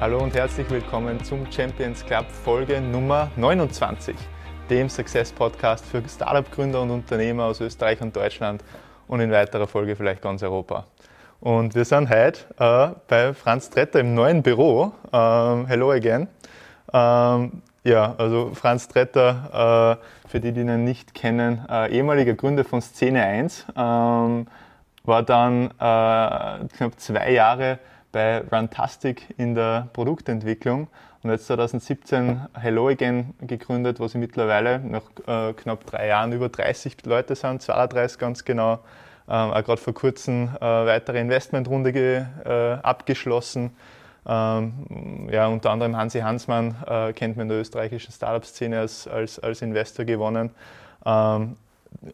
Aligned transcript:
Hallo 0.00 0.22
und 0.22 0.32
herzlich 0.32 0.70
willkommen 0.70 1.24
zum 1.24 1.50
Champions 1.50 2.06
Club 2.06 2.24
Folge 2.30 2.80
Nummer 2.80 3.32
29, 3.34 4.14
dem 4.70 4.88
Success 4.88 5.32
Podcast 5.32 5.84
für 5.84 6.00
Startup-Gründer 6.08 6.82
und 6.82 6.92
Unternehmer 6.92 7.46
aus 7.46 7.60
Österreich 7.60 8.00
und 8.00 8.14
Deutschland 8.14 8.62
und 9.08 9.18
in 9.18 9.32
weiterer 9.32 9.66
Folge 9.66 9.96
vielleicht 9.96 10.22
ganz 10.22 10.44
Europa. 10.44 10.86
Und 11.40 11.74
wir 11.74 11.84
sind 11.84 12.10
heute 12.10 12.42
äh, 12.60 12.94
bei 13.08 13.34
Franz 13.34 13.70
Tretter 13.70 13.98
im 13.98 14.14
neuen 14.14 14.44
Büro. 14.44 14.92
Ähm, 15.12 15.66
hello 15.66 15.90
again. 15.90 16.28
Ähm, 16.92 17.62
ja, 17.82 18.14
also 18.18 18.52
Franz 18.54 18.86
Tretter, 18.86 19.98
äh, 20.24 20.28
für 20.28 20.38
die, 20.38 20.52
die 20.52 20.60
ihn 20.60 20.84
nicht 20.84 21.12
kennen, 21.12 21.66
äh, 21.68 21.90
ehemaliger 21.90 22.34
Gründer 22.34 22.62
von 22.62 22.80
Szene 22.80 23.24
1, 23.24 23.66
ähm, 23.76 24.46
war 25.02 25.24
dann 25.24 25.72
äh, 25.72 26.68
knapp 26.76 26.92
zwei 26.98 27.32
Jahre 27.32 27.80
bei 28.12 28.42
Runtastic 28.50 29.34
in 29.36 29.54
der 29.54 29.88
Produktentwicklung 29.92 30.88
und 31.22 31.30
jetzt 31.30 31.46
2017 31.46 32.46
Hello 32.54 32.88
Again 32.88 33.34
gegründet, 33.40 34.00
wo 34.00 34.08
sie 34.08 34.18
mittlerweile 34.18 34.78
nach 34.78 35.02
äh, 35.26 35.52
knapp 35.52 35.84
drei 35.86 36.06
Jahren 36.06 36.32
über 36.32 36.48
30 36.48 37.04
Leute 37.06 37.34
sind, 37.34 37.62
32 37.62 38.18
ganz 38.18 38.44
genau. 38.44 38.80
Ähm, 39.30 39.50
auch 39.50 39.64
gerade 39.64 39.80
vor 39.80 39.92
kurzem 39.92 40.48
äh, 40.56 40.60
weitere 40.60 41.20
Investmentrunde 41.20 41.92
ge, 41.92 42.24
äh, 42.44 42.72
abgeschlossen. 42.82 43.72
Ähm, 44.26 45.28
ja, 45.30 45.48
unter 45.48 45.70
anderem 45.70 45.96
Hansi 45.96 46.20
Hansmann 46.20 46.76
äh, 46.86 47.12
kennt 47.12 47.36
man 47.36 47.44
in 47.44 47.48
der 47.50 47.60
österreichischen 47.60 48.12
Startup-Szene 48.12 48.78
als, 48.78 49.06
als, 49.06 49.38
als 49.38 49.60
Investor 49.60 50.04
gewonnen. 50.04 50.50
Ähm, 51.04 51.56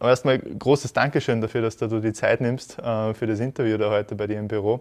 erstmal 0.01 0.39
großes 0.39 0.93
Dankeschön 0.93 1.41
dafür, 1.41 1.63
dass 1.63 1.77
du 1.77 2.01
die 2.01 2.13
Zeit 2.13 2.41
nimmst 2.41 2.79
äh, 2.79 3.15
für 3.15 3.27
das 3.27 3.41
Interview 3.41 3.77
da 3.79 3.91
heute 3.91 4.15
bei 4.15 4.27
dir 4.27 4.39
im 4.39 4.49
Büro. 4.49 4.81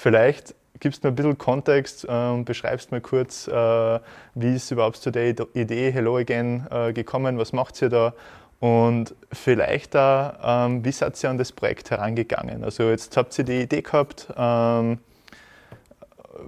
Vielleicht 0.00 0.54
gibst 0.78 1.04
du 1.04 1.08
mir 1.08 1.12
ein 1.12 1.14
bisschen 1.14 1.36
Kontext 1.36 2.06
und 2.06 2.40
äh, 2.40 2.44
beschreibst 2.44 2.90
mir 2.90 3.02
kurz, 3.02 3.46
äh, 3.46 4.00
wie 4.34 4.56
ist 4.56 4.70
überhaupt 4.70 4.96
zu 4.96 5.10
der 5.10 5.28
Idee 5.28 5.90
Hello 5.90 6.16
Again 6.16 6.66
äh, 6.70 6.94
gekommen, 6.94 7.36
was 7.36 7.52
macht 7.52 7.82
ihr 7.82 7.90
da 7.90 8.14
und 8.60 9.14
vielleicht 9.30 9.94
da, 9.94 10.66
ähm, 10.66 10.82
wie 10.86 10.92
seid 10.92 11.22
ihr 11.22 11.28
an 11.28 11.36
das 11.36 11.52
Projekt 11.52 11.90
herangegangen? 11.90 12.64
Also 12.64 12.84
jetzt 12.84 13.14
habt 13.18 13.38
ihr 13.38 13.44
die 13.44 13.60
Idee 13.60 13.82
gehabt, 13.82 14.28
ähm, 14.38 15.00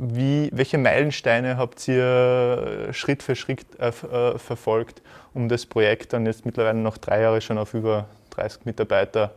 wie, 0.00 0.48
welche 0.54 0.78
Meilensteine 0.78 1.58
habt 1.58 1.86
ihr 1.88 2.88
Schritt 2.92 3.22
für 3.22 3.36
Schritt 3.36 3.66
äh, 3.78 3.88
äh, 3.88 4.38
verfolgt, 4.38 5.02
um 5.34 5.50
das 5.50 5.66
Projekt 5.66 6.14
dann 6.14 6.24
jetzt 6.24 6.46
mittlerweile 6.46 6.78
noch 6.78 6.96
drei 6.96 7.20
Jahre 7.20 7.42
schon 7.42 7.58
auf 7.58 7.74
über 7.74 8.06
30 8.30 8.64
Mitarbeiter 8.64 9.34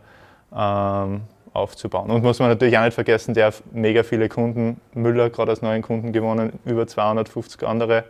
ähm, 0.56 1.24
aufzubauen. 1.56 2.12
Und 2.12 2.24
muss 2.24 2.40
man 2.40 2.50
natürlich 2.50 2.78
auch 2.78 2.84
nicht 2.84 2.94
vergessen, 2.94 3.34
der 3.34 3.48
hat 3.48 3.64
mega 3.72 4.04
viele 4.04 4.30
Kunden, 4.30 4.80
Müller 4.94 5.30
gerade 5.30 5.52
als 5.52 5.62
neuen 5.62 5.82
Kunden 5.82 6.12
gewonnen, 6.12 6.60
über 6.66 6.86
250 6.86 7.64
andere 7.68 8.04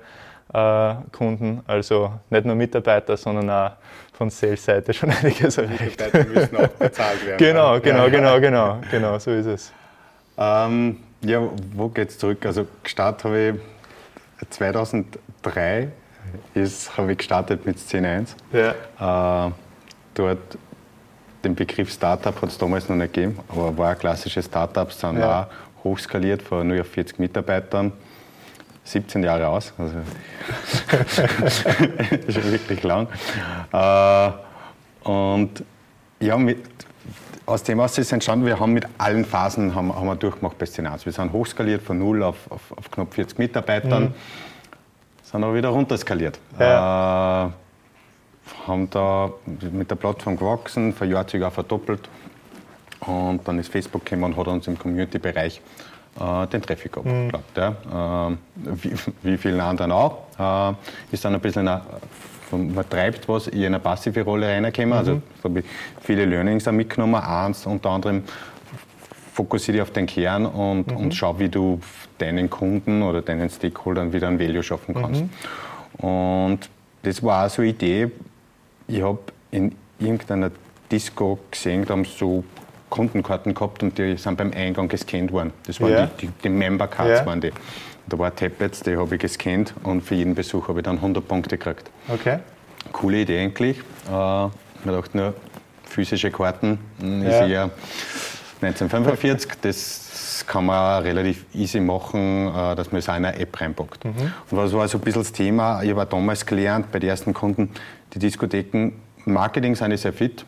äh, 0.54 0.96
Kunden, 1.12 1.62
also 1.68 2.12
nicht 2.30 2.46
nur 2.46 2.56
Mitarbeiter, 2.56 3.18
sondern 3.18 3.50
auch 3.50 3.72
von 4.14 4.30
Sales-Seite 4.30 4.94
schon 4.94 5.10
einiges 5.22 5.58
erreicht. 5.58 5.82
Mitarbeiter 5.82 6.30
müssen 6.30 6.58
auch 6.58 6.68
bezahlt 6.68 7.26
werden. 7.26 7.38
Genau, 7.38 7.80
genau, 7.80 8.04
ja. 8.04 8.10
genau, 8.10 8.40
genau, 8.40 8.78
genau, 8.90 9.20
so 9.20 9.32
ist 9.32 9.46
es. 9.46 9.74
Ähm, 10.38 10.98
ja, 11.22 11.42
wo 11.74 11.90
geht 11.90 12.10
es 12.10 12.18
zurück? 12.18 12.46
Also 12.46 12.68
gestartet 12.84 13.26
habe 13.26 13.60
ich 14.42 14.50
2003 14.50 15.90
habe 16.98 17.12
ich 17.12 17.18
gestartet 17.18 17.66
mit 17.66 17.80
Szene 17.80 18.10
1. 18.10 18.36
Ja. 18.52 19.48
Äh, 19.48 19.52
dort 20.16 20.58
den 21.46 21.56
Begriff 21.56 21.92
Startup 21.92 22.42
hat 22.42 22.50
es 22.50 22.58
damals 22.58 22.90
noch 22.90 22.96
nicht 22.96 23.14
gegeben, 23.14 23.40
aber 23.48 23.78
war 23.78 23.92
ein 23.92 23.98
klassisches 23.98 24.46
Startup, 24.46 24.92
sind 24.92 25.20
ja. 25.20 25.44
auch 25.44 25.84
hochskaliert 25.84 26.42
von 26.42 26.68
nur 26.68 26.82
auf 26.82 26.88
40 26.88 27.20
Mitarbeitern. 27.20 27.94
17 28.84 29.24
Jahre 29.24 29.48
aus, 29.48 29.74
also 29.80 29.96
schon 32.32 32.52
wirklich 32.52 32.84
lang. 32.84 33.08
Äh, 33.74 34.32
und 35.10 35.64
ja, 36.20 36.38
mit, 36.38 36.60
aus 37.48 37.64
dem 37.64 37.80
was 37.80 37.98
ist 37.98 38.12
entstanden, 38.12 38.46
wir 38.46 38.60
haben 38.60 38.74
mit 38.74 38.86
allen 39.00 39.26
Phasen 39.26 39.74
haben, 39.74 39.94
haben 39.94 40.06
wir 40.06 40.16
durchgemacht 40.16 40.58
bei 40.60 40.68
Szenarios. 40.68 41.06
Wir 41.06 41.14
sind 41.14 41.32
hochskaliert 41.32 41.82
von 41.82 41.98
0 41.98 42.24
auf, 42.24 42.36
auf, 42.52 42.62
auf 42.76 42.92
knapp 42.92 43.12
40 43.12 43.40
Mitarbeitern, 43.40 44.04
mhm. 44.04 44.14
sind 45.24 45.44
aber 45.44 45.56
wieder 45.56 45.70
runterskaliert. 45.70 46.40
Ja. 46.60 47.48
Äh, 47.48 47.50
haben 48.68 48.90
da 48.90 49.32
mit 49.72 49.90
der 49.90 49.96
Plattform 49.96 50.38
gewachsen, 50.38 50.94
von 50.94 51.10
Jahr 51.10 51.28
zu 51.28 51.38
Jahr 51.38 51.52
verdoppelt. 51.52 52.10
Und 53.02 53.48
dann 53.48 53.60
ist 53.60 53.72
Facebook 53.72 54.06
gekommen 54.06 54.24
und 54.24 54.38
hat 54.38 54.48
uns 54.48 54.68
im 54.68 54.78
Community-Bereich 54.78 55.62
äh, 56.20 56.48
den 56.48 56.62
Traffic 56.62 56.98
abgeklappt. 56.98 57.58
Mhm. 57.58 57.64
Ja. 57.94 58.30
Äh, 58.30 58.36
wie, 58.56 58.94
wie 59.24 59.38
vielen 59.38 59.60
anderen 59.60 59.92
auch. 59.92 60.24
Äh, 60.40 60.74
ist 61.12 61.26
dann 61.26 61.36
ein 61.36 61.42
bisschen 61.42 61.68
eine, 61.68 61.82
man 62.52 62.90
treibt 62.90 63.28
was, 63.28 63.48
in 63.48 63.66
eine 63.66 63.80
passive 63.80 64.22
Rolle 64.22 64.48
reingekommen. 64.48 64.94
Also, 64.94 65.16
mhm. 65.16 65.24
Also 65.36 65.50
habe 65.50 65.60
ich 65.60 65.66
viele 66.02 66.26
Learnings 66.26 66.68
auch 66.68 66.72
mitgenommen. 66.72 67.16
Eins 67.16 67.66
unter 67.66 67.90
anderem 67.90 68.24
fokussiere 69.34 69.74
dich 69.74 69.82
auf 69.82 69.92
den 69.92 70.06
Kern 70.06 70.46
und, 70.46 70.90
mhm. 70.90 70.98
und 70.98 71.16
schau, 71.16 71.38
wie 71.38 71.50
du 71.50 71.80
deinen 72.18 72.50
Kunden 72.50 73.04
oder 73.04 73.22
deinen 73.22 73.50
Stakeholdern 73.50 74.14
wieder 74.14 74.30
ein 74.30 74.40
Value 74.40 74.64
schaffen 74.64 74.96
kannst. 74.96 75.24
Mhm. 75.24 76.06
Und 76.10 76.70
das 77.04 77.22
war 77.22 77.46
auch 77.46 77.50
so 77.50 77.62
eine 77.62 77.72
Idee, 77.72 78.10
ich 78.88 79.02
habe 79.02 79.20
in 79.52 79.76
irgendeiner 80.00 80.52
Disco 80.92 81.40
gesehen, 81.52 81.86
da 81.86 81.94
haben 81.94 82.06
sie 82.06 82.12
so 82.18 82.44
Kundenkarten 82.90 83.54
gehabt 83.54 83.84
und 83.84 83.98
die 83.98 84.16
sind 84.18 84.38
beim 84.38 84.52
Eingang 84.54 84.88
gescannt 84.88 85.32
worden. 85.32 85.52
Das 85.66 85.82
waren 85.82 85.92
yeah. 85.92 86.10
die, 86.20 86.28
die, 86.28 86.34
die 86.44 86.50
Member 86.50 86.88
Cards 86.88 87.20
yeah. 87.20 87.26
waren 87.26 87.42
die. 87.42 87.52
Da 88.08 88.20
war 88.20 88.36
Tablets, 88.36 88.82
die 88.82 88.96
habe 88.96 89.16
ich 89.16 89.22
gescannt 89.22 89.74
und 89.84 90.02
für 90.02 90.16
jeden 90.16 90.36
Besuch 90.36 90.68
habe 90.68 90.80
ich 90.80 90.86
dann 90.86 90.98
100 90.98 91.28
Punkte 91.28 91.58
gekriegt. 91.58 91.90
Okay. 92.08 92.40
Coole 92.92 93.22
Idee 93.22 93.42
eigentlich. 93.42 93.80
Äh, 94.08 94.12
man 94.12 94.52
dachte 94.86 95.18
nur, 95.18 95.34
physische 95.86 96.30
Karten 96.30 96.78
ist 97.00 97.32
ja. 97.32 97.48
eher 97.48 97.72
1945. 98.62 99.52
Das 99.62 100.46
kann 100.48 100.68
man 100.68 101.04
relativ 101.04 101.46
easy 101.54 101.80
machen, 101.80 102.48
äh, 102.48 102.76
dass 102.76 102.92
man 102.92 103.00
es 103.00 103.10
auch 103.10 103.16
in 103.16 103.26
eine 103.26 103.40
App 103.40 103.60
reinpackt. 103.60 104.06
Mhm. 104.06 104.12
Und 104.52 104.58
was 104.58 104.74
war 104.74 104.88
so 104.88 104.98
ein 105.00 105.02
bisschen 105.02 105.22
das 105.22 105.32
Thema? 105.32 105.82
Ich 105.82 105.90
habe 105.90 106.06
damals 106.06 106.46
gelernt 106.46 106.92
bei 106.92 107.00
den 107.00 107.10
ersten 107.10 107.34
Kunden, 107.34 107.72
die 108.16 108.20
Diskotheken, 108.20 108.94
Marketing 109.26 109.76
sind 109.76 109.98
sehr 109.98 110.14
fit. 110.14 110.46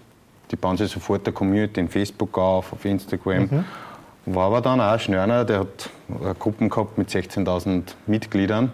Die 0.52 0.56
bauen 0.56 0.78
sich 0.78 0.90
sofort 0.90 1.26
der 1.26 1.34
Community 1.34 1.80
in 1.80 1.90
Facebook 1.90 2.38
auf, 2.38 2.72
auf 2.72 2.86
Instagram. 2.86 3.44
Mhm. 3.44 3.66
War 4.28 4.46
aber 4.48 4.62
dann 4.62 4.80
auch 4.80 5.00
Schnörner, 5.00 5.46
der 5.46 5.60
hat 5.60 5.90
Gruppen 6.40 6.70
gehabt 6.70 6.98
mit 6.98 7.10
16.000 7.10 7.84
Mitgliedern. 8.08 8.72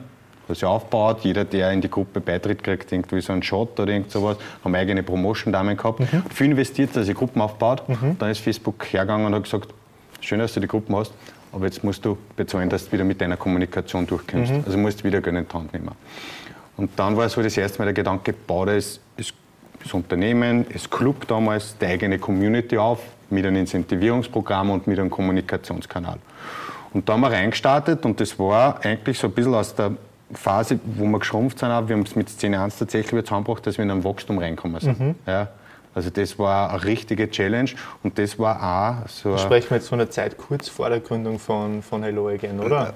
Das 0.48 0.58
ist 0.58 0.64
aufgebaut. 0.64 1.22
Jeder, 1.22 1.46
der 1.46 1.72
in 1.72 1.82
die 1.82 1.90
Gruppe 1.90 2.20
beitritt, 2.20 2.64
kriegt 2.64 2.92
irgendwie 2.92 3.22
so 3.22 3.34
einen 3.34 3.44
Shot 3.44 3.80
oder 3.80 3.92
irgend 3.92 4.12
sowas. 4.12 4.38
Haben 4.64 4.76
eigene 4.76 5.02
Promotion-Damen 5.02 5.78
gehabt. 5.78 6.02
Mhm. 6.02 6.24
Viel 6.30 6.52
investiert, 6.52 6.96
dass 6.96 7.08
sie 7.08 7.14
Gruppen 7.14 7.42
aufbaut. 7.42 7.88
Mhm. 7.88 8.18
Dann 8.20 8.30
ist 8.30 8.40
Facebook 8.40 8.86
hergegangen 8.92 9.26
und 9.28 9.36
hat 9.36 9.44
gesagt, 9.44 9.70
schön, 10.20 10.40
dass 10.40 10.53
du 10.53 10.59
die 10.59 10.68
Gruppen 10.68 10.96
hast, 10.96 11.14
aber 11.52 11.66
jetzt 11.66 11.84
musst 11.84 12.03
du 12.03 12.18
bezahlen, 12.36 12.70
dass 12.70 12.86
du 12.86 12.92
wieder 12.94 13.03
mit 13.03 13.22
deiner 13.22 13.38
Kommunikation 13.38 14.08
durchkommst. 14.08 14.52
Mhm. 14.52 14.64
Also 14.66 14.78
musst 14.78 15.02
du 15.02 15.03
wieder 15.06 15.22
Geld 15.22 15.38
in 15.38 15.48
die 15.48 15.53
Hand 15.53 15.74
nehmen. 15.74 15.92
Und 16.78 16.91
dann 16.97 17.16
war 17.16 17.29
so 17.29 17.41
das 17.41 17.56
erste 17.57 17.79
Mal 17.79 17.85
der 17.85 17.94
Gedanke, 17.94 18.34
baut 18.34 18.69
das, 18.69 19.00
das 19.17 19.94
Unternehmen, 19.94 20.66
das 20.72 20.89
Club 20.89 21.28
damals, 21.28 21.78
die 21.78 21.85
eigene 21.85 22.17
Community 22.17 22.78
auf 22.78 23.00
mit 23.29 23.45
einem 23.45 23.57
Incentivierungsprogramm 23.57 24.69
und 24.69 24.88
mit 24.88 25.00
einem 25.00 25.09
Kommunikationskanal. 25.09 26.17
Und 26.94 27.07
da 27.09 27.13
haben 27.13 27.22
wir 27.22 27.31
reingestartet 27.31 28.06
und 28.06 28.19
das 28.19 28.38
war 28.38 28.84
eigentlich 28.85 29.17
so 29.17 29.28
ein 29.28 29.34
bisschen 29.34 29.56
aus 29.56 29.73
der 29.75 29.91
Phase, 30.34 30.79
wo 30.84 31.06
wir 31.06 31.19
geschrumpft 31.19 31.59
sind, 31.59 31.69
wir 31.69 31.75
haben 31.75 32.03
es 32.03 32.16
mit 32.16 32.29
Szene 32.29 32.59
1 32.59 32.78
tatsächlich 32.78 33.11
wieder 33.11 33.25
zusammengebracht, 33.25 33.66
dass 33.67 33.78
wir 33.78 33.84
in 33.84 33.91
ein 33.91 34.03
Wachstum 34.03 34.38
reinkommen 34.38 34.79
sind. 34.79 35.00
Mhm. 35.00 35.16
Ja. 35.25 35.50
Also 35.96 36.09
das 36.09 36.40
war 36.40 36.72
eine 36.72 36.84
richtige 36.84 37.30
Challenge 37.30 37.70
und 38.02 38.18
das 38.18 38.40
war 38.40 39.04
auch 39.04 39.08
so... 39.08 39.38
Sprechen 39.38 39.70
wir 39.70 39.78
jetzt 39.78 39.90
von 39.90 40.00
einer 40.00 40.09
Zeit 40.09 40.38
kurz 40.38 40.68
vor 40.68 40.90
der 40.90 41.00
Gründung 41.00 41.38
von, 41.38 41.84
von 41.84 42.02
Hello 42.03 42.29
Again, 42.29 42.59
oder? 42.59 42.94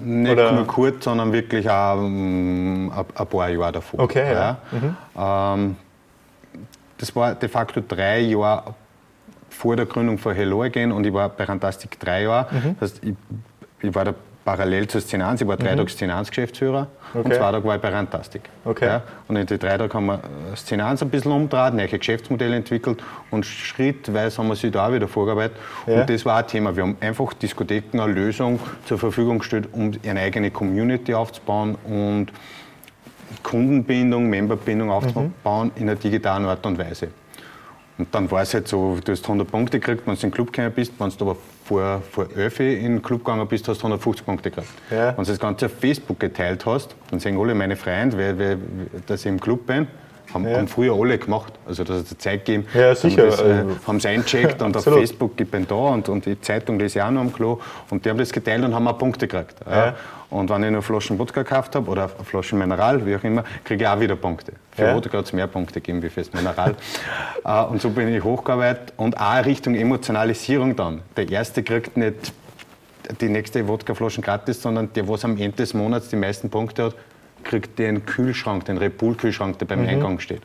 Nicht 0.00 0.32
oder? 0.32 0.52
nur 0.52 0.66
kurz, 0.66 1.04
sondern 1.04 1.32
wirklich 1.32 1.68
auch 1.68 1.98
um, 1.98 2.90
ein, 2.90 3.04
ein 3.14 3.26
paar 3.26 3.48
Jahre 3.50 3.72
davor. 3.72 4.00
Okay, 4.00 4.32
ja. 4.32 4.32
ja. 4.32 4.58
Mhm. 4.72 4.96
Ähm, 5.16 5.76
das 6.96 7.14
war 7.14 7.34
de 7.34 7.48
facto 7.48 7.82
drei 7.86 8.20
Jahre 8.20 8.74
vor 9.50 9.76
der 9.76 9.86
Gründung 9.86 10.18
von 10.18 10.34
Hello 10.34 10.62
Again 10.62 10.92
und 10.92 11.04
ich 11.04 11.12
war 11.12 11.28
bei 11.28 11.44
Rantastic 11.44 11.98
drei 12.00 12.22
Jahre. 12.22 12.46
Mhm. 12.54 12.76
Das 12.80 12.92
heißt, 12.92 13.04
ich, 13.04 13.14
ich 13.82 13.94
war 13.94 14.04
da 14.04 14.14
parallel 14.44 14.86
zur 14.88 15.00
Szenans. 15.00 15.40
Ich 15.40 15.46
war 15.46 15.56
drei 15.56 15.72
mhm. 15.72 15.78
Tage 15.78 15.90
Szenans-Geschäftsführer 15.90 16.88
okay. 17.10 17.18
und 17.18 17.34
zwei 17.34 17.50
Tage 17.50 17.64
war 17.66 17.76
ich 17.76 17.82
bei 17.82 17.88
Rantastic. 17.88 18.42
Okay. 18.64 18.86
Ja, 18.86 19.02
und 19.26 19.36
in 19.36 19.46
den 19.46 19.58
drei 19.58 19.78
Tagen 19.78 19.92
haben 19.92 20.06
wir 20.06 20.20
Szenans 20.56 21.02
ein 21.02 21.10
bisschen 21.10 21.32
umgedreht, 21.32 21.74
neue 21.74 21.88
Geschäftsmodelle 21.88 22.56
entwickelt 22.56 23.02
und 23.30 23.46
schrittweise 23.46 24.38
haben 24.38 24.48
wir 24.48 24.56
sich 24.56 24.70
da 24.70 24.88
auch 24.88 24.92
wieder 24.92 25.08
vorgearbeitet. 25.08 25.56
Ja. 25.86 26.00
Und 26.00 26.10
das 26.10 26.24
war 26.24 26.38
ein 26.38 26.46
Thema. 26.46 26.76
Wir 26.76 26.82
haben 26.82 26.96
einfach 27.00 27.32
Diskotheken 27.34 28.00
eine 28.00 28.12
Lösung 28.12 28.60
zur 28.86 28.98
Verfügung 28.98 29.38
gestellt, 29.38 29.68
um 29.72 29.92
eine 30.06 30.20
eigene 30.20 30.50
Community 30.50 31.14
aufzubauen 31.14 31.76
und 31.84 32.26
Kundenbindung, 33.42 34.28
Memberbindung 34.28 34.90
aufzubauen 34.90 35.72
mhm. 35.74 35.82
in 35.82 35.88
einer 35.88 35.96
digitalen 35.96 36.44
Art 36.44 36.64
und 36.66 36.78
Weise. 36.78 37.08
Und 37.96 38.12
dann 38.12 38.30
war 38.30 38.42
es 38.42 38.52
halt 38.52 38.66
so, 38.66 38.98
du 39.02 39.12
hast 39.12 39.24
100 39.24 39.48
Punkte 39.48 39.78
gekriegt, 39.78 40.06
wenn 40.06 40.14
du 40.14 40.20
in 40.20 40.30
den 40.30 40.30
Club 40.32 40.52
gekommen 40.52 40.72
bist, 40.74 40.92
wenn 40.98 41.10
du 41.10 41.30
aber 41.30 41.36
vor, 41.64 42.02
vor 42.10 42.28
11 42.36 42.60
in 42.60 42.82
den 42.82 43.02
Club 43.02 43.24
gegangen 43.24 43.46
bist, 43.48 43.66
hast 43.68 43.78
du 43.78 43.86
150 43.86 44.24
Punkte 44.24 44.50
gekriegt. 44.50 44.68
Ja. 44.90 45.16
Wenn 45.16 45.24
du 45.24 45.30
das 45.30 45.38
Ganze 45.38 45.66
auf 45.66 45.72
Facebook 45.72 46.20
geteilt 46.20 46.66
hast, 46.66 46.94
dann 47.10 47.20
sehen 47.20 47.38
alle 47.38 47.54
meine 47.54 47.76
Freunde, 47.76 48.58
dass 49.06 49.20
ich 49.20 49.26
im 49.26 49.40
Club 49.40 49.66
bin. 49.66 49.86
Haben, 50.34 50.48
ja. 50.48 50.58
haben 50.58 50.68
früher 50.68 50.94
alle 50.94 51.16
gemacht. 51.16 51.52
Also, 51.66 51.84
dass 51.84 52.10
es 52.10 52.18
Zeit 52.18 52.44
gegeben 52.44 52.66
ja, 52.74 52.94
sicher. 52.94 53.30
Haben 53.86 53.96
es 53.96 54.04
äh, 54.04 54.08
eingecheckt 54.08 54.60
und 54.60 54.76
auf 54.76 54.84
Facebook, 54.84 55.40
ich 55.40 55.50
bin 55.50 55.66
da 55.66 55.74
und, 55.74 56.08
und 56.08 56.26
die 56.26 56.40
Zeitung 56.40 56.78
lese 56.78 56.98
ich 56.98 57.04
auch 57.04 57.10
noch 57.10 57.20
am 57.20 57.32
Klo. 57.32 57.60
Und 57.90 58.04
die 58.04 58.10
haben 58.10 58.18
das 58.18 58.32
geteilt 58.32 58.64
und 58.64 58.74
haben 58.74 58.86
auch 58.88 58.98
Punkte 58.98 59.28
gekriegt. 59.28 59.54
Ja. 59.64 59.94
Und 60.30 60.50
wenn 60.50 60.64
ich 60.64 60.70
noch 60.72 60.82
Flaschen 60.82 61.16
Wodka 61.18 61.42
gekauft 61.42 61.76
habe 61.76 61.88
oder 61.88 62.08
Flaschen 62.08 62.58
Mineral, 62.58 63.06
wie 63.06 63.14
auch 63.14 63.22
immer, 63.22 63.44
kriege 63.62 63.84
ich 63.84 63.88
auch 63.88 64.00
wieder 64.00 64.16
Punkte. 64.16 64.54
Für 64.72 64.86
ja. 64.86 64.94
Wodka 64.96 65.18
hat 65.18 65.26
es 65.26 65.32
mehr 65.32 65.46
Punkte 65.46 65.74
gegeben 65.74 66.02
wie 66.02 66.10
fürs 66.10 66.32
Mineral. 66.32 66.74
Äh, 67.46 67.62
und 67.64 67.82
so 67.82 67.90
bin 67.90 68.08
ich 68.08 68.24
hochgearbeitet 68.24 68.94
und 68.96 69.20
auch 69.20 69.44
Richtung 69.44 69.74
Emotionalisierung 69.74 70.74
dann. 70.76 71.02
Der 71.14 71.28
Erste 71.28 71.62
kriegt 71.62 71.94
nicht 71.98 72.32
die 73.20 73.28
nächste 73.28 73.68
Wodkaflaschen 73.68 74.22
gratis, 74.22 74.62
sondern 74.62 74.90
der, 74.94 75.06
was 75.08 75.26
am 75.26 75.36
Ende 75.36 75.58
des 75.58 75.74
Monats 75.74 76.08
die 76.08 76.16
meisten 76.16 76.48
Punkte 76.48 76.84
hat, 76.84 76.94
kriegt 77.44 77.78
den 77.78 78.06
Kühlschrank, 78.06 78.64
den 78.64 78.78
Repul-Kühlschrank, 78.78 79.58
der 79.58 79.66
beim 79.66 79.82
mhm. 79.82 79.88
Eingang 79.88 80.20
steht. 80.20 80.42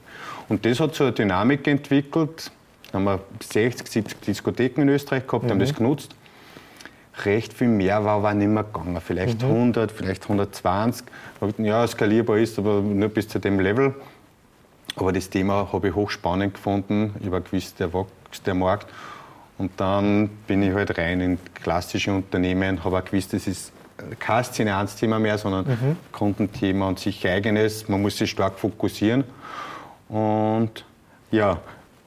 Und 0.47 0.65
das 0.65 0.79
hat 0.79 0.95
so 0.95 1.05
eine 1.05 1.13
Dynamik 1.13 1.67
entwickelt. 1.67 2.51
Da 2.91 2.97
haben 2.97 3.05
wir 3.05 3.19
60, 3.41 3.87
70 3.87 4.21
Diskotheken 4.21 4.81
in 4.81 4.89
Österreich 4.89 5.25
gehabt, 5.27 5.45
mhm. 5.45 5.51
haben 5.51 5.59
das 5.59 5.73
genutzt. 5.73 6.15
Recht 7.25 7.53
viel 7.53 7.67
mehr 7.67 8.03
war 8.05 8.17
aber 8.17 8.33
nicht 8.33 8.47
mehr 8.47 8.63
gegangen. 8.63 8.99
Vielleicht 9.01 9.43
mhm. 9.43 9.49
100, 9.49 9.91
vielleicht 9.91 10.23
120. 10.23 11.05
Ja, 11.57 11.85
skalierbar 11.85 12.37
ist, 12.37 12.57
aber 12.57 12.81
nur 12.81 13.09
bis 13.09 13.27
zu 13.27 13.39
dem 13.39 13.59
Level. 13.59 13.93
Aber 14.95 15.11
das 15.11 15.29
Thema 15.29 15.69
habe 15.71 15.89
ich 15.89 15.95
hochspannend 15.95 16.53
gefunden. 16.53 17.13
Ich 17.21 17.31
war 17.31 17.41
gewiss, 17.41 17.75
der 17.75 17.93
wächst 17.93 18.45
der 18.45 18.53
Markt. 18.53 18.87
Und 19.57 19.71
dann 19.77 20.29
bin 20.47 20.63
ich 20.63 20.73
halt 20.73 20.97
rein 20.97 21.19
in 21.19 21.37
klassische 21.53 22.13
Unternehmen, 22.13 22.83
habe 22.83 22.97
auch 22.97 23.05
gewusst, 23.05 23.33
das 23.33 23.45
ist 23.45 23.73
kein 24.19 24.43
Szene-1-Thema 24.43 25.19
mehr, 25.19 25.37
sondern 25.37 25.65
mhm. 25.65 25.97
Kundenthema 26.11 26.87
und 26.87 26.99
sich 26.99 27.27
eigenes. 27.27 27.87
Man 27.87 28.01
muss 28.01 28.17
sich 28.17 28.31
stark 28.31 28.59
fokussieren. 28.59 29.23
Und 30.07 30.85
ja, 31.31 31.59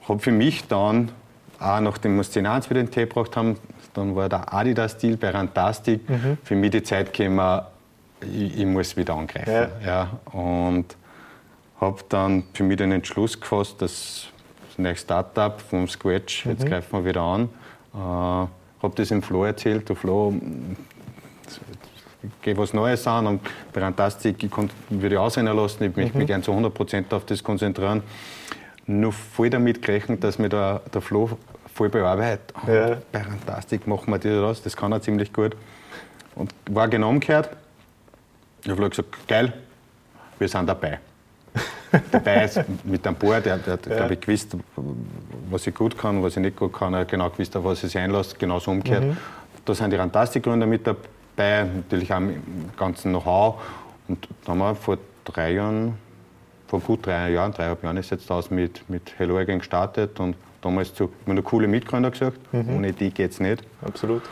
habe 0.07 0.19
für 0.19 0.31
mich 0.31 0.67
dann, 0.67 1.11
auch 1.59 1.79
nachdem 1.79 2.17
wir 2.17 2.23
Szene 2.23 2.51
1 2.51 2.69
wieder 2.69 2.81
den 2.81 2.91
Tee 2.91 3.01
gebracht 3.01 3.37
haben, 3.37 3.57
dann 3.93 4.15
war 4.15 4.27
der 4.27 4.53
Adidas-Deal 4.53 5.17
bei 5.17 5.29
Rantastic 5.29 6.09
mhm. 6.09 6.37
für 6.43 6.55
mich 6.55 6.71
die 6.71 6.83
Zeit 6.83 7.13
gekommen, 7.13 7.61
ich, 8.21 8.59
ich 8.59 8.65
muss 8.65 8.95
wieder 8.97 9.15
angreifen. 9.15 9.51
Ja. 9.51 9.69
ja 9.85 10.39
und 10.39 10.95
habe 11.79 12.01
dann 12.09 12.43
für 12.53 12.63
mich 12.63 12.77
den 12.77 12.91
Entschluss 12.91 13.39
gefasst, 13.39 13.81
dass 13.81 14.27
das 14.69 14.77
neue 14.77 14.95
Startup 14.95 15.59
vom 15.61 15.87
Scratch, 15.87 16.45
mhm. 16.45 16.51
jetzt 16.51 16.65
greifen 16.65 16.91
wir 16.91 17.05
wieder 17.05 17.21
an. 17.21 17.49
Äh, 17.93 17.97
habe 17.97 18.95
das 18.95 19.11
im 19.11 19.21
Flo 19.21 19.45
erzählt. 19.45 19.87
Der 19.87 19.95
Flo 19.95 20.33
gehe 22.41 22.57
was 22.57 22.73
Neues 22.73 23.05
an 23.07 23.27
und 23.27 23.41
bei 23.71 23.81
Rantastic 23.81 24.49
würde 24.89 25.15
ich 25.15 25.19
aussehen 25.19 25.45
lassen. 25.45 25.83
Ich 25.83 25.95
möchte 25.95 26.13
mhm. 26.13 26.19
mich 26.19 26.27
gerne 26.27 26.43
zu 26.43 26.51
100% 26.51 27.13
auf 27.13 27.25
das 27.25 27.43
konzentrieren. 27.43 28.03
Nur 28.85 29.13
voll 29.13 29.49
damit 29.49 29.81
gerechnet, 29.81 30.23
dass 30.23 30.39
mir 30.39 30.49
der, 30.49 30.81
der 30.93 31.01
Flo 31.01 31.29
voll 31.73 31.89
bearbeitet. 31.89 32.53
Oh, 32.65 32.71
ja. 32.71 32.97
Bei 33.11 33.21
Rantastic 33.21 33.87
machen 33.87 34.11
wir 34.11 34.41
das, 34.41 34.61
das 34.61 34.75
kann 34.75 34.91
er 34.91 35.01
ziemlich 35.01 35.31
gut. 35.31 35.55
Und 36.35 36.53
war 36.69 36.87
genau 36.87 37.09
umgekehrt. 37.09 37.49
Ich 38.63 38.71
habe 38.71 38.89
gesagt, 38.89 39.27
geil, 39.27 39.53
wir 40.39 40.47
sind 40.47 40.67
dabei. 40.67 40.99
dabei 42.11 42.45
ist 42.45 42.61
mit 42.83 43.05
einem 43.05 43.15
Board, 43.15 43.45
der, 43.45 43.57
der 43.57 43.73
hat, 43.73 43.85
ja. 43.85 43.95
glaube 43.97 44.13
ich, 44.15 44.21
gewusst, 44.21 44.57
was 45.49 45.67
ich 45.67 45.75
gut 45.75 45.97
kann, 45.97 46.23
was 46.23 46.35
ich 46.35 46.41
nicht 46.41 46.55
gut 46.55 46.73
kann. 46.73 46.93
Er 46.93 47.01
hat 47.01 47.09
genau 47.09 47.29
gewusst, 47.29 47.55
auf 47.55 47.63
was 47.63 47.83
er 47.83 47.89
sich 47.89 47.97
einlässt, 47.97 48.39
genauso 48.39 48.71
umgekehrt. 48.71 49.03
Mhm. 49.03 49.17
Da 49.65 49.75
sind 49.75 49.91
die 49.91 49.97
Rantastic-Gründer 49.97 50.65
mit 50.65 50.85
dabei 50.87 51.07
dabei, 51.35 51.63
natürlich 51.63 52.13
auch 52.13 52.17
im 52.17 52.41
ganzen 52.77 53.11
Know-how. 53.11 53.61
Und 54.07 54.27
da 54.45 54.51
haben 54.51 54.59
wir 54.59 54.75
vor 54.75 54.97
drei 55.23 55.53
Jahren, 55.53 55.97
vor 56.67 56.79
gut 56.79 57.05
drei 57.05 57.31
Jahren, 57.31 57.53
dreieinhalb 57.53 57.83
Jahren 57.83 57.97
ist 57.97 58.11
jetzt 58.11 58.29
das 58.29 58.51
mit, 58.51 58.87
mit 58.89 59.13
Hello 59.17 59.37
Again 59.37 59.59
gestartet 59.59 60.19
und 60.19 60.35
damals 60.61 60.93
zu 60.93 61.09
mir 61.25 61.31
eine 61.31 61.43
coole 61.43 61.67
Mitgründer 61.67 62.11
gesagt, 62.11 62.37
mhm. 62.53 62.75
ohne 62.75 62.93
die 62.93 63.11
geht 63.11 63.31
es 63.31 63.39
nicht. 63.39 63.63
Absolut. 63.81 64.23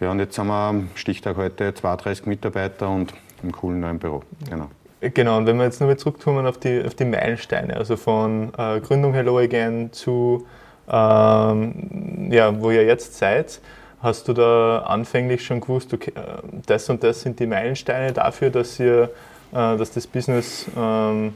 Ja, 0.00 0.10
und 0.10 0.20
jetzt 0.20 0.38
haben 0.38 0.48
wir 0.48 0.54
am 0.54 0.90
Stichtag 0.94 1.36
heute 1.36 1.74
32 1.74 2.26
Mitarbeiter 2.26 2.88
und 2.88 3.12
im 3.42 3.52
coolen 3.52 3.80
neuen 3.80 3.98
Büro. 3.98 4.22
Genau. 4.48 4.68
Genau, 5.00 5.36
und 5.36 5.46
wenn 5.46 5.56
wir 5.58 5.64
jetzt 5.64 5.80
nochmal 5.80 5.96
zurückkommen 5.96 6.46
auf 6.46 6.58
die, 6.58 6.84
auf 6.84 6.94
die 6.94 7.04
Meilensteine, 7.04 7.76
also 7.76 7.96
von 7.96 8.52
äh, 8.58 8.80
Gründung 8.80 9.14
Hello 9.14 9.38
Again 9.38 9.92
zu, 9.92 10.44
ähm, 10.88 12.28
ja, 12.32 12.60
wo 12.60 12.70
ihr 12.72 12.84
jetzt 12.84 13.16
seid, 13.16 13.60
Hast 14.00 14.28
du 14.28 14.32
da 14.32 14.80
anfänglich 14.86 15.44
schon 15.44 15.60
gewusst, 15.60 15.92
okay, 15.92 16.12
äh, 16.14 16.42
das 16.66 16.88
und 16.88 17.02
das 17.02 17.20
sind 17.22 17.40
die 17.40 17.46
Meilensteine 17.46 18.12
dafür, 18.12 18.50
dass, 18.50 18.78
ihr, 18.78 19.10
äh, 19.52 19.76
dass 19.76 19.90
das 19.90 20.06
Business 20.06 20.66
ähm, 20.76 21.34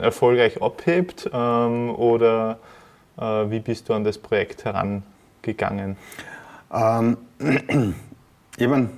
erfolgreich 0.00 0.62
abhebt? 0.62 1.28
Ähm, 1.32 1.90
oder 1.96 2.58
äh, 3.18 3.22
wie 3.22 3.58
bist 3.58 3.88
du 3.88 3.94
an 3.94 4.04
das 4.04 4.18
Projekt 4.18 4.64
herangegangen? 4.64 5.96
Ähm, 6.72 7.16
eben, 8.58 8.90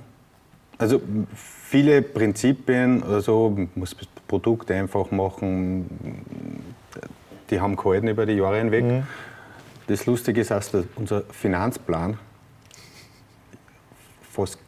also 0.77 1.01
viele 1.33 2.03
Prinzipien, 2.03 3.03
also 3.03 3.57
muss 3.73 3.95
Produkte 4.27 4.75
einfach 4.75 5.09
machen, 5.09 5.89
die 7.49 7.59
haben 7.59 7.75
gehalten 7.75 8.07
über 8.07 8.25
die 8.25 8.33
Jahre 8.33 8.57
hinweg. 8.57 8.83
Mhm. 8.83 9.03
Das 9.87 10.05
Lustige 10.05 10.41
ist, 10.41 10.51
dass 10.51 10.71
unser 10.95 11.21
Finanzplan 11.31 12.17
fast, 14.35 14.59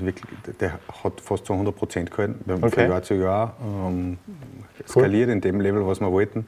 wirklich, 0.00 0.24
der 0.58 0.72
hat 1.02 1.20
fast 1.20 1.46
zu 1.46 1.52
100 1.52 1.76
Prozent 1.76 2.10
gehalten. 2.10 2.40
Wir 2.44 2.54
haben 2.54 2.64
okay. 2.64 2.82
von 2.82 2.90
Jahr 2.90 3.02
zu 3.02 3.14
Jahr 3.14 3.56
ähm, 3.62 4.18
skaliert 4.88 5.28
cool. 5.28 5.34
in 5.34 5.40
dem 5.40 5.60
Level, 5.60 5.86
was 5.86 6.00
wir 6.00 6.10
wollten. 6.10 6.46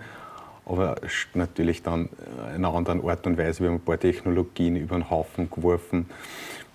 Aber 0.66 0.96
natürlich 1.34 1.82
dann 1.82 2.08
in 2.56 2.64
einer 2.64 2.75
anderen 2.75 3.06
Art 3.06 3.26
und 3.26 3.37
Weise. 3.37 3.61
Wir 3.61 3.69
haben 3.69 3.76
ein 3.76 3.81
paar 3.81 4.00
Technologien 4.00 4.76
über 4.76 4.96
den 4.96 5.11
Haufen 5.11 5.50
geworfen. 5.50 6.06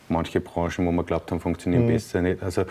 Manche 0.09 0.39
Branchen, 0.39 0.85
wo 0.85 0.91
wir 0.91 1.03
glaubt 1.03 1.31
haben, 1.31 1.39
funktionieren 1.39 1.85
mhm. 1.85 1.93
besser 1.93 2.21
nicht. 2.21 2.41
Also 2.43 2.65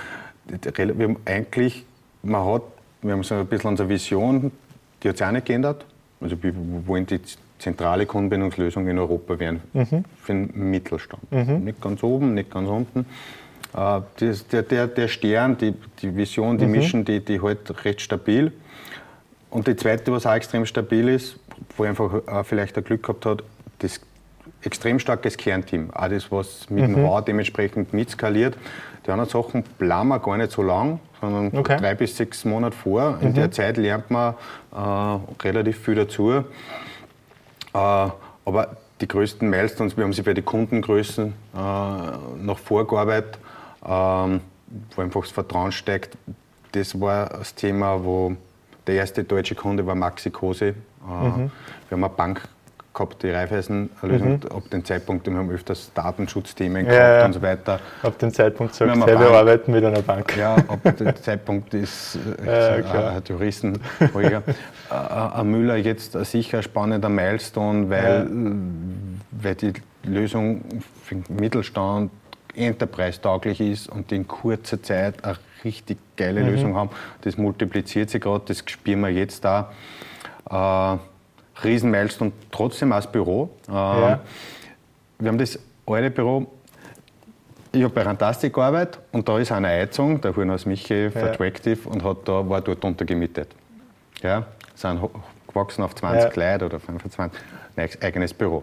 wir 0.46 1.04
haben 1.04 1.16
eigentlich, 1.24 1.84
man 2.22 2.44
hat, 2.46 2.62
wir 3.02 3.12
haben 3.12 3.22
so 3.24 3.34
ein 3.34 3.46
bisschen 3.46 3.70
unsere 3.70 3.88
Vision, 3.88 4.52
die 5.02 5.08
hat 5.08 5.18
sich 5.18 5.26
auch 5.26 5.32
nicht 5.32 5.46
geändert. 5.46 5.84
Also 6.20 6.40
wir 6.40 6.52
wollen 6.86 7.06
die 7.06 7.20
zentrale 7.58 8.06
Kundenbindungslösung 8.06 8.86
in 8.88 8.98
Europa 8.98 9.38
werden 9.38 9.60
mhm. 9.72 10.04
für 10.22 10.32
den 10.32 10.70
Mittelstand. 10.70 11.30
Mhm. 11.30 11.64
Nicht 11.64 11.80
ganz 11.80 12.02
oben, 12.02 12.34
nicht 12.34 12.50
ganz 12.50 12.68
unten. 12.68 13.00
Äh, 13.74 14.00
das, 14.18 14.46
der, 14.48 14.62
der, 14.62 14.86
der, 14.86 15.08
Stern, 15.08 15.58
die, 15.58 15.74
die 16.00 16.14
Vision, 16.16 16.58
die 16.58 16.66
mhm. 16.66 16.72
Mission, 16.72 17.04
die, 17.04 17.20
die 17.20 17.40
halt 17.40 17.84
recht 17.84 18.00
stabil. 18.00 18.52
Und 19.50 19.66
die 19.66 19.76
zweite, 19.76 20.12
was 20.12 20.26
auch 20.26 20.34
extrem 20.34 20.66
stabil 20.66 21.08
ist, 21.08 21.38
wo 21.76 21.84
einfach 21.84 22.26
auch 22.26 22.44
vielleicht 22.44 22.76
ein 22.76 22.84
Glück 22.84 23.02
gehabt 23.02 23.26
hat, 23.26 23.42
das 23.78 24.00
extrem 24.62 24.98
starkes 24.98 25.36
Kernteam. 25.36 25.90
Auch 25.92 26.08
das, 26.08 26.30
was 26.30 26.68
mit 26.70 26.88
mhm. 26.88 26.94
dem 26.94 27.08
Haar 27.08 27.22
dementsprechend 27.22 27.92
mitskaliert. 27.92 28.56
Die 29.06 29.10
anderen 29.10 29.30
Sachen 29.30 29.62
planen 29.78 30.08
wir 30.08 30.18
gar 30.18 30.36
nicht 30.36 30.52
so 30.52 30.62
lang, 30.62 31.00
sondern 31.20 31.56
okay. 31.58 31.78
drei 31.78 31.94
bis 31.94 32.16
sechs 32.16 32.44
Monate 32.44 32.76
vor. 32.76 33.18
In 33.20 33.30
mhm. 33.30 33.34
der 33.34 33.50
Zeit 33.50 33.76
lernt 33.76 34.10
man 34.10 34.34
äh, 34.72 34.76
relativ 35.42 35.78
viel 35.78 35.94
dazu. 35.94 36.44
Äh, 37.78 38.10
aber 38.44 38.76
die 39.00 39.06
größten 39.06 39.48
Milestones, 39.48 39.96
wir 39.96 40.04
haben 40.04 40.12
sie 40.12 40.22
bei 40.22 40.34
den 40.34 40.44
Kundengrößen 40.44 41.32
äh, 41.54 41.58
noch 42.40 42.58
vorgearbeitet, 42.58 43.38
ähm, 43.86 44.40
wo 44.94 45.02
einfach 45.02 45.20
das 45.20 45.30
Vertrauen 45.30 45.72
steigt. 45.72 46.16
Das 46.72 47.00
war 47.00 47.28
das 47.28 47.54
Thema, 47.54 48.04
wo 48.04 48.36
der 48.86 48.96
erste 48.96 49.22
deutsche 49.24 49.54
Kunde 49.54 49.86
war 49.86 49.94
Maxi 49.94 50.30
Kose. 50.30 50.66
Äh, 50.66 50.72
mhm. 50.72 51.50
Wir 51.88 51.96
haben 51.96 52.04
eine 52.04 52.08
Bank 52.08 52.48
gehabt, 52.98 53.22
die 53.22 53.30
Raiffeisen-Lösung. 53.30 54.40
Mhm. 54.40 54.56
Ab 54.56 54.70
dem 54.70 54.84
Zeitpunkt, 54.84 55.26
wir 55.26 55.36
haben 55.36 55.50
öfters 55.50 55.90
Datenschutzthemen 55.94 56.84
gehabt 56.84 57.00
ja, 57.00 57.24
und 57.24 57.32
so 57.32 57.42
weiter. 57.42 57.80
Ab 58.02 58.18
dem 58.18 58.32
Zeitpunkt 58.32 58.74
sagt 58.74 58.94
wir, 58.94 59.06
wir 59.06 59.30
arbeiten 59.30 59.72
mit 59.72 59.84
einer 59.84 60.02
Bank. 60.02 60.36
Ja, 60.36 60.56
ab 60.56 60.96
dem 60.96 61.16
Zeitpunkt 61.22 61.72
ist 61.74 62.18
äh, 62.44 62.80
ja, 62.80 63.16
äh, 63.16 63.22
Juristen 63.26 63.80
äh, 64.00 64.40
ein 64.90 65.50
Müller 65.50 65.76
jetzt 65.76 66.12
sicher 66.26 66.58
ein 66.58 66.62
spannender 66.62 67.08
Milestone, 67.08 67.88
weil, 67.88 68.28
weil 69.30 69.54
die 69.54 69.72
Lösung 70.04 70.64
für 71.04 71.16
den 71.16 71.36
Mittelstand 71.36 72.10
enterprise-tauglich 72.54 73.60
ist 73.60 73.88
und 73.88 74.10
in 74.10 74.26
kurzer 74.26 74.82
Zeit 74.82 75.24
eine 75.24 75.36
richtig 75.64 75.98
geile 76.16 76.42
mhm. 76.42 76.50
Lösung 76.50 76.76
haben. 76.76 76.90
Das 77.22 77.36
multipliziert 77.36 78.10
sich 78.10 78.20
gerade, 78.20 78.44
das 78.46 78.62
spüren 78.66 79.00
wir 79.00 79.10
jetzt 79.10 79.44
da. 79.44 79.72
Äh, 80.50 80.98
Riesenmilestone, 81.64 82.32
trotzdem 82.50 82.92
als 82.92 83.10
Büro. 83.10 83.50
Äh, 83.68 83.72
ja. 83.72 84.20
Wir 85.18 85.28
haben 85.28 85.38
das 85.38 85.58
alte 85.86 86.10
Büro, 86.10 86.46
ich 87.72 87.82
habe 87.82 87.92
bei 87.92 88.02
Rantastic 88.02 88.54
gearbeitet 88.54 88.98
und 89.12 89.28
da 89.28 89.38
ist 89.38 89.52
eine 89.52 89.68
Heizung, 89.68 90.20
der 90.20 90.34
Huren 90.34 90.50
aus 90.50 90.64
Michi, 90.64 91.10
ja. 91.14 91.32
und 91.84 92.04
hat 92.04 92.16
da, 92.24 92.48
war 92.48 92.60
dort 92.60 92.84
untergemietet. 92.84 93.48
Ja, 94.22 94.46
sind 94.74 95.00
gewachsen 95.46 95.82
auf 95.82 95.94
20 95.94 96.36
ja. 96.36 96.52
Leute 96.52 96.66
oder 96.66 96.80
25, 96.80 97.40
ein 97.76 97.88
eigenes 98.00 98.34
Büro. 98.34 98.62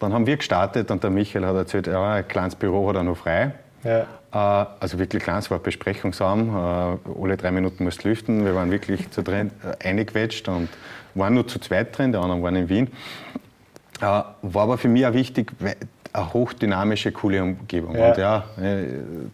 dann 0.00 0.12
haben 0.12 0.26
wir 0.26 0.36
gestartet 0.36 0.90
und 0.90 1.02
der 1.02 1.10
Michael 1.10 1.46
hat 1.46 1.56
erzählt, 1.56 1.86
ja, 1.86 2.14
ein 2.14 2.28
kleines 2.28 2.54
Büro 2.56 2.88
hat 2.88 2.96
er 2.96 3.04
noch 3.04 3.16
frei. 3.16 3.52
Ja. 3.84 4.06
Äh, 4.32 4.66
also 4.80 4.98
wirklich 4.98 5.22
klein, 5.22 5.38
es 5.38 5.50
war 5.50 5.58
Besprechungsraum, 5.58 6.48
äh, 6.48 7.22
alle 7.22 7.36
drei 7.36 7.50
Minuten 7.50 7.84
musst 7.84 8.04
lüften. 8.04 8.44
Wir 8.44 8.54
waren 8.54 8.70
wirklich 8.70 9.10
zu 9.10 9.22
drin 9.22 9.50
äh, 9.62 9.88
eingequetscht 9.88 10.48
und 10.48 10.68
waren 11.14 11.34
nur 11.34 11.46
zu 11.46 11.58
zweit 11.60 11.96
drin, 11.96 12.12
die 12.12 12.18
anderen 12.18 12.42
waren 12.42 12.56
in 12.56 12.68
Wien. 12.68 12.88
War 14.00 14.36
aber 14.42 14.76
für 14.76 14.88
mich 14.88 15.06
auch 15.06 15.12
wichtig, 15.12 15.52
eine 15.60 16.34
hochdynamische, 16.34 17.12
coole 17.12 17.42
Umgebung. 17.42 17.96
Ja, 17.96 18.08
und 18.08 18.18
ja, 18.18 18.44
der, 18.58 18.84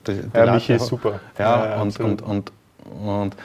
der 0.07 0.45
ja 0.47 0.52
Michi 0.52 0.75
ist 0.75 0.87
super. 0.87 1.19
Ja, 1.38 1.66
ja 1.66 1.83
und, 1.83 1.99
und, 1.99 2.23
und, 2.23 2.52
und, 3.02 3.37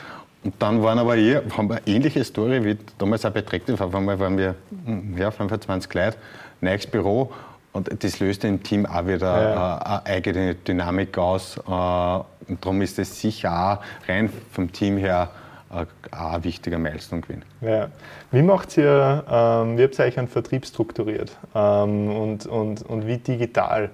und, 0.44 0.54
dann 0.60 0.84
waren 0.84 1.00
aber 1.00 1.16
hier, 1.16 1.42
haben 1.58 1.70
wir 1.70 1.78
eine 1.78 1.88
ähnliche 1.88 2.24
Story 2.24 2.64
wie 2.64 2.78
damals 2.98 3.26
auch 3.26 3.32
bei 3.32 3.42
Trektiv. 3.42 3.80
Auf 3.82 3.96
einmal 3.96 4.20
waren 4.20 4.38
wir 4.38 4.56
hm, 4.86 5.18
ja, 5.18 5.32
25 5.32 5.94
Leute, 5.94 6.18
neues 6.62 6.86
Büro 6.86 7.32
und 7.76 8.04
das 8.04 8.20
löst 8.22 8.46
im 8.46 8.64
Team 8.64 8.86
auch 8.86 9.06
wieder 9.06 9.42
ja. 9.42 9.78
äh, 9.78 9.86
eine 9.86 10.06
eigene 10.06 10.56
Dynamik 10.56 11.18
aus. 11.18 11.58
Äh, 11.58 11.62
und 11.70 12.64
darum 12.64 12.82
ist 12.82 12.98
es 13.00 13.20
sicher 13.20 13.52
auch 13.52 14.10
rein 14.10 14.30
vom 14.52 14.72
Team 14.72 14.98
her 14.98 15.30
äh, 15.72 15.86
ein 16.12 16.44
wichtiger 16.46 16.78
Milestone 16.78 17.22
gewesen. 17.22 17.44
Ja. 17.60 17.90
Wie 18.32 18.42
macht 18.42 18.78
ihr, 18.78 19.24
ähm, 19.30 19.78
wie 19.78 19.84
habt 19.84 20.00
ihr 20.00 20.06
euch 20.06 20.18
einen 20.18 20.30
Vertrieb 20.30 20.66
strukturiert 20.66 21.36
ähm, 21.54 22.16
und, 22.16 22.46
und, 22.46 22.82
und 22.84 23.08
wie 23.08 23.18
digital 23.18 23.90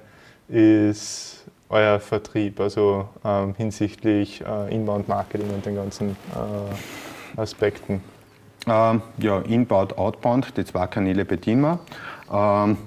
ist 0.48 1.46
euer 1.70 2.00
Vertrieb, 2.00 2.60
also 2.60 3.10
ähm, 3.26 3.56
hinsichtlich 3.58 4.42
äh, 4.42 4.76
Inbound-Marketing 4.76 5.50
und 5.50 5.66
den 5.66 5.76
ganzen 5.76 6.12
äh, 6.12 7.40
Aspekten? 7.40 8.04
Ähm, 8.68 9.02
ja, 9.18 9.40
Inbound, 9.40 9.98
Outbound, 9.98 10.56
die 10.56 10.66
zwei 10.66 10.86
Kanäle 10.86 11.26
bedienen 11.26 11.62
wir. 11.62 11.80
Ähm, 12.32 12.78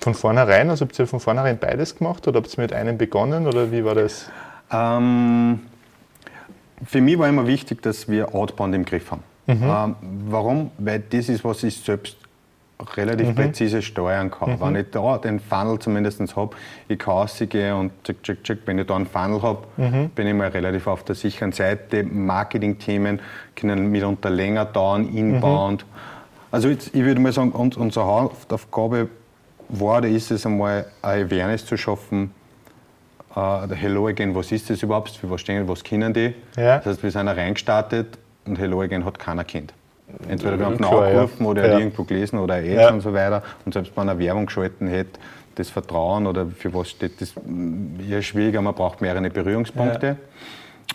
von 0.00 0.14
vornherein, 0.14 0.70
also 0.70 0.84
habt 0.84 0.98
ihr 0.98 1.06
von 1.06 1.20
vornherein 1.20 1.58
beides 1.58 1.96
gemacht 1.96 2.26
oder 2.26 2.40
habt 2.40 2.56
ihr 2.56 2.62
mit 2.62 2.72
einem 2.72 2.98
begonnen 2.98 3.46
oder 3.46 3.70
wie 3.70 3.84
war 3.84 3.94
das? 3.94 4.30
Ähm, 4.72 5.60
für 6.84 7.00
mich 7.00 7.18
war 7.18 7.28
immer 7.28 7.46
wichtig, 7.46 7.82
dass 7.82 8.08
wir 8.08 8.34
Outbound 8.34 8.74
im 8.74 8.84
Griff 8.84 9.10
haben. 9.10 9.22
Mhm. 9.46 9.62
Ähm, 9.62 9.96
warum? 10.28 10.70
Weil 10.78 11.00
das 11.00 11.28
ist, 11.28 11.44
was 11.44 11.62
ich 11.62 11.76
selbst 11.76 12.16
relativ 12.96 13.28
mhm. 13.28 13.34
präzise 13.34 13.82
steuern 13.82 14.30
kann. 14.30 14.52
Mhm. 14.52 14.60
Wenn 14.60 14.76
ich 14.76 14.90
da 14.90 15.18
den 15.18 15.38
Funnel 15.38 15.78
zumindest 15.78 16.34
habe, 16.36 16.56
ich 16.88 16.98
kann 16.98 17.14
rausgehen 17.14 17.76
und 17.76 18.04
check, 18.04 18.22
check, 18.22 18.42
check, 18.42 18.58
wenn 18.64 18.78
ich 18.78 18.86
da 18.86 18.96
einen 18.96 19.06
Funnel 19.06 19.42
habe, 19.42 19.64
mhm. 19.76 20.08
bin 20.10 20.26
ich 20.26 20.34
mal 20.34 20.48
relativ 20.48 20.86
auf 20.86 21.04
der 21.04 21.14
sicheren 21.14 21.52
Seite. 21.52 22.04
Marketing-Themen 22.04 23.20
können 23.54 23.90
mitunter 23.90 24.30
länger 24.30 24.64
dauern, 24.64 25.08
inbound. 25.08 25.84
Mhm. 25.84 25.90
Also 26.52 26.68
jetzt, 26.68 26.94
ich 26.94 27.04
würde 27.04 27.20
mal 27.20 27.32
sagen, 27.32 27.52
unsere 27.52 28.06
Hauptaufgabe 28.06 29.08
war 29.70 29.98
oder 29.98 30.08
ist 30.08 30.30
es 30.30 30.44
einmal, 30.46 30.86
eine 31.02 31.24
Awareness 31.24 31.66
zu 31.66 31.76
schaffen, 31.76 32.32
Uh, 33.36 33.72
Hello 33.72 34.08
Again, 34.08 34.34
was 34.34 34.50
ist 34.50 34.68
das 34.70 34.82
überhaupt, 34.82 35.10
für 35.10 35.30
was 35.30 35.40
stehen, 35.40 35.68
was 35.68 35.84
kennen 35.84 36.12
die? 36.12 36.34
Ja. 36.56 36.78
Das 36.78 36.86
heißt, 36.86 37.02
wir 37.04 37.12
sind 37.12 37.28
reingestartet 37.28 38.18
und 38.44 38.58
Hello 38.58 38.80
Again 38.80 39.04
hat 39.04 39.20
keiner 39.20 39.44
kennt. 39.44 39.72
Entweder 40.28 40.58
wir 40.58 40.66
haben 40.66 40.78
ihn 40.78 40.84
aufgerufen 40.84 41.44
ja. 41.44 41.50
oder 41.50 41.68
ja. 41.68 41.78
irgendwo 41.78 42.02
gelesen 42.02 42.40
oder 42.40 42.54
Ads 42.54 42.66
ja. 42.66 42.90
und 42.90 43.00
so 43.02 43.14
weiter. 43.14 43.44
Und 43.64 43.72
selbst 43.72 43.96
wenn 43.96 44.06
man 44.06 44.16
eine 44.16 44.18
Werbung 44.18 44.46
geschalten 44.46 44.88
hätte, 44.88 45.20
das 45.54 45.70
Vertrauen 45.70 46.26
oder 46.26 46.46
für 46.46 46.74
was 46.74 46.90
steht, 46.90 47.20
das 47.20 47.34
ist 48.08 48.24
schwieriger, 48.24 48.60
man 48.62 48.74
braucht 48.74 49.00
mehrere 49.00 49.30
Berührungspunkte. 49.30 50.16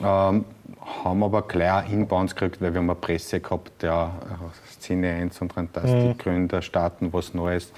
Ähm, 0.02 0.44
haben 1.04 1.24
aber 1.24 1.44
klar 1.44 1.86
Inbounds 1.90 2.36
gekriegt, 2.36 2.62
weil 2.62 2.74
wir 2.74 2.80
haben 2.80 2.90
eine 2.90 3.00
Presse 3.00 3.40
gehabt, 3.40 3.82
ja, 3.82 4.12
Szene 4.70 5.14
1 5.14 5.40
und 5.42 5.54
Fantastik, 5.54 5.94
mhm. 5.94 6.18
Gründer, 6.18 6.62
starten 6.62 7.14
was 7.14 7.34
Neues. 7.34 7.72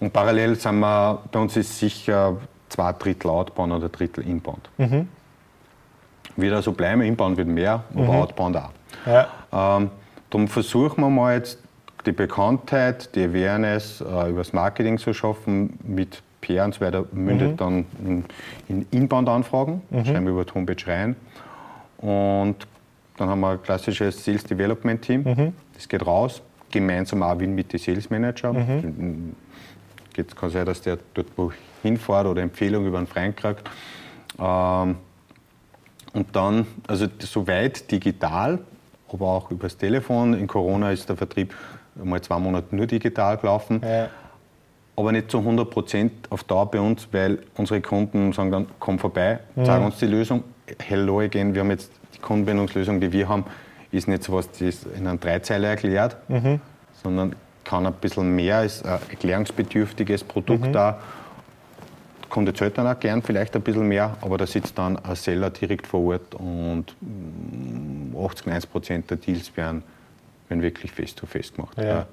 Und 0.00 0.12
parallel 0.12 0.56
sind 0.56 0.80
wir, 0.80 1.22
bei 1.30 1.38
uns 1.38 1.56
ist 1.56 1.78
sicher 1.78 2.36
zwei 2.68 2.92
Drittel 2.92 3.30
Outbound 3.30 3.72
oder 3.72 3.88
Drittel 3.88 4.26
Inbound. 4.26 4.68
Mhm. 4.78 5.08
Wieder 6.36 6.62
so 6.62 6.72
bleiben, 6.72 7.02
Inbound 7.02 7.36
wird 7.36 7.48
mehr, 7.48 7.84
aber 7.94 8.02
mhm. 8.02 8.10
Outbound 8.10 8.56
auch. 8.56 8.70
Ja. 9.06 9.28
Ähm, 9.52 9.90
darum 10.30 10.48
versuchen 10.48 11.00
wir 11.02 11.10
mal 11.10 11.34
jetzt 11.34 11.58
die 12.06 12.12
Bekanntheit, 12.12 13.14
die 13.14 13.24
Awareness 13.24 14.00
äh, 14.00 14.30
über 14.30 14.38
das 14.38 14.52
Marketing 14.52 14.98
zu 14.98 15.14
schaffen 15.14 15.78
mit 15.82 16.22
PR 16.40 16.66
und 16.66 16.74
so 16.74 16.80
weiter, 16.80 17.04
mündet 17.12 17.52
mhm. 17.52 17.56
dann 17.56 17.86
in, 18.04 18.24
in 18.68 18.86
Inbound-Anfragen, 18.90 19.82
mhm. 19.90 20.04
schreiben 20.04 20.24
wir 20.26 20.32
über 20.32 20.44
die 20.44 20.52
Homepage 20.52 20.86
rein. 20.86 21.16
Und 21.98 22.56
dann 23.16 23.28
haben 23.28 23.40
wir 23.40 23.50
ein 23.50 23.62
klassisches 23.62 24.22
Sales 24.24 24.44
Development 24.44 25.00
Team, 25.00 25.22
mhm. 25.22 25.52
das 25.74 25.88
geht 25.88 26.04
raus, 26.04 26.42
gemeinsam 26.70 27.22
auch 27.22 27.36
mit 27.36 27.72
den 27.72 27.78
Sales 27.78 28.10
Manager. 28.10 28.52
Mhm. 28.52 29.36
Geht, 30.14 30.34
kann 30.34 30.48
sein, 30.48 30.64
dass 30.64 30.80
der 30.80 30.98
dort 31.12 31.26
wo 31.36 31.52
hinfahrt 31.82 32.26
oder 32.26 32.40
Empfehlung 32.40 32.86
über 32.86 32.98
einen 32.98 33.06
Freund 33.06 33.36
kriegt. 33.36 33.68
Ähm, 34.38 34.96
und 36.14 36.34
dann, 36.34 36.66
also 36.86 37.06
soweit 37.18 37.90
digital, 37.90 38.60
aber 39.12 39.26
auch 39.26 39.50
übers 39.50 39.76
Telefon. 39.76 40.34
In 40.34 40.46
Corona 40.46 40.90
ist 40.90 41.08
der 41.08 41.16
Vertrieb 41.16 41.54
mal 42.02 42.20
zwei 42.20 42.38
Monate 42.38 42.74
nur 42.74 42.86
digital 42.86 43.36
gelaufen. 43.36 43.80
Ja. 43.84 44.08
Aber 44.96 45.10
nicht 45.10 45.30
zu 45.30 45.38
100 45.38 45.68
Prozent 45.68 46.12
auf 46.30 46.44
Dauer 46.44 46.70
bei 46.70 46.80
uns, 46.80 47.08
weil 47.10 47.40
unsere 47.56 47.80
Kunden 47.80 48.32
sagen 48.32 48.52
dann, 48.52 48.66
komm 48.78 48.98
vorbei, 48.98 49.40
mhm. 49.56 49.84
uns 49.84 49.98
die 49.98 50.06
Lösung. 50.06 50.44
Hello 50.78 51.20
again, 51.20 51.52
wir 51.52 51.62
haben 51.62 51.70
jetzt 51.70 51.90
die 52.14 52.20
Kundenbindungslösung, 52.20 53.00
die 53.00 53.12
wir 53.12 53.28
haben, 53.28 53.44
ist 53.90 54.08
nicht 54.08 54.22
so 54.22 54.34
was, 54.34 54.50
das 54.52 54.84
in 54.96 55.06
einem 55.06 55.18
Dreizeiler 55.18 55.68
erklärt, 55.68 56.16
mhm. 56.28 56.60
sondern 57.02 57.34
kann 57.64 57.86
ein 57.86 57.92
bisschen 57.94 58.34
mehr, 58.34 58.64
ist 58.64 58.84
ein 58.84 58.98
erklärungsbedürftiges 59.10 60.24
Produkt 60.24 60.66
mhm. 60.66 60.72
da 60.72 61.00
Kunde 62.34 62.52
zahlt 62.52 62.76
dann 62.76 62.88
auch 62.88 62.98
gern 62.98 63.22
vielleicht 63.22 63.54
ein 63.54 63.62
bisschen 63.62 63.86
mehr, 63.86 64.16
aber 64.20 64.38
da 64.38 64.44
sitzt 64.44 64.76
dann 64.76 64.98
ein 64.98 65.14
Seller 65.14 65.50
direkt 65.50 65.86
vor 65.86 66.14
Ort 66.14 66.34
und 66.34 66.96
80, 68.12 68.46
90 68.46 68.72
Prozent 68.72 69.10
der 69.10 69.18
Deals 69.18 69.56
werden, 69.56 69.84
werden 70.48 70.60
wirklich 70.60 70.90
face-to-face 70.90 71.52
-face 71.52 71.54
gemacht. 71.54 71.78
Ja. 71.78 72.06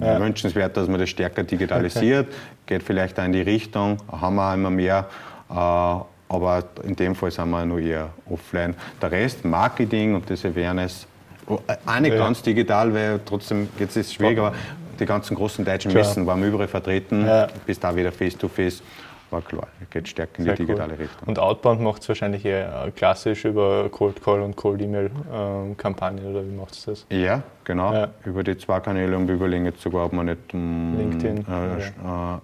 Ja. 0.00 0.20
Wünschenswert, 0.20 0.76
dass 0.76 0.88
man 0.88 0.98
das 0.98 1.08
stärker 1.08 1.44
digitalisiert, 1.44 2.26
okay. 2.26 2.36
geht 2.66 2.82
vielleicht 2.82 3.20
auch 3.20 3.24
in 3.24 3.32
die 3.32 3.40
Richtung, 3.40 3.98
haben 4.10 4.34
wir 4.34 4.50
auch 4.50 4.54
immer 4.54 4.70
mehr. 4.70 5.06
Äh, 5.48 5.54
aber 5.54 6.64
in 6.82 6.96
dem 6.96 7.14
Fall 7.14 7.30
sind 7.30 7.48
wir 7.48 7.64
nur 7.64 7.78
eher 7.78 8.10
offline. 8.28 8.74
Der 9.00 9.12
Rest, 9.12 9.44
Marketing 9.44 10.16
und 10.16 10.28
das 10.28 10.44
Awareness, 10.44 11.06
oh, 11.46 11.60
auch 11.86 12.00
nicht 12.00 12.14
ja. 12.14 12.18
ganz 12.18 12.42
digital, 12.42 12.92
weil 12.92 13.20
trotzdem 13.24 13.68
jetzt 13.78 13.96
ist 13.96 14.08
es 14.08 14.14
schwierig, 14.14 14.40
aber 14.40 14.54
die 14.98 15.06
ganzen 15.06 15.36
großen 15.36 15.64
deutschen 15.64 15.92
Messen 15.92 16.26
waren 16.26 16.42
überall 16.42 16.68
vertreten, 16.68 17.26
ja. 17.26 17.48
bis 17.66 17.78
da 17.78 17.94
wieder 17.94 18.12
face-to-face. 18.12 18.78
face 18.78 18.78
to 18.78 18.82
face 18.82 19.08
war 19.30 19.42
klar, 19.42 19.66
geht 19.90 20.08
stärker 20.08 20.38
in 20.38 20.44
die 20.46 20.54
digitale 20.54 20.94
cool. 20.94 21.02
Richtung. 21.02 21.28
Und 21.28 21.38
Outbound 21.38 21.80
macht 21.80 22.02
es 22.02 22.08
wahrscheinlich 22.08 22.44
eher 22.44 22.90
klassisch 22.94 23.44
über 23.44 23.88
Cold 23.90 24.22
Call 24.22 24.40
und 24.40 24.56
Cold 24.56 24.80
Email 24.80 25.10
ähm, 25.32 25.76
oder 25.76 26.44
wie 26.44 26.56
macht 26.56 26.72
es 26.72 26.84
das? 26.84 27.06
Ja, 27.10 27.42
genau. 27.64 27.92
Ja. 27.92 28.08
Über 28.24 28.42
die 28.42 28.56
zwei 28.56 28.80
Kanäle 28.80 29.16
und 29.16 29.28
wir 29.28 29.34
überlegen 29.34 29.66
jetzt 29.66 29.82
sogar, 29.82 30.06
ob 30.06 30.12
man 30.12 30.26
nicht 30.26 30.54
um, 30.54 30.96
LinkedIn. 30.96 31.38
Äh, 31.38 31.50
ja. 31.50 32.36
äh, 32.36 32.40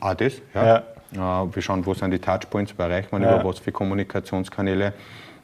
ah, 0.00 0.14
das, 0.14 0.34
ja. 0.54 0.82
ja. 1.14 1.42
Äh, 1.42 1.54
wir 1.54 1.62
schauen, 1.62 1.84
wo 1.84 1.94
sind 1.94 2.10
die 2.12 2.18
Touchpoints, 2.18 2.74
wo 2.76 2.82
erreicht 2.82 3.10
man 3.12 3.22
über 3.22 3.44
was 3.44 3.58
für 3.58 3.72
Kommunikationskanäle. 3.72 4.92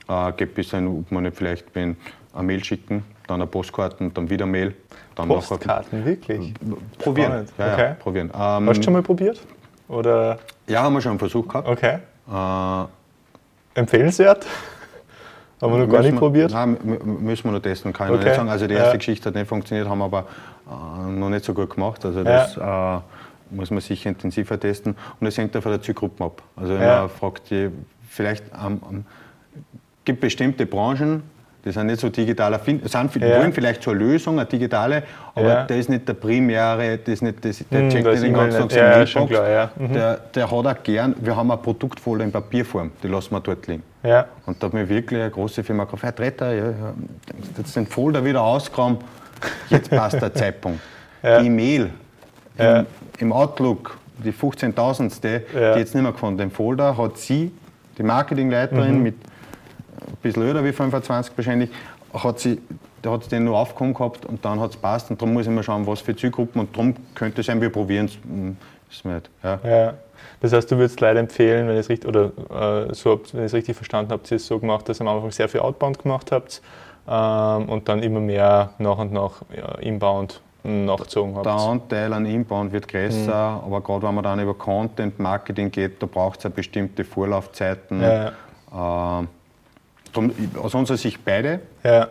Äh, 0.08 0.32
geht 0.32 0.54
bis 0.54 0.70
hin, 0.70 0.86
ob 0.86 1.10
man 1.10 1.24
nicht 1.24 1.36
vielleicht 1.36 1.74
wenn 1.74 1.96
eine 2.32 2.44
Mail 2.44 2.62
schicken, 2.62 3.04
dann 3.30 3.40
eine 3.40 3.46
Postkarten, 3.46 4.12
dann 4.12 4.28
wieder 4.28 4.46
Mail. 4.46 4.74
Dann 5.14 5.28
Postkarten, 5.28 6.04
wirklich? 6.04 6.52
Probieren. 6.98 7.46
Ja, 7.56 7.72
okay. 7.72 7.94
probieren. 7.98 8.30
Ähm, 8.34 8.68
Hast 8.68 8.78
du 8.78 8.82
schon 8.82 8.92
mal 8.92 9.02
probiert? 9.02 9.40
Oder? 9.88 10.38
Ja, 10.66 10.82
haben 10.82 10.94
wir 10.94 11.00
schon 11.00 11.10
einen 11.10 11.18
Versuch 11.18 11.46
gehabt. 11.46 11.68
Okay. 11.68 11.98
Äh, 12.30 13.78
Empfehlenswert? 13.78 14.46
Haben 15.60 15.74
wir 15.74 15.78
noch 15.80 15.92
gar 15.92 16.00
nicht 16.00 16.12
wir, 16.12 16.18
probiert? 16.18 16.52
Nein, 16.52 16.78
müssen 17.04 17.44
wir 17.44 17.52
noch 17.52 17.60
testen, 17.60 17.92
kann 17.92 18.08
ich 18.08 18.14
okay. 18.14 18.24
nicht 18.24 18.36
sagen. 18.36 18.48
Also 18.48 18.66
die 18.66 18.72
erste 18.72 18.92
ja. 18.92 18.96
Geschichte 18.96 19.28
hat 19.28 19.34
nicht 19.34 19.46
funktioniert, 19.46 19.86
haben 19.86 19.98
wir 19.98 20.06
aber 20.06 20.24
äh, 20.66 21.10
noch 21.10 21.28
nicht 21.28 21.44
so 21.44 21.52
gut 21.52 21.74
gemacht. 21.74 22.02
Also 22.02 22.24
das 22.24 22.56
ja. 22.56 22.96
äh, 22.96 23.00
muss 23.50 23.70
man 23.70 23.80
sicher 23.80 24.08
intensiver 24.08 24.58
testen. 24.58 24.96
Und 25.20 25.26
es 25.26 25.36
hängt 25.36 25.54
auch 25.54 25.62
von 25.62 25.72
der 25.72 25.82
Zielgruppe 25.82 26.24
ab. 26.24 26.42
Also 26.56 26.72
wenn 26.72 26.80
ja. 26.80 27.00
man 27.00 27.10
fragt, 27.10 27.50
die, 27.50 27.68
vielleicht 28.08 28.44
ähm, 28.54 28.80
ähm, 28.90 29.04
gibt 30.06 30.20
bestimmte 30.20 30.64
Branchen, 30.64 31.24
die 31.64 31.72
sind 31.72 31.86
nicht 31.86 32.00
so 32.00 32.08
digital 32.08 32.58
sind, 32.64 32.84
ja. 33.16 33.38
wollen 33.38 33.52
vielleicht 33.52 33.82
zur 33.82 33.94
Lösung, 33.94 34.38
eine 34.38 34.48
digitale, 34.48 35.02
aber 35.34 35.48
ja. 35.48 35.64
der 35.64 35.76
ist 35.76 35.88
nicht 35.88 36.08
der 36.08 36.14
primäre, 36.14 36.98
das 36.98 37.14
ist 37.14 37.22
nicht, 37.22 37.44
das, 37.44 37.62
der 37.70 37.82
hm, 37.82 37.90
checkt 37.90 38.06
nicht 38.06 38.22
den 38.22 38.32
ganzen 38.32 38.60
Tag 38.60 38.72
seine 38.72 38.90
ja, 38.90 38.96
Mailbox. 38.96 39.30
Klar, 39.30 39.48
ja. 39.48 39.70
Mhm. 39.76 39.92
der, 39.92 40.16
der 40.34 40.50
hat 40.50 40.66
auch 40.66 40.82
gern, 40.82 41.14
wir 41.20 41.36
haben 41.36 41.50
ein 41.50 41.60
Produktfolder 41.60 42.24
in 42.24 42.32
Papierform, 42.32 42.92
die 43.02 43.08
lassen 43.08 43.32
wir 43.32 43.40
dort 43.40 43.66
liegen. 43.66 43.82
Ja. 44.02 44.26
Und 44.46 44.62
da 44.62 44.66
hat 44.66 44.74
mir 44.74 44.88
wirklich 44.88 45.20
eine 45.20 45.30
große 45.30 45.62
Firma 45.62 45.84
gekauft, 45.84 46.02
Herr 46.02 46.14
Tretter, 46.14 46.52
ja, 46.54 46.72
jetzt 47.58 47.76
den 47.76 47.86
Folder 47.86 48.24
wieder 48.24 48.42
ausgeräumt, 48.42 49.02
jetzt 49.68 49.90
passt 49.90 50.20
der 50.20 50.32
Zeitpunkt. 50.34 50.80
Die 51.42 51.50
Mail 51.50 51.90
im, 52.56 52.86
im, 53.18 53.32
Outlook, 53.32 53.98
die 54.16 54.32
15.000. 54.32 55.20
die 55.20 55.78
jetzt 55.78 55.94
nicht 55.94 56.02
mehr 56.02 56.12
gefunden, 56.12 56.38
den 56.38 56.50
Folder 56.50 56.96
hat 56.96 57.18
sie, 57.18 57.52
die 57.98 58.02
Marketingleiterin 58.02 58.96
mhm. 58.96 59.02
mit 59.02 59.14
ein 60.10 60.16
bisschen 60.22 60.42
älter 60.42 60.64
wie 60.64 60.72
25 60.72 61.36
wahrscheinlich, 61.36 61.70
hat 62.12 62.38
sie, 62.40 62.60
da 63.02 63.12
hat 63.12 63.24
sie 63.24 63.30
den 63.30 63.44
nur 63.44 63.58
aufgekommen 63.58 63.94
gehabt 63.94 64.26
und 64.26 64.44
dann 64.44 64.60
hat 64.60 64.70
es 64.70 64.76
passt 64.76 65.10
und 65.10 65.20
darum 65.20 65.34
muss 65.34 65.46
ich 65.46 65.52
mal 65.52 65.62
schauen, 65.62 65.86
was 65.86 66.00
für 66.00 66.14
Zielgruppen 66.14 66.60
und 66.60 66.76
darum 66.76 66.94
könnte 67.14 67.40
es 67.40 67.46
sein, 67.46 67.60
wir 67.60 67.70
probieren 67.70 68.06
es, 68.06 68.14
hm, 68.22 68.56
ist 68.90 69.04
nicht. 69.04 69.30
Ja. 69.42 69.60
ja. 69.64 69.94
Das 70.40 70.52
heißt, 70.52 70.70
du 70.70 70.76
würdest 70.76 71.00
leider 71.00 71.20
empfehlen, 71.20 71.68
wenn 71.68 71.74
ich 71.74 71.80
es 71.80 71.88
richtig, 71.88 72.08
oder 72.08 72.32
äh, 72.88 72.94
so, 72.94 73.20
wenn 73.32 73.40
ich 73.42 73.46
es 73.46 73.54
richtig 73.54 73.76
verstanden 73.76 74.10
habe, 74.12 74.22
ihr 74.30 74.36
es 74.36 74.46
so 74.46 74.58
gemacht, 74.58 74.88
dass 74.88 75.00
ihr 75.00 75.06
am 75.06 75.16
Anfang 75.16 75.30
sehr 75.30 75.48
viel 75.48 75.60
Outbound 75.60 75.98
gemacht 76.02 76.32
habt 76.32 76.62
ähm, 77.08 77.68
und 77.68 77.88
dann 77.88 78.02
immer 78.02 78.20
mehr 78.20 78.70
nach 78.78 78.98
und 78.98 79.12
nach 79.12 79.42
ja, 79.54 79.74
Inbound 79.76 80.40
nachgezogen 80.62 81.36
habt. 81.36 81.46
Der 81.46 81.54
Anteil 81.54 82.12
an 82.12 82.26
Inbound 82.26 82.72
wird 82.72 82.88
größer, 82.88 83.50
mhm. 83.50 83.64
aber 83.66 83.80
gerade 83.80 84.06
wenn 84.06 84.14
man 84.14 84.24
dann 84.24 84.40
über 84.40 84.54
Content 84.54 85.18
Marketing 85.18 85.70
geht, 85.70 86.02
da 86.02 86.06
braucht 86.06 86.38
es 86.38 86.44
ja 86.44 86.50
bestimmte 86.50 87.04
Vorlaufzeiten. 87.04 88.00
Ja. 88.02 89.20
Äh, 89.20 89.26
aus 90.60 90.74
unserer 90.74 90.96
Sicht 90.96 91.24
beide. 91.24 91.60
Ja 91.84 92.08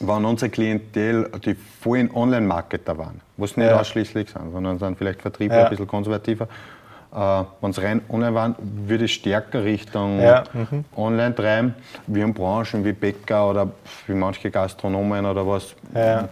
waren 0.00 0.24
unsere 0.24 0.50
Klientel, 0.50 1.30
die 1.44 1.54
vollen 1.54 2.10
Online-Marketer 2.14 2.98
waren, 2.98 3.20
was 3.36 3.56
nicht 3.56 3.66
ja. 3.66 3.80
ausschließlich 3.80 4.30
sind, 4.30 4.52
sondern 4.52 4.78
sind 4.78 4.98
vielleicht 4.98 5.22
Vertriebler, 5.22 5.58
ja. 5.58 5.64
ein 5.64 5.70
bisschen 5.70 5.86
konservativer. 5.86 6.48
Äh, 7.14 7.44
Wenn 7.60 7.70
es 7.70 7.82
rein 7.82 8.02
online 8.08 8.34
waren, 8.34 8.54
würde 8.58 9.04
ich 9.04 9.14
stärker 9.14 9.64
Richtung 9.64 10.18
mhm. 10.18 10.84
online 10.96 11.34
treiben. 11.34 11.74
Wir 12.06 12.24
haben 12.24 12.34
Branchen 12.34 12.84
wie 12.84 12.92
Bäcker 12.92 13.48
oder 13.50 13.70
wie 14.06 14.14
manche 14.14 14.50
Gastronomen 14.50 15.24
oder 15.24 15.46
was, 15.46 15.74
da, 15.94 16.28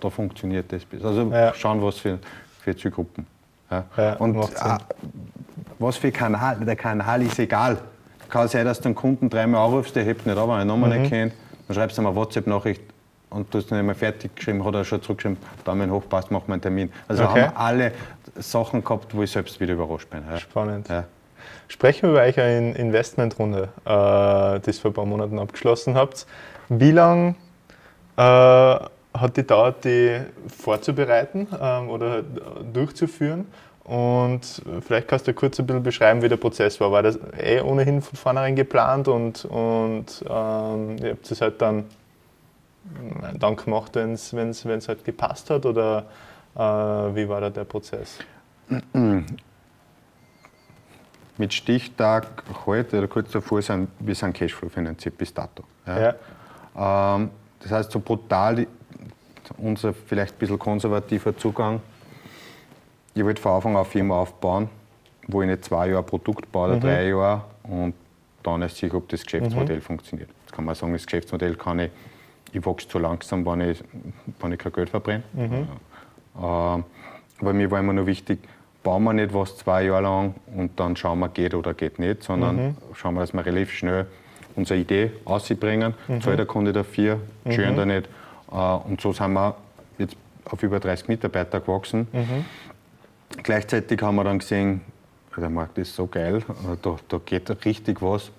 da 0.00 0.10
funktioniert 0.10 0.72
das. 0.72 0.82
Also 1.02 1.32
schauen, 1.54 1.82
was 1.82 1.98
für, 1.98 2.18
für 2.60 2.76
Zielgruppen. 2.76 3.26
Und 4.18 4.36
äh, 4.36 4.78
was 5.78 5.96
für 5.96 6.12
Kanal, 6.12 6.56
der 6.60 6.76
Kanal 6.76 7.22
ist 7.22 7.38
egal. 7.38 7.78
Kann 8.34 8.48
sein, 8.48 8.64
dass 8.64 8.80
du 8.80 8.86
einen 8.86 8.96
Kunden 8.96 9.30
dreimal 9.30 9.64
anrufst, 9.64 9.94
der 9.94 10.02
hebt 10.02 10.26
nicht 10.26 10.36
ab, 10.36 10.48
wenn 10.48 10.58
er 10.58 10.64
Nummer 10.64 10.88
mhm. 10.88 11.02
nicht 11.02 11.10
kennt. 11.10 11.32
Dann 11.68 11.74
schreibst 11.76 11.96
du 11.96 12.02
ihm 12.02 12.08
eine 12.08 12.16
WhatsApp-Nachricht, 12.16 12.82
und 13.30 13.54
du 13.54 13.58
hast 13.58 13.70
dann 13.70 13.78
immer 13.78 13.94
fertig 13.94 14.34
geschrieben, 14.34 14.64
hat 14.64 14.74
er 14.74 14.84
schon 14.84 15.00
zurückgeschrieben, 15.00 15.38
Daumen 15.64 15.88
hoch, 15.92 16.02
passt, 16.08 16.32
machen 16.32 16.48
wir 16.48 16.54
einen 16.54 16.62
Termin. 16.62 16.92
Also 17.06 17.26
okay. 17.26 17.42
haben 17.42 17.56
alle 17.56 17.92
Sachen 18.34 18.82
gehabt, 18.82 19.14
wo 19.14 19.22
ich 19.22 19.30
selbst 19.30 19.60
wieder 19.60 19.74
überrascht 19.74 20.10
bin. 20.10 20.24
Ja. 20.28 20.40
Spannend. 20.40 20.88
Ja. 20.88 21.04
Sprechen 21.68 22.02
wir 22.02 22.10
über 22.10 22.22
eure 22.22 22.72
Investmentrunde, 22.76 23.68
äh, 23.84 24.58
die 24.58 24.70
ihr 24.70 24.74
vor 24.74 24.90
ein 24.90 24.94
paar 24.94 25.06
Monaten 25.06 25.38
abgeschlossen 25.38 25.94
habt. 25.94 26.26
Wie 26.68 26.90
lange 26.90 27.36
äh, 28.16 28.22
hat 28.22 29.36
die 29.36 29.46
dauert, 29.46 29.84
die 29.84 30.22
vorzubereiten 30.48 31.46
ähm, 31.60 31.88
oder 31.88 32.24
durchzuführen? 32.72 33.46
Und 33.84 34.62
vielleicht 34.80 35.08
kannst 35.08 35.28
du 35.28 35.34
kurz 35.34 35.60
ein 35.60 35.66
bisschen 35.66 35.82
beschreiben, 35.82 36.22
wie 36.22 36.28
der 36.28 36.38
Prozess 36.38 36.80
war. 36.80 36.90
War 36.90 37.02
das 37.02 37.18
eh 37.38 37.60
ohnehin 37.60 38.00
von 38.00 38.16
vornherein 38.16 38.56
geplant 38.56 39.08
und, 39.08 39.44
und 39.44 40.24
ähm, 40.26 40.96
ihr 40.98 41.10
habt 41.10 41.30
es 41.30 41.40
halt 41.40 41.60
dann 41.60 41.84
dann 43.38 43.56
gemacht, 43.56 43.94
wenn 43.94 44.12
es 44.12 44.88
halt 44.88 45.04
gepasst 45.04 45.50
hat? 45.50 45.66
Oder 45.66 46.06
äh, 46.54 46.58
wie 46.60 47.28
war 47.28 47.40
da 47.40 47.50
der 47.50 47.64
Prozess? 47.64 48.18
Mit 51.36 51.52
Stichtag 51.52 52.44
heute 52.64 52.98
oder 52.98 53.08
kurz 53.08 53.32
davor 53.32 53.60
sind 53.60 53.88
wir 53.98 54.14
sind 54.14 54.34
Cashflow 54.34 54.68
finanziert 54.68 55.18
bis 55.18 55.34
dato. 55.34 55.64
Ja. 55.84 56.14
ja. 56.76 57.16
Ähm, 57.16 57.30
das 57.60 57.72
heißt, 57.72 57.90
so 57.90 57.98
brutal 57.98 58.66
unser 59.58 59.92
vielleicht 59.92 60.36
ein 60.36 60.38
bisschen 60.38 60.58
konservativer 60.58 61.36
Zugang. 61.36 61.80
Ich 63.14 63.24
wollte 63.24 63.40
von 63.40 63.52
Anfang 63.52 63.72
an 63.72 63.78
eine 63.78 63.84
Firma 63.84 64.20
aufbauen, 64.20 64.68
wo 65.28 65.42
ich 65.42 65.48
nicht 65.48 65.64
zwei 65.64 65.88
Jahre 65.88 66.02
Produkt 66.02 66.50
baue 66.50 66.68
oder 66.68 66.76
mhm. 66.76 66.80
drei 66.80 67.08
Jahre 67.08 67.44
und 67.64 67.94
dann 68.42 68.62
ist 68.62 68.76
sicher, 68.76 68.96
ob 68.96 69.08
das 69.08 69.22
Geschäftsmodell 69.24 69.76
mhm. 69.76 69.82
funktioniert. 69.82 70.28
Jetzt 70.42 70.52
kann 70.54 70.64
man 70.64 70.74
sagen, 70.74 70.92
das 70.92 71.06
Geschäftsmodell 71.06 71.54
kann 71.54 71.78
ich 71.78 71.90
ich 72.54 72.64
wachse 72.64 72.88
zu 72.88 72.98
langsam, 72.98 73.44
wenn 73.44 73.60
ich, 73.60 73.82
wenn 74.40 74.52
ich 74.52 74.58
kein 74.58 74.72
Geld 74.72 74.90
verbrenne. 74.90 75.24
Mhm. 75.32 75.68
Äh, 76.36 76.38
aber 76.40 77.52
mir 77.52 77.70
war 77.70 77.80
immer 77.80 77.92
nur 77.92 78.06
wichtig, 78.06 78.38
bauen 78.82 79.02
wir 79.04 79.12
nicht 79.12 79.34
was 79.34 79.56
zwei 79.56 79.84
Jahre 79.84 80.02
lang 80.02 80.34
und 80.54 80.78
dann 80.78 80.96
schauen 80.96 81.18
wir, 81.18 81.28
geht 81.28 81.54
oder 81.54 81.74
geht 81.74 81.98
nicht, 81.98 82.22
sondern 82.22 82.56
mhm. 82.56 82.76
schauen 82.94 83.14
wir, 83.14 83.20
dass 83.20 83.32
wir 83.32 83.44
relativ 83.44 83.72
schnell 83.72 84.06
unsere 84.56 84.78
Idee 84.78 85.10
ausbringen, 85.24 85.94
mhm. 86.06 86.20
zahlt 86.20 86.38
der 86.38 86.46
Kunde 86.46 86.72
dafür, 86.72 87.18
mhm. 87.44 87.52
schön 87.52 87.74
oder 87.74 87.86
nicht. 87.86 88.08
Äh, 88.52 88.54
und 88.56 89.00
so 89.00 89.12
sind 89.12 89.32
wir 89.32 89.56
jetzt 89.98 90.16
auf 90.44 90.62
über 90.62 90.78
30 90.78 91.08
Mitarbeiter 91.08 91.60
gewachsen. 91.60 92.06
Mhm. 92.12 92.44
Gleichzeitig 93.42 94.00
haben 94.02 94.16
wir 94.16 94.24
dann 94.24 94.38
gesehen, 94.38 94.80
der 95.36 95.50
Markt 95.50 95.78
ist 95.78 95.94
so 95.94 96.06
geil, 96.06 96.42
da, 96.82 96.96
da 97.08 97.20
geht 97.24 97.50
richtig 97.64 98.00
was. 98.00 98.30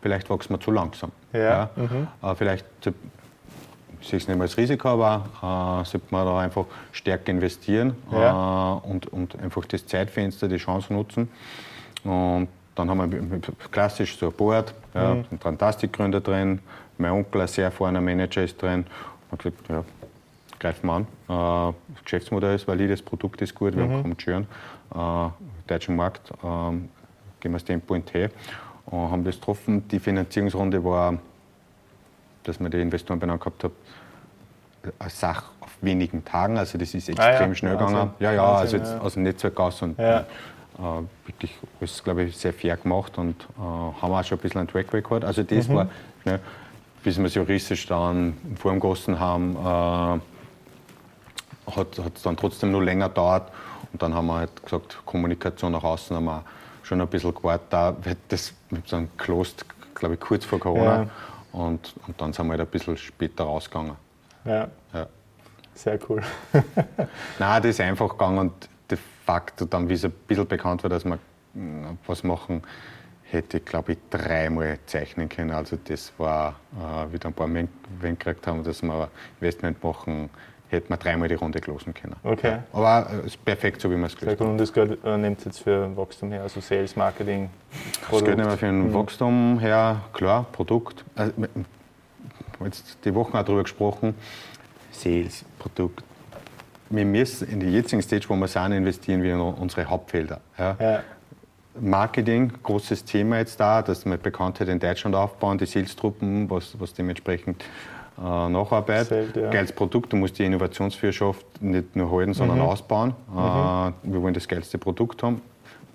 Vielleicht 0.00 0.30
wachsen 0.30 0.54
wir 0.54 0.60
zu 0.60 0.70
langsam. 0.70 1.12
Ja. 1.32 1.70
Mhm. 1.76 2.08
Äh, 2.22 2.34
vielleicht 2.34 2.64
ich 4.02 4.08
sehe 4.08 4.18
es 4.18 4.28
nicht 4.28 4.36
mehr 4.36 4.42
als 4.42 4.56
Risiko, 4.56 4.88
aber 4.88 5.82
äh, 5.82 5.84
sollte 5.88 6.06
man 6.10 6.26
da 6.26 6.40
einfach 6.40 6.66
stärker 6.90 7.30
investieren 7.30 7.94
ja. 8.10 8.80
äh, 8.84 8.88
und, 8.88 9.06
und 9.12 9.38
einfach 9.40 9.64
das 9.64 9.86
Zeitfenster, 9.86 10.48
die 10.48 10.56
Chance 10.56 10.92
nutzen. 10.92 11.28
Und 12.02 12.48
dann 12.74 12.90
haben 12.90 13.12
wir 13.12 13.40
klassisch 13.70 14.18
so 14.18 14.26
ein 14.26 14.32
Board, 14.32 14.74
ja, 14.92 15.14
mhm. 15.14 15.24
sind 15.28 15.42
Fantastikgründer 15.42 16.20
drin, 16.20 16.58
mein 16.98 17.12
Onkel, 17.12 17.42
ein 17.42 17.48
sehr 17.48 17.66
erfahrener 17.66 18.00
Manager, 18.00 18.42
ist 18.42 18.60
drin. 18.60 18.84
Und 19.30 19.42
gesagt, 19.42 19.68
ja, 19.68 19.84
greifen 20.62 20.86
wir 20.86 20.92
an. 20.92 21.06
Das 21.28 22.04
Geschäftsmodell 22.04 22.54
ist 22.54 22.66
valid, 22.66 22.90
das 22.90 23.02
Produkt 23.02 23.42
ist 23.42 23.54
gut, 23.54 23.76
wir 23.76 23.84
mhm. 23.84 23.92
haben 23.92 24.16
Churn. 24.16 24.46
Äh, 24.94 25.28
deutschen 25.66 25.96
Markt 25.96 26.30
äh, 26.30 26.34
gehen 26.40 26.88
wir 27.42 27.52
das 27.52 27.64
Tempo 27.64 27.94
in 27.94 28.06
T 28.06 28.30
und 28.86 29.10
haben 29.10 29.24
das 29.24 29.36
getroffen. 29.36 29.86
Die 29.88 29.98
Finanzierungsrunde 29.98 30.82
war 30.82 31.18
dass 32.44 32.60
man 32.60 32.70
die 32.70 32.80
Investoren 32.80 33.18
benannt 33.18 33.40
gehabt 33.40 33.64
hat, 33.64 33.72
eine 34.98 35.10
Sache 35.10 35.44
auf 35.60 35.70
wenigen 35.80 36.24
Tagen. 36.24 36.58
Also 36.58 36.78
das 36.78 36.94
ist 36.94 37.08
extrem 37.08 37.26
ah, 37.26 37.46
ja. 37.46 37.54
schnell 37.54 37.72
gegangen. 37.72 37.94
Also, 37.94 38.10
ja, 38.18 38.32
ja, 38.32 38.52
also 38.54 38.76
jetzt 38.76 39.00
aus 39.00 39.14
dem 39.14 39.22
Netzwerk 39.22 39.58
aus 39.60 39.82
und 39.82 39.98
ja. 39.98 40.20
äh, 40.20 40.24
wirklich 41.26 41.56
alles, 41.80 42.02
glaube 42.02 42.24
ich, 42.24 42.36
sehr 42.36 42.52
fair 42.52 42.76
gemacht 42.76 43.16
und 43.18 43.36
äh, 43.42 43.60
haben 43.60 44.12
auch 44.12 44.24
schon 44.24 44.38
ein 44.38 44.42
bisschen 44.42 44.60
einen 44.60 44.68
Track 44.68 44.92
Record. 44.92 45.24
Also 45.24 45.42
das 45.42 45.68
mhm. 45.68 45.74
war, 45.74 45.88
ne, 46.24 46.40
bis 47.04 47.18
wir 47.18 47.26
es 47.26 47.34
juristisch 47.34 47.86
dann 47.86 48.36
vor 48.56 48.72
dem 48.72 48.80
Gossen 48.80 49.20
haben, 49.20 49.56
äh, 49.56 50.20
hat 51.76 51.98
es 51.98 52.22
dann 52.22 52.36
trotzdem 52.36 52.72
nur 52.72 52.82
länger 52.82 53.08
gedauert. 53.08 53.50
Und 53.92 54.02
dann 54.02 54.14
haben 54.14 54.26
wir 54.26 54.36
halt 54.36 54.62
gesagt, 54.62 54.98
Kommunikation 55.04 55.72
nach 55.72 55.84
außen 55.84 56.16
haben 56.16 56.24
wir 56.24 56.44
schon 56.82 57.00
ein 57.00 57.08
bisschen 57.08 57.34
gewartet. 57.34 57.66
Da 57.70 57.94
wird 58.02 58.18
das 58.28 58.54
Closed, 59.16 59.64
glaube 59.94 60.14
ich, 60.14 60.20
kurz 60.20 60.44
vor 60.44 60.58
Corona. 60.58 61.02
Ja. 61.02 61.10
Und, 61.52 61.94
und 62.06 62.20
dann 62.20 62.32
sind 62.32 62.46
wir 62.46 62.52
halt 62.52 62.62
ein 62.62 62.66
bisschen 62.66 62.96
später 62.96 63.44
rausgegangen. 63.44 63.96
Ja. 64.44 64.68
ja. 64.92 65.06
Sehr 65.74 65.98
cool. 66.08 66.22
Nein, 67.38 67.62
das 67.62 67.70
ist 67.70 67.80
einfach 67.80 68.10
gegangen 68.10 68.38
und 68.38 68.68
de 68.90 68.98
facto 69.24 69.64
dann, 69.64 69.88
wie 69.88 69.94
es 69.94 70.04
ein 70.04 70.12
bisschen 70.26 70.46
bekannt 70.46 70.82
war, 70.82 70.90
dass 70.90 71.04
wir 71.04 71.14
äh, 71.14 71.18
was 72.06 72.22
machen, 72.22 72.62
hätte 73.24 73.58
ich, 73.58 73.64
glaube 73.64 73.92
ich, 73.92 73.98
dreimal 74.10 74.78
zeichnen 74.86 75.28
können. 75.28 75.50
Also 75.50 75.78
das 75.82 76.12
war, 76.18 76.56
äh, 76.76 77.12
wie 77.12 77.18
dann 77.18 77.32
ein 77.32 77.34
paar 77.34 77.46
Menschen 77.46 77.72
gekriegt 78.00 78.46
haben, 78.46 78.62
dass 78.62 78.82
wir 78.82 79.08
Investment 79.40 79.82
machen, 79.82 80.28
hätte 80.72 80.88
man 80.88 80.98
dreimal 80.98 81.28
die 81.28 81.34
Runde 81.34 81.60
losen 81.66 81.94
können. 81.94 82.16
Okay. 82.22 82.58
Aber 82.72 83.08
es 83.20 83.26
ist 83.26 83.44
perfekt, 83.44 83.80
so 83.80 83.90
wie 83.90 83.94
man 83.94 84.06
es 84.06 84.16
gelöst 84.16 84.40
hat. 84.40 84.46
Und 84.46 84.58
das 84.58 84.72
Geld 84.72 85.04
äh, 85.04 85.16
nimmt 85.16 85.44
jetzt 85.44 85.60
für 85.60 85.96
Wachstum 85.96 86.32
her, 86.32 86.42
also 86.42 86.60
Sales, 86.60 86.96
Marketing, 86.96 87.50
Produkt? 88.08 88.12
Das 88.12 88.24
Geld 88.24 88.36
nehmen 88.38 88.50
wir 88.50 88.58
für 88.58 88.66
ein 88.66 88.88
mhm. 88.88 88.94
Wachstum 88.94 89.58
her, 89.60 90.00
klar, 90.12 90.46
Produkt. 90.52 91.04
Also, 91.14 91.32
wir 91.36 91.48
haben 91.48 91.66
jetzt 92.64 92.98
die 93.04 93.14
Wochen 93.14 93.36
auch 93.36 93.44
darüber 93.44 93.62
gesprochen, 93.62 94.14
Sales, 94.90 95.44
Produkt. 95.58 96.02
Wir 96.90 97.04
müssen 97.04 97.48
in 97.48 97.60
der 97.60 97.70
jetzigen 97.70 98.02
Stage, 98.02 98.24
wo 98.28 98.34
wir 98.34 98.48
sind, 98.48 98.72
investieren 98.72 99.22
wir 99.22 99.34
in 99.34 99.40
unsere 99.40 99.86
Hauptfelder. 99.86 100.40
Ja. 100.58 100.76
ja. 100.78 101.02
Marketing, 101.80 102.52
großes 102.62 103.04
Thema 103.06 103.38
jetzt 103.38 103.58
da, 103.58 103.80
dass 103.80 104.04
wir 104.04 104.18
Bekanntheit 104.18 104.68
in 104.68 104.78
Deutschland 104.78 105.16
aufbauen, 105.16 105.56
die 105.56 105.64
Sales-Truppen, 105.64 106.50
was, 106.50 106.78
was 106.78 106.92
dementsprechend 106.92 107.62
äh, 107.62 107.66
Nacharbeit. 108.16 109.06
Zählt, 109.06 109.36
ja. 109.36 109.50
Geiles 109.50 109.72
Produkt, 109.72 110.12
du 110.12 110.16
musst 110.16 110.38
die 110.38 110.44
Innovationsführerschaft 110.44 111.44
nicht 111.60 111.96
nur 111.96 112.10
halten, 112.10 112.34
sondern 112.34 112.58
mhm. 112.58 112.64
ausbauen. 112.64 113.14
Mhm. 113.30 113.38
Äh, 113.38 114.12
wir 114.12 114.22
wollen 114.22 114.34
das 114.34 114.46
geilste 114.46 114.78
Produkt 114.78 115.22
haben, 115.22 115.40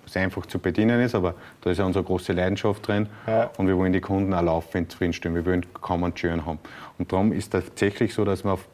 was 0.04 0.16
einfach 0.16 0.46
zu 0.46 0.58
bedienen 0.58 1.00
ist, 1.00 1.14
aber 1.14 1.34
da 1.60 1.70
ist 1.70 1.78
ja 1.78 1.84
unsere 1.84 2.04
große 2.04 2.32
Leidenschaft 2.32 2.86
drin. 2.86 3.08
Ja. 3.26 3.50
Und 3.56 3.68
wir 3.68 3.76
wollen 3.76 3.92
die 3.92 4.00
Kunden 4.00 4.34
auch 4.34 4.42
laufend 4.42 4.90
zufriedenstellen. 4.92 5.34
Wir 5.34 5.46
wollen 5.46 5.66
kaum 5.80 6.04
einen 6.04 6.14
Churn 6.14 6.44
haben. 6.44 6.58
Und 6.98 7.12
darum 7.12 7.32
ist 7.32 7.54
es 7.54 7.64
tatsächlich 7.64 8.14
so, 8.14 8.24
dass 8.24 8.44
wir 8.44 8.52
auf 8.52 8.66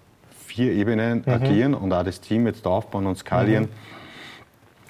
vier 0.47 0.73
Ebenen 0.73 1.23
mhm. 1.27 1.33
agieren 1.33 1.75
und 1.75 1.93
auch 1.93 2.05
das 2.05 2.21
Team 2.21 2.47
jetzt 2.47 2.67
aufbauen 2.67 3.07
und 3.07 3.19
skalieren. 3.19 3.69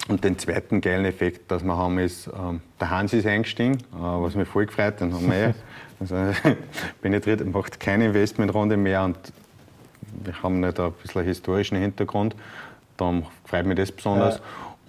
Und 0.07 0.23
den 0.23 0.37
zweiten 0.37 0.81
geilen 0.81 1.05
Effekt, 1.05 1.49
das 1.51 1.63
wir 1.63 1.75
haben, 1.75 1.97
ist, 1.97 2.27
ähm, 2.27 2.61
der 2.79 2.91
Hans 2.91 3.13
ist 3.13 3.25
eingestiegen, 3.25 3.77
äh, 3.77 3.97
was 3.97 4.35
mich 4.35 4.47
voll 4.47 4.67
gefreut, 4.67 4.99
den 4.99 5.13
haben 5.13 5.31
wir 5.31 5.49
eh 5.49 5.53
Also 5.99 6.15
penetriert, 7.01 7.45
macht 7.45 7.79
keine 7.79 8.07
Investmentrunde 8.07 8.77
mehr 8.77 9.03
und 9.03 9.17
wir 10.23 10.43
haben 10.43 10.59
nicht 10.59 10.79
ein 10.79 10.91
bisschen 10.91 11.21
einen 11.21 11.27
historischen 11.27 11.77
Hintergrund. 11.77 12.35
Darum 12.97 13.25
freut 13.45 13.65
mich 13.65 13.77
das 13.77 13.91
besonders. 13.91 14.37
Ja. 14.37 14.41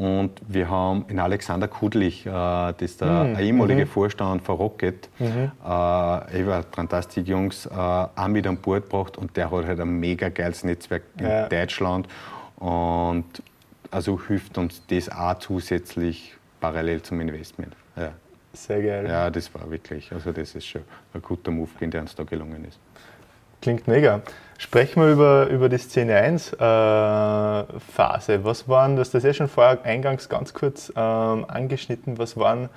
Und 0.07 0.33
wir 0.47 0.69
haben 0.69 1.07
in 1.09 1.19
Alexander 1.19 1.69
Kudlich, 1.69 2.27
äh, 2.27 2.31
das 2.31 2.75
ist 2.81 3.01
der 3.01 3.25
mhm. 3.25 3.39
ehemalige. 3.39 3.87
Vorstand 3.87 4.43
von 4.43 4.57
Rocket, 4.57 5.09
mhm. 5.19 5.53
äh, 5.65 6.41
über 6.41 6.65
Fantastik 6.71 7.27
Jungs, 7.27 7.67
äh, 7.67 7.71
auch 7.71 8.29
mit 8.29 8.47
an 8.47 8.59
Bord 8.59 8.85
gebracht 8.85 9.17
und 9.17 9.37
der 9.37 9.51
hat 9.51 9.65
halt 9.65 9.81
ein 9.81 9.99
mega 9.99 10.29
geiles 10.29 10.65
Netzwerk 10.65 11.03
in 11.19 11.27
ja. 11.27 11.49
Deutschland. 11.49 12.09
Und 12.57 13.25
also 13.91 14.21
hilft 14.27 14.59
uns 14.59 14.83
das 14.89 15.09
auch 15.09 15.39
zusätzlich 15.39 16.35
parallel 16.61 17.03
zum 17.03 17.21
Investment. 17.21 17.75
Ja. 17.97 18.13
Sehr 18.53 18.83
geil. 18.83 19.07
Ja, 19.07 19.31
das 19.31 19.55
war 19.55 19.71
wirklich, 19.71 20.11
also 20.13 20.33
das 20.33 20.55
ist 20.55 20.67
schon 20.67 20.83
ein 21.13 21.21
guter 21.21 21.51
Move, 21.51 21.69
der 21.81 22.01
uns 22.01 22.15
da 22.15 22.25
gelungen 22.25 22.65
ist. 22.65 22.79
Klingt 23.61 23.87
mega. 23.87 24.23
Sprechen 24.59 25.03
wir 25.03 25.13
über, 25.13 25.47
über 25.49 25.69
die 25.69 25.77
Szene 25.79 26.17
1 26.17 26.55
äh, 26.55 26.57
Phase. 26.57 28.45
Was 28.45 28.69
waren, 28.69 28.97
du 28.97 29.01
hast 29.01 29.13
das 29.13 29.25
ja 29.25 29.35
schon 29.35 29.49
vorher 29.49 29.85
eingangs 29.85 30.29
ganz 30.29 30.55
kurz 30.55 30.91
ähm, 30.97 31.45
angeschnitten, 31.49 32.17
was 32.17 32.37
waren 32.37 32.71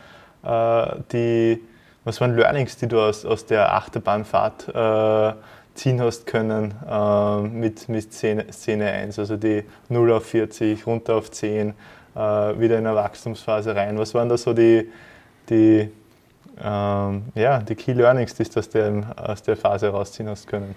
äh, 0.44 0.96
die, 1.12 1.62
was 2.04 2.20
waren 2.20 2.36
Learnings, 2.36 2.76
die 2.78 2.88
du 2.88 3.00
aus, 3.00 3.26
aus 3.26 3.46
der 3.46 3.74
Achterbahnfahrt 3.74 4.68
äh, 4.68 5.34
ziehen 5.80 6.02
hast 6.02 6.26
können 6.26 6.74
äh, 6.88 7.42
mit, 7.42 7.88
mit 7.88 8.14
Szene, 8.14 8.52
Szene 8.52 8.92
1, 8.92 9.18
also 9.18 9.38
die 9.38 9.64
0 9.88 10.12
auf 10.12 10.26
40, 10.26 10.86
runter 10.86 11.16
auf 11.16 11.32
10, 11.32 11.70
äh, 11.70 12.20
wieder 12.20 12.78
in 12.78 12.86
eine 12.86 12.96
Wachstumsphase 12.96 13.76
rein. 13.76 13.98
Was 13.98 14.14
waren 14.14 14.28
da 14.28 14.38
so 14.38 14.54
die, 14.54 14.92
die, 15.50 15.90
ähm, 16.62 17.24
ja, 17.34 17.60
die 17.60 17.76
Key 17.76 17.94
Learnings, 17.94 18.36
die 18.36 18.44
du 18.44 18.60
aus 18.60 18.70
der, 18.70 19.16
aus 19.16 19.42
der 19.42 19.56
Phase 19.56 19.90
rausziehen 19.90 20.28
hast 20.28 20.48
können? 20.48 20.76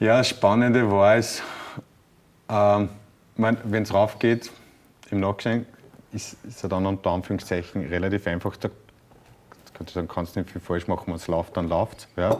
Ja, 0.00 0.18
das 0.18 0.28
Spannende 0.28 0.90
war 0.90 1.16
es, 1.16 1.42
ähm, 2.50 2.90
wenn 3.36 3.82
es 3.82 3.92
raufgeht, 3.92 4.50
im 5.10 5.20
Nachhinein 5.20 5.66
ist 6.12 6.36
es 6.46 6.60
dann 6.60 6.84
unter 6.84 7.10
Anführungszeichen 7.10 7.86
relativ 7.86 8.26
einfach. 8.26 8.56
Da 8.56 8.68
dann 9.94 10.08
kannst 10.08 10.36
du 10.36 10.40
nicht 10.40 10.50
viel 10.50 10.60
falsch 10.60 10.88
machen, 10.88 11.04
wenn 11.06 11.14
es 11.14 11.28
läuft, 11.28 11.56
dann 11.56 11.68
läuft 11.68 11.98
es. 11.98 12.08
Ja. 12.16 12.36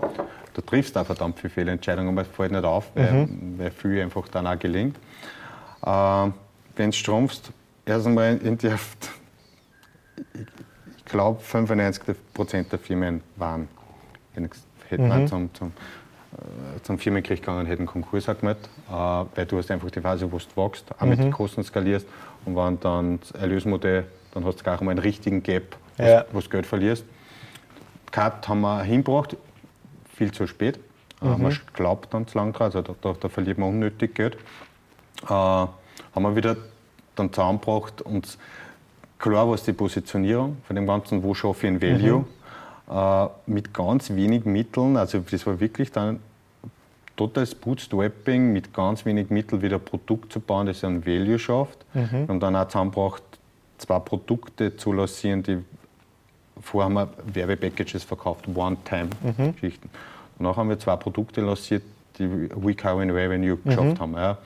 Du 0.55 0.61
triffst 0.61 0.97
auch 0.99 1.07
verdammt 1.07 1.39
viele 1.39 1.51
Fehlentscheidungen, 1.51 2.11
aber 2.11 2.23
es 2.23 2.29
fällt 2.29 2.53
nicht 2.53 2.65
auf, 2.65 2.91
weil, 2.95 3.13
mhm. 3.13 3.59
weil 3.59 3.71
viel 3.71 4.03
einfach 4.03 4.27
dann 4.29 4.47
auch 4.47 4.59
gelingt. 4.59 4.97
Ähm, 5.87 6.35
wenn 6.77 6.91
du 6.91 6.97
strumpfst, 6.97 7.53
erst 7.87 8.07
einmal 8.07 8.37
in 8.39 8.59
die, 8.59 8.71
ich 10.97 11.05
glaube, 11.05 11.41
95% 11.43 12.69
der 12.71 12.79
Firmen 12.79 13.23
waren, 13.37 13.69
hätten 14.89 15.09
mhm. 15.09 15.27
zum, 15.27 15.55
zum, 15.55 15.69
äh, 15.69 16.83
zum 16.83 16.99
Firmenkrieg 16.99 17.41
gegangen 17.41 17.61
und 17.61 17.67
hätten 17.67 17.87
Konkurs 17.87 18.29
angemeldet, 18.29 18.69
äh, 18.89 18.93
weil 18.93 19.47
du 19.47 19.59
hast 19.59 19.71
einfach 19.71 19.91
die 19.91 20.01
Phase, 20.01 20.31
wo 20.31 20.39
du 20.39 20.63
wächst, 20.63 20.87
auch 20.99 21.03
mhm. 21.03 21.09
mit 21.09 21.19
den 21.21 21.33
Kosten 21.33 21.63
skalierst 21.63 22.07
und 22.45 22.57
wenn 22.57 22.81
dann 22.81 23.21
das 23.21 23.31
Erlösmodell, 23.33 24.05
dann 24.33 24.45
hast 24.45 24.61
du 24.61 24.65
gar 24.65 24.83
mal 24.83 24.91
einen 24.91 25.01
richtigen 25.01 25.43
Gap, 25.43 25.77
ja. 25.99 26.25
wo 26.33 26.41
du 26.41 26.49
Geld 26.49 26.67
verlierst. 26.67 27.05
Cut 28.11 28.49
haben 28.49 28.61
wir 28.61 28.83
hingebracht, 28.83 29.37
viel 30.15 30.33
zu 30.33 30.47
spät. 30.47 30.79
Äh, 31.23 31.27
mhm. 31.27 31.43
Man 31.43 31.59
glaubt 31.73 32.13
dann 32.15 32.27
zu 32.27 32.39
lang 32.39 32.53
dran, 32.53 32.67
also 32.67 32.83
da, 32.83 32.95
da, 33.01 33.15
da, 33.19 33.29
verliert 33.29 33.59
man 33.59 33.71
unnötig 33.71 34.15
Geld. 34.15 34.37
Äh, 35.25 35.29
haben 35.29 35.73
wir 36.15 36.37
wieder 36.37 36.57
dann 37.17 37.33
zusammengebracht 37.33 38.03
und 38.03 38.39
klar 39.19 39.49
war 39.49 39.55
es 39.55 39.65
die 39.65 39.73
Positionierung 39.73 40.59
von 40.65 40.77
dem 40.77 40.87
Ganzen, 40.87 41.23
wo 41.23 41.35
schaffe 41.35 41.67
ich 41.67 41.73
ein 41.73 41.83
Value, 41.83 42.25
mhm. 42.89 42.97
äh, 42.97 43.29
mit 43.47 43.75
ganz 43.75 44.11
wenig 44.11 44.45
Mitteln, 44.45 44.97
also 44.97 45.19
das 45.19 45.47
war 45.47 45.59
wirklich 45.59 45.91
dann 45.91 46.21
totales 47.19 47.55
Bootstrapping, 47.55 48.53
mit 48.53 48.73
ganz 48.73 49.05
wenig 49.05 49.29
Mitteln 49.29 49.61
wieder 49.61 49.77
ein 49.77 49.85
Produkt 49.85 50.33
zu 50.33 50.41
bauen, 50.41 50.67
das 50.67 50.85
ein 50.85 51.05
Value 51.05 51.39
schafft. 51.39 51.85
Mhm. 51.93 52.27
Und 52.29 52.41
dann 52.41 52.57
auch 52.57 52.69
zusammengebracht, 52.69 53.23
zwei 53.77 53.99
Produkte 53.99 54.77
zu 54.77 54.93
lancieren, 54.93 55.43
die 55.43 55.59
vorher 56.63 56.87
haben 56.87 56.95
wir 56.95 57.09
Werbepackages 57.35 58.05
verkauft, 58.05 58.47
One-Time-Geschichten. 58.49 59.89
Mhm. 59.93 60.39
Danach 60.39 60.57
haben 60.57 60.69
wir 60.69 60.79
zwei 60.79 60.97
Produkte 60.97 61.41
lanciert, 61.41 61.83
die 62.19 62.25
Recurring 62.25 63.11
Revenue 63.11 63.57
mhm. 63.57 63.69
geschafft 63.69 64.01
haben. 64.01 64.15
Ja. 64.15 64.39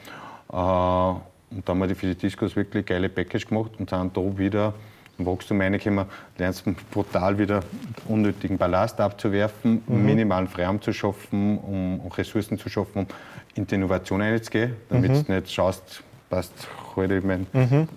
Äh, 0.53 1.55
und 1.55 1.69
da 1.69 1.73
haben 1.73 1.81
wir 1.81 1.95
für 1.95 2.07
die 2.07 2.15
Discos 2.15 2.57
wirklich 2.57 2.87
geile 2.87 3.09
Package 3.09 3.47
gemacht 3.47 3.73
und 3.79 3.91
sind 3.91 4.17
da 4.17 4.39
wieder 4.39 4.73
im 5.19 5.27
Wachstum 5.27 5.61
reingekommen, 5.61 6.07
lernst 6.39 6.65
brutal 6.91 7.39
wieder 7.39 7.61
unnötigen 8.09 8.57
Ballast 8.57 9.01
abzuwerfen, 9.01 9.83
mhm. 9.87 10.05
minimalen 10.05 10.49
Freiraum 10.49 10.81
zu 10.81 10.93
schaffen, 10.93 11.59
um, 11.59 12.01
um 12.01 12.13
Ressourcen 12.13 12.59
zu 12.59 12.69
schaffen, 12.69 13.01
um 13.01 13.07
in 13.55 13.67
die 13.67 13.75
Innovation 13.75 14.23
einzugehen, 14.23 14.75
damit 14.89 15.11
mhm. 15.11 15.27
du 15.27 15.33
nicht 15.33 15.53
schaust, 15.53 16.03
passt 16.31 16.53
heute, 16.97 17.19
ich 17.19 17.25
mein, 17.25 17.47
mhm. 17.53 17.89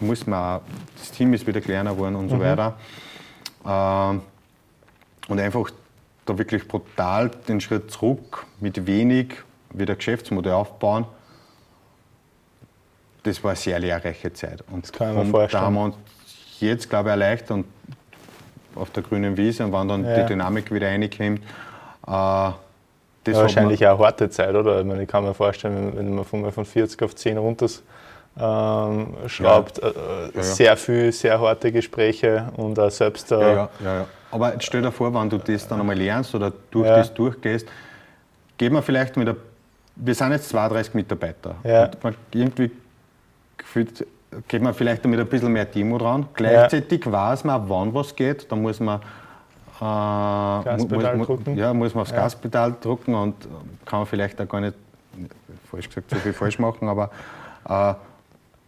muss 0.00 0.26
man 0.26 0.58
auch, 0.58 0.62
das 0.98 1.10
Team 1.10 1.34
ist 1.34 1.46
wieder 1.46 1.60
kleiner 1.60 1.92
geworden 1.92 2.16
und 2.16 2.28
so 2.30 2.36
mhm. 2.36 2.40
weiter. 2.40 2.74
Ähm, 3.66 4.22
und 5.28 5.40
einfach 5.40 5.70
da 6.24 6.38
wirklich 6.38 6.66
brutal 6.66 7.30
den 7.48 7.60
Schritt 7.60 7.90
zurück, 7.90 8.46
mit 8.60 8.86
wenig 8.86 9.34
wieder 9.70 9.94
Geschäftsmodell 9.94 10.52
aufbauen. 10.52 11.06
Das 13.22 13.42
war 13.42 13.50
eine 13.50 13.56
sehr 13.56 13.78
lehrreiche 13.78 14.32
Zeit. 14.32 14.62
Und, 14.70 14.84
das 14.84 14.92
kann 14.92 15.16
und 15.16 15.32
da 15.32 15.60
haben 15.60 15.74
wir 15.74 15.84
uns 15.84 15.96
jetzt, 16.60 16.88
glaube 16.88 17.08
ich, 17.08 17.12
erleichtert 17.12 17.50
und 17.50 17.66
auf 18.76 18.90
der 18.90 19.02
grünen 19.02 19.36
Wiese 19.36 19.64
und 19.64 19.72
wenn 19.72 19.88
dann 19.88 20.04
ja. 20.04 20.22
die 20.22 20.26
Dynamik 20.26 20.70
wieder 20.72 20.88
reinkommt. 20.88 21.40
Äh, 22.06 22.50
das 23.26 23.34
ja, 23.34 23.42
wahrscheinlich 23.42 23.84
auch 23.86 23.98
eine 23.98 24.06
harte 24.06 24.30
Zeit, 24.30 24.54
oder? 24.54 24.80
Ich, 24.80 24.86
meine, 24.86 25.02
ich 25.02 25.08
kann 25.08 25.24
mir 25.24 25.34
vorstellen, 25.34 25.96
wenn 25.96 26.14
man 26.14 26.24
von, 26.24 26.50
von 26.52 26.64
40 26.64 27.02
auf 27.02 27.16
10 27.16 27.38
runter 27.38 27.66
ähm, 28.38 29.14
schraubt. 29.26 29.78
Ja. 29.78 29.88
Äh, 29.88 29.92
ja, 29.92 30.30
ja. 30.34 30.42
Sehr 30.42 30.76
viel, 30.76 31.12
sehr 31.12 31.40
harte 31.40 31.72
Gespräche 31.72 32.50
und 32.56 32.78
auch 32.78 32.90
selbst. 32.90 33.32
Äh, 33.32 33.40
ja, 33.40 33.68
ja, 33.82 34.06
Aber 34.30 34.54
stell 34.60 34.82
dir 34.82 34.92
vor, 34.92 35.12
wenn 35.14 35.30
du 35.30 35.38
das 35.38 35.66
dann 35.66 35.80
einmal 35.80 35.96
lernst 35.96 36.34
oder 36.34 36.52
durch 36.70 36.86
das 36.86 37.12
durchgehst, 37.14 37.66
geht 38.58 38.72
man 38.72 38.82
vielleicht 38.82 39.16
mit 39.16 39.28
der. 39.28 39.36
Wir 39.98 40.14
sind 40.14 40.32
jetzt 40.32 40.50
32 40.50 40.92
Mitarbeiter. 40.92 41.54
Und 41.62 42.04
man 42.04 42.14
irgendwie 42.32 42.70
gefühlt 43.56 44.06
geht 44.48 44.62
man 44.62 44.74
vielleicht 44.74 45.04
mit 45.04 45.18
ein 45.18 45.26
bisschen 45.26 45.52
mehr 45.52 45.64
Demo 45.64 45.98
dran. 45.98 46.28
Gleichzeitig 46.34 47.10
weiß 47.10 47.44
man, 47.44 47.68
wann 47.68 47.94
was 47.94 48.14
geht. 48.14 48.50
Da 48.50 48.56
muss 48.56 48.80
man. 48.80 49.00
Äh, 49.76 49.80
Gaspedal 49.80 51.16
muss, 51.16 51.26
drücken. 51.26 51.56
Ja, 51.56 51.74
muss 51.74 51.94
man 51.94 52.02
aufs 52.02 52.12
Gaspedal 52.12 52.74
drücken 52.80 53.14
und 53.14 53.34
kann 53.84 54.00
man 54.00 54.06
vielleicht 54.06 54.40
auch 54.40 54.48
gar 54.48 54.60
nicht, 54.60 54.74
falsch 55.70 55.88
gesagt, 55.88 56.10
so 56.10 56.16
viel 56.16 56.32
falsch 56.32 56.58
machen, 56.58 56.88
aber 56.88 57.10
äh, 57.68 57.94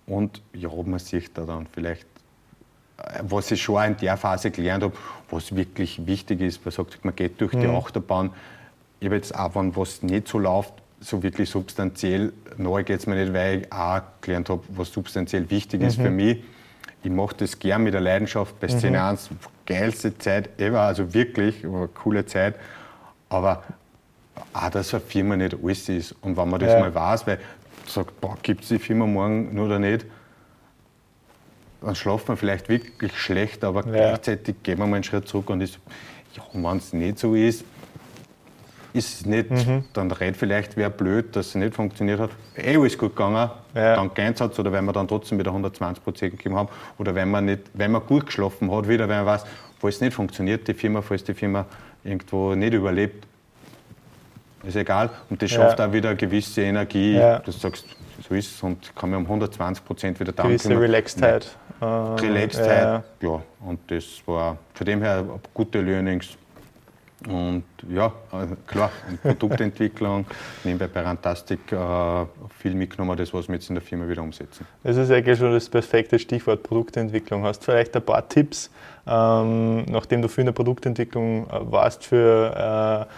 und 0.09 0.43
ja, 0.55 0.71
man 0.85 0.99
sieht 0.99 1.37
da 1.37 1.45
dann 1.45 1.67
vielleicht, 1.67 2.07
äh, 2.97 3.21
was 3.23 3.51
ich 3.51 3.63
schon 3.63 3.85
in 3.85 3.97
der 3.99 4.17
Phase 4.17 4.51
gelernt 4.51 4.83
habe, 4.83 4.95
was 5.31 5.55
wirklich 5.55 6.07
wichtig 6.07 6.41
ist. 6.41 6.65
Man 6.65 6.73
sagt, 6.73 7.05
man 7.05 7.15
geht 7.15 7.41
durch 7.41 7.53
mhm. 7.53 7.61
die 7.61 7.67
Achterbahn. 7.69 8.31
Ich 9.01 9.07
habe 9.07 9.17
jetzt 9.17 9.35
auch, 9.35 9.55
wenn 9.55 9.77
was 9.77 10.03
nicht 10.03 10.29
so 10.29 10.39
läuft, 10.39 10.73
so 11.01 11.23
wirklich 11.23 11.49
substanziell 11.49 12.33
neu 12.57 12.83
geht 12.83 13.01
es 13.01 13.07
mir 13.07 13.15
nicht, 13.15 13.33
weil 13.33 13.61
ich 13.61 13.73
auch 13.73 14.01
gelernt 14.21 14.49
habe, 14.49 14.63
was 14.71 14.93
substanziell 14.93 15.49
wichtig 15.51 15.83
ist 15.83 15.99
mhm. 15.99 16.03
für 16.03 16.11
mich. 16.11 16.43
Ich 17.05 17.11
mache 17.11 17.37
das 17.37 17.59
gern 17.59 17.85
mit 17.85 17.95
der 17.95 18.01
Leidenschaft 18.01 18.59
bei 18.59 18.69
Szene 18.69 18.99
mhm. 18.99 19.05
1. 19.05 19.31
Geilste 19.67 20.19
Zeit 20.19 20.59
ever, 20.59 20.81
also 20.81 21.15
wirklich, 21.15 21.65
eine 21.65 21.87
coole 21.89 22.27
Zeit. 22.27 22.57
Aber 23.29 23.63
auch, 24.53 24.71
dass 24.71 24.95
eine 24.95 25.03
Firma 25.03 25.37
nicht 25.37 25.57
alles 25.63 25.89
ist. 25.89 26.15
Und 26.21 26.37
wenn 26.37 26.49
man 26.49 26.61
das 26.61 26.73
ja. 26.73 26.81
mal 26.81 26.95
weiß, 26.95 27.27
weil 27.27 27.39
sagt, 27.91 28.15
gibt 28.43 28.63
es 28.63 28.69
die 28.69 28.79
Firma 28.79 29.07
morgen 29.07 29.55
nur 29.55 29.67
oder 29.67 29.79
nicht, 29.79 30.07
dann 31.81 31.95
schlaft 31.95 32.29
man 32.29 32.37
vielleicht 32.37 32.69
wirklich 32.69 33.17
schlecht, 33.17 33.65
aber 33.65 33.85
ja. 33.87 33.93
gleichzeitig 33.93 34.57
gehen 34.63 34.79
wir 34.79 34.87
mal 34.87 34.97
einen 34.97 35.05
Schritt 35.05 35.29
zurück 35.29 35.51
und 35.51 35.61
ist, 35.61 35.79
ja, 36.35 36.43
wenn 36.53 36.77
es 36.77 36.93
nicht 36.93 37.19
so 37.19 37.35
ist, 37.35 37.65
ist 38.93 39.21
es 39.21 39.27
nicht, 39.27 39.51
mhm. 39.51 39.85
dann 39.93 40.11
redet 40.11 40.37
vielleicht 40.37 40.77
wer 40.77 40.91
blöd, 40.91 41.37
dass 41.37 41.49
es 41.49 41.55
nicht 41.55 41.75
funktioniert 41.75 42.19
hat. 42.19 42.31
Eh 42.57 42.77
alles 42.77 42.97
gut 42.97 43.15
gegangen, 43.15 43.51
ja. 43.75 43.97
dann 43.97 44.11
Einsatz 44.17 44.59
oder 44.59 44.73
wenn 44.73 44.85
wir 44.87 44.93
dann 44.93 45.07
trotzdem 45.07 45.39
wieder 45.39 45.51
120 45.51 46.03
Prozent 46.03 46.33
gegeben 46.33 46.57
haben 46.57 46.69
oder 46.99 47.15
wenn 47.15 47.31
man, 47.31 47.45
nicht, 47.45 47.63
wenn 47.75 47.93
man 47.93 48.05
gut 48.07 48.27
geschlafen 48.27 48.71
hat, 48.71 48.89
wieder, 48.89 49.09
wenn 49.09 49.19
man 49.19 49.27
weiß, 49.27 49.45
falls 49.79 49.97
es 49.97 50.01
nicht 50.01 50.15
funktioniert, 50.15 50.67
die 50.67 50.75
Firma, 50.75 51.03
falls 51.03 51.23
die 51.23 51.35
Firma 51.35 51.67
irgendwo 52.03 52.55
nicht 52.55 52.73
überlebt, 52.73 53.28
ist 54.65 54.77
egal. 54.77 55.11
Und 55.31 55.41
das 55.43 55.51
schafft 55.51 55.79
ja. 55.79 55.87
auch 55.87 55.93
wieder 55.93 56.11
eine 56.11 56.17
gewisse 56.17 56.63
Energie. 56.63 57.15
Ja. 57.15 57.39
Du 57.39 57.51
sagst, 57.51 57.85
so 58.29 58.35
ist 58.35 58.55
es 58.55 58.63
und 58.63 58.95
kann 58.97 59.11
mir 59.11 59.17
um 59.17 59.25
120 59.25 59.85
Prozent 59.85 60.21
wieder 60.21 60.33
dampfen. 60.33 60.57
Gewisse 60.57 60.81
Relaxedheit. 60.81 61.57
Äh, 61.81 61.85
Relaxedheit, 61.85 63.05
ja. 63.21 63.29
ja. 63.29 63.43
Und 63.65 63.81
das 63.89 64.05
war 64.27 64.59
von 64.75 64.87
dem 64.87 65.03
her 65.03 65.25
gute 65.55 65.81
Learnings. 65.81 66.37
Und 67.27 67.65
ja, 67.89 68.13
klar, 68.69 68.93
Produktentwicklung, 69.23 70.25
nebenbei 70.63 70.87
bei 70.87 71.01
Rantastic 71.01 71.73
äh, 71.73 72.27
viel 72.59 72.75
mitgenommen, 72.75 73.17
das, 73.17 73.35
was 73.35 73.49
wir 73.49 73.57
jetzt 73.57 73.69
in 73.69 73.75
der 73.75 73.83
Firma 73.83 74.09
wieder 74.09 74.23
umsetzen. 74.23 74.65
Das 74.85 74.97
ist 74.97 75.11
eigentlich 75.11 75.37
schon 75.37 75.53
das 75.53 75.69
perfekte 75.69 76.17
Stichwort 76.19 76.63
Produktentwicklung. 76.63 77.43
Hast 77.43 77.61
du 77.61 77.73
vielleicht 77.73 77.97
ein 77.97 78.03
paar 78.03 78.29
Tipps, 78.29 78.71
ähm, 79.05 79.85
nachdem 79.87 80.23
du 80.23 80.29
viel 80.29 80.43
in 80.43 80.47
der 80.47 80.53
Produktentwicklung 80.53 81.49
äh, 81.49 81.73
warst, 81.73 82.05
für 82.05 83.09
äh, 83.09 83.13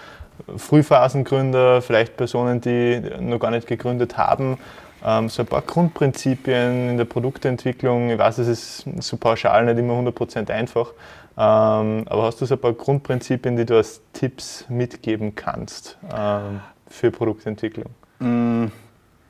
Frühphasengründer, 0.56 1.82
vielleicht 1.82 2.16
Personen, 2.16 2.60
die 2.60 3.00
noch 3.20 3.38
gar 3.38 3.50
nicht 3.50 3.66
gegründet 3.66 4.16
haben, 4.16 4.58
ähm, 5.04 5.28
so 5.28 5.42
ein 5.42 5.46
paar 5.46 5.62
Grundprinzipien 5.62 6.90
in 6.90 6.96
der 6.96 7.04
Produktentwicklung. 7.04 8.10
Ich 8.10 8.18
weiß, 8.18 8.38
es 8.38 8.48
ist 8.48 9.02
so 9.02 9.16
pauschal 9.16 9.64
nicht 9.64 9.78
immer 9.78 9.94
100% 9.94 10.50
einfach, 10.50 10.92
ähm, 11.38 12.04
aber 12.06 12.24
hast 12.24 12.40
du 12.40 12.46
so 12.46 12.54
ein 12.54 12.60
paar 12.60 12.72
Grundprinzipien, 12.72 13.56
die 13.56 13.64
du 13.64 13.76
als 13.76 14.02
Tipps 14.12 14.66
mitgeben 14.68 15.34
kannst 15.34 15.96
ähm, 16.14 16.60
für 16.88 17.10
Produktentwicklung? 17.10 17.90
Mm, 18.18 18.66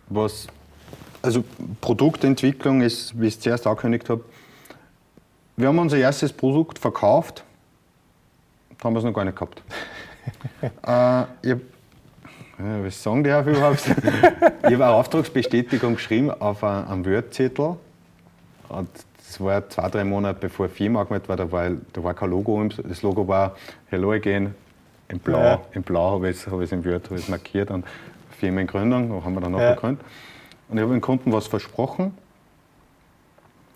was 0.08 0.48
also 1.22 1.44
Produktentwicklung 1.80 2.80
ist, 2.80 3.20
wie 3.20 3.26
ich 3.26 3.34
es 3.34 3.40
zuerst 3.40 3.66
angekündigt 3.66 4.08
habe, 4.08 4.24
wir 5.56 5.68
haben 5.68 5.78
unser 5.78 5.98
erstes 5.98 6.32
Produkt 6.32 6.78
verkauft, 6.78 7.44
da 8.78 8.84
haben 8.84 8.94
wir 8.94 8.98
es 8.98 9.04
noch 9.04 9.12
gar 9.12 9.24
nicht 9.24 9.36
gehabt. 9.36 9.62
Äh, 10.62 11.22
ich 11.42 11.52
hab, 11.52 11.58
was 12.58 13.02
sagen 13.02 13.24
die 13.24 13.30
überhaupt? 13.30 13.86
ich 13.86 14.64
habe 14.64 14.84
eine 14.84 14.88
Auftragsbestätigung 14.88 15.94
geschrieben 15.94 16.30
auf 16.30 16.62
einem 16.62 17.04
Word-Zettel. 17.04 17.76
das 18.68 19.40
war 19.40 19.68
zwei, 19.68 19.88
drei 19.88 20.04
Monate 20.04 20.38
bevor 20.40 20.68
Firma 20.68 21.00
angemeldet 21.00 21.28
war, 21.28 21.36
da 21.36 21.50
war, 21.50 21.70
da 21.92 22.04
war 22.04 22.14
kein 22.14 22.30
Logo. 22.30 22.62
Das 22.64 23.02
Logo 23.02 23.26
war 23.26 23.56
Hello 23.88 24.12
Again 24.12 24.54
in 25.08 25.18
Blau. 25.18 25.38
Ja. 25.38 25.60
In 25.72 25.82
Blau 25.82 26.12
habe 26.12 26.30
ich 26.30 26.36
es 26.36 26.46
hab 26.46 26.60
in 26.60 26.84
Word 26.84 27.28
markiert 27.28 27.70
und 27.70 27.84
Firmengründung, 28.38 29.24
haben 29.24 29.34
wir 29.34 29.40
dann 29.40 29.52
noch 29.52 29.60
ja. 29.60 29.74
gegründet. 29.74 30.04
Und 30.68 30.76
ich 30.76 30.82
habe 30.82 30.92
dem 30.92 31.00
Kunden 31.00 31.32
was 31.32 31.46
versprochen, 31.46 32.14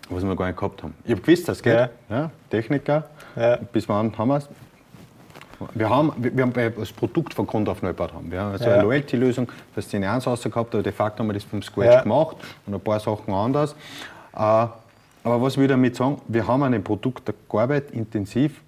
was 0.09 0.23
wir 0.23 0.35
gar 0.35 0.47
nicht 0.47 0.57
gehabt 0.57 0.81
haben. 0.81 0.95
Ich 1.03 1.11
habe 1.11 1.21
gewusst, 1.21 1.47
das 1.47 1.61
geht. 1.61 1.73
Ja. 1.73 1.89
ja 2.09 2.31
Techniker. 2.49 3.09
Ja. 3.35 3.57
Bis 3.57 3.87
wann 3.89 4.17
haben 4.17 4.27
wir 4.29 4.37
es? 4.37 4.49
Wir 5.73 5.89
haben, 5.89 6.13
wir 6.17 6.43
haben 6.43 6.53
das 6.53 6.91
Produkt 6.91 7.33
von 7.33 7.47
Grund 7.47 7.67
auf 7.69 7.81
neu 7.81 7.89
gebaut. 7.89 8.13
Haben. 8.13 8.31
Wir 8.31 8.41
haben 8.41 8.53
also 8.53 8.65
ja. 8.65 8.73
eine 8.73 8.83
Loyalty-Lösung 8.83 9.51
für 9.73 9.81
Szene 9.81 10.09
1 10.09 10.25
gehabt, 10.25 10.73
aber 10.73 10.83
de 10.83 10.91
facto 10.91 11.19
haben 11.19 11.27
wir 11.27 11.33
das 11.33 11.43
vom 11.43 11.61
Scratch 11.61 11.93
ja. 11.93 12.01
gemacht 12.01 12.37
und 12.65 12.73
ein 12.73 12.79
paar 12.79 12.99
Sachen 12.99 13.33
anders. 13.33 13.75
Äh, 14.33 14.37
aber 14.37 15.41
was 15.41 15.57
will 15.57 15.65
ich 15.65 15.71
damit 15.71 15.95
sagen? 15.95 16.21
Wir 16.27 16.47
haben 16.47 16.63
an 16.63 16.71
dem 16.71 16.83
Produkt 16.83 17.31
gearbeitet, 17.49 17.91
intensiv, 17.91 18.61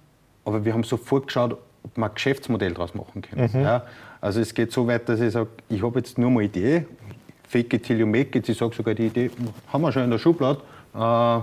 aber 0.44 0.64
wir 0.64 0.72
haben 0.72 0.82
sofort 0.82 1.26
geschaut, 1.28 1.52
ob 1.52 1.96
wir 1.96 2.06
ein 2.06 2.14
Geschäftsmodell 2.14 2.74
daraus 2.74 2.94
machen 2.94 3.22
können. 3.22 3.50
Mhm. 3.52 3.62
Ja, 3.62 3.82
also 4.20 4.40
es 4.40 4.52
geht 4.52 4.72
so 4.72 4.86
weit, 4.86 5.08
dass 5.08 5.20
ich 5.20 5.32
sage, 5.32 5.48
ich 5.68 5.82
habe 5.82 5.98
jetzt 5.98 6.18
nur 6.18 6.30
mal 6.30 6.40
eine 6.40 6.48
Idee, 6.48 6.86
fake 7.48 7.74
it 7.74 7.84
till 7.84 7.98
you 7.98 8.06
make 8.06 8.36
it. 8.36 8.48
Ich 8.48 8.58
sage 8.58 8.74
sogar, 8.74 8.94
die 8.94 9.06
Idee 9.06 9.30
haben 9.72 9.82
wir 9.82 9.92
schon 9.92 10.04
in 10.04 10.10
der 10.10 10.18
Schublade. 10.18 10.60
Äh, 10.94 11.38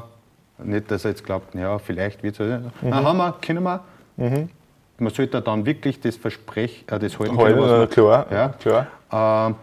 nicht, 0.63 0.89
dass 0.89 1.03
er 1.05 1.11
jetzt 1.11 1.23
glaubt, 1.23 1.53
ja, 1.55 1.77
vielleicht 1.79 2.23
wird 2.23 2.39
es. 2.39 2.61
Mhm. 2.61 2.89
Nein, 2.89 3.05
haben 3.05 3.17
wir, 3.17 3.35
können 3.41 3.63
wir. 3.63 3.83
Mhm. 4.17 4.49
Man 4.97 5.13
sollte 5.13 5.41
dann 5.41 5.65
wirklich 5.65 5.99
das 5.99 6.15
Versprechen, 6.15 6.87
äh, 6.87 6.99
das 6.99 7.19
halten 7.19 7.37
können, 7.37 7.59
was 7.59 7.69
man, 7.69 7.89
klar, 7.89 8.25
ja, 8.31 8.49
klar. 8.49 8.87
Äh, 9.11 9.53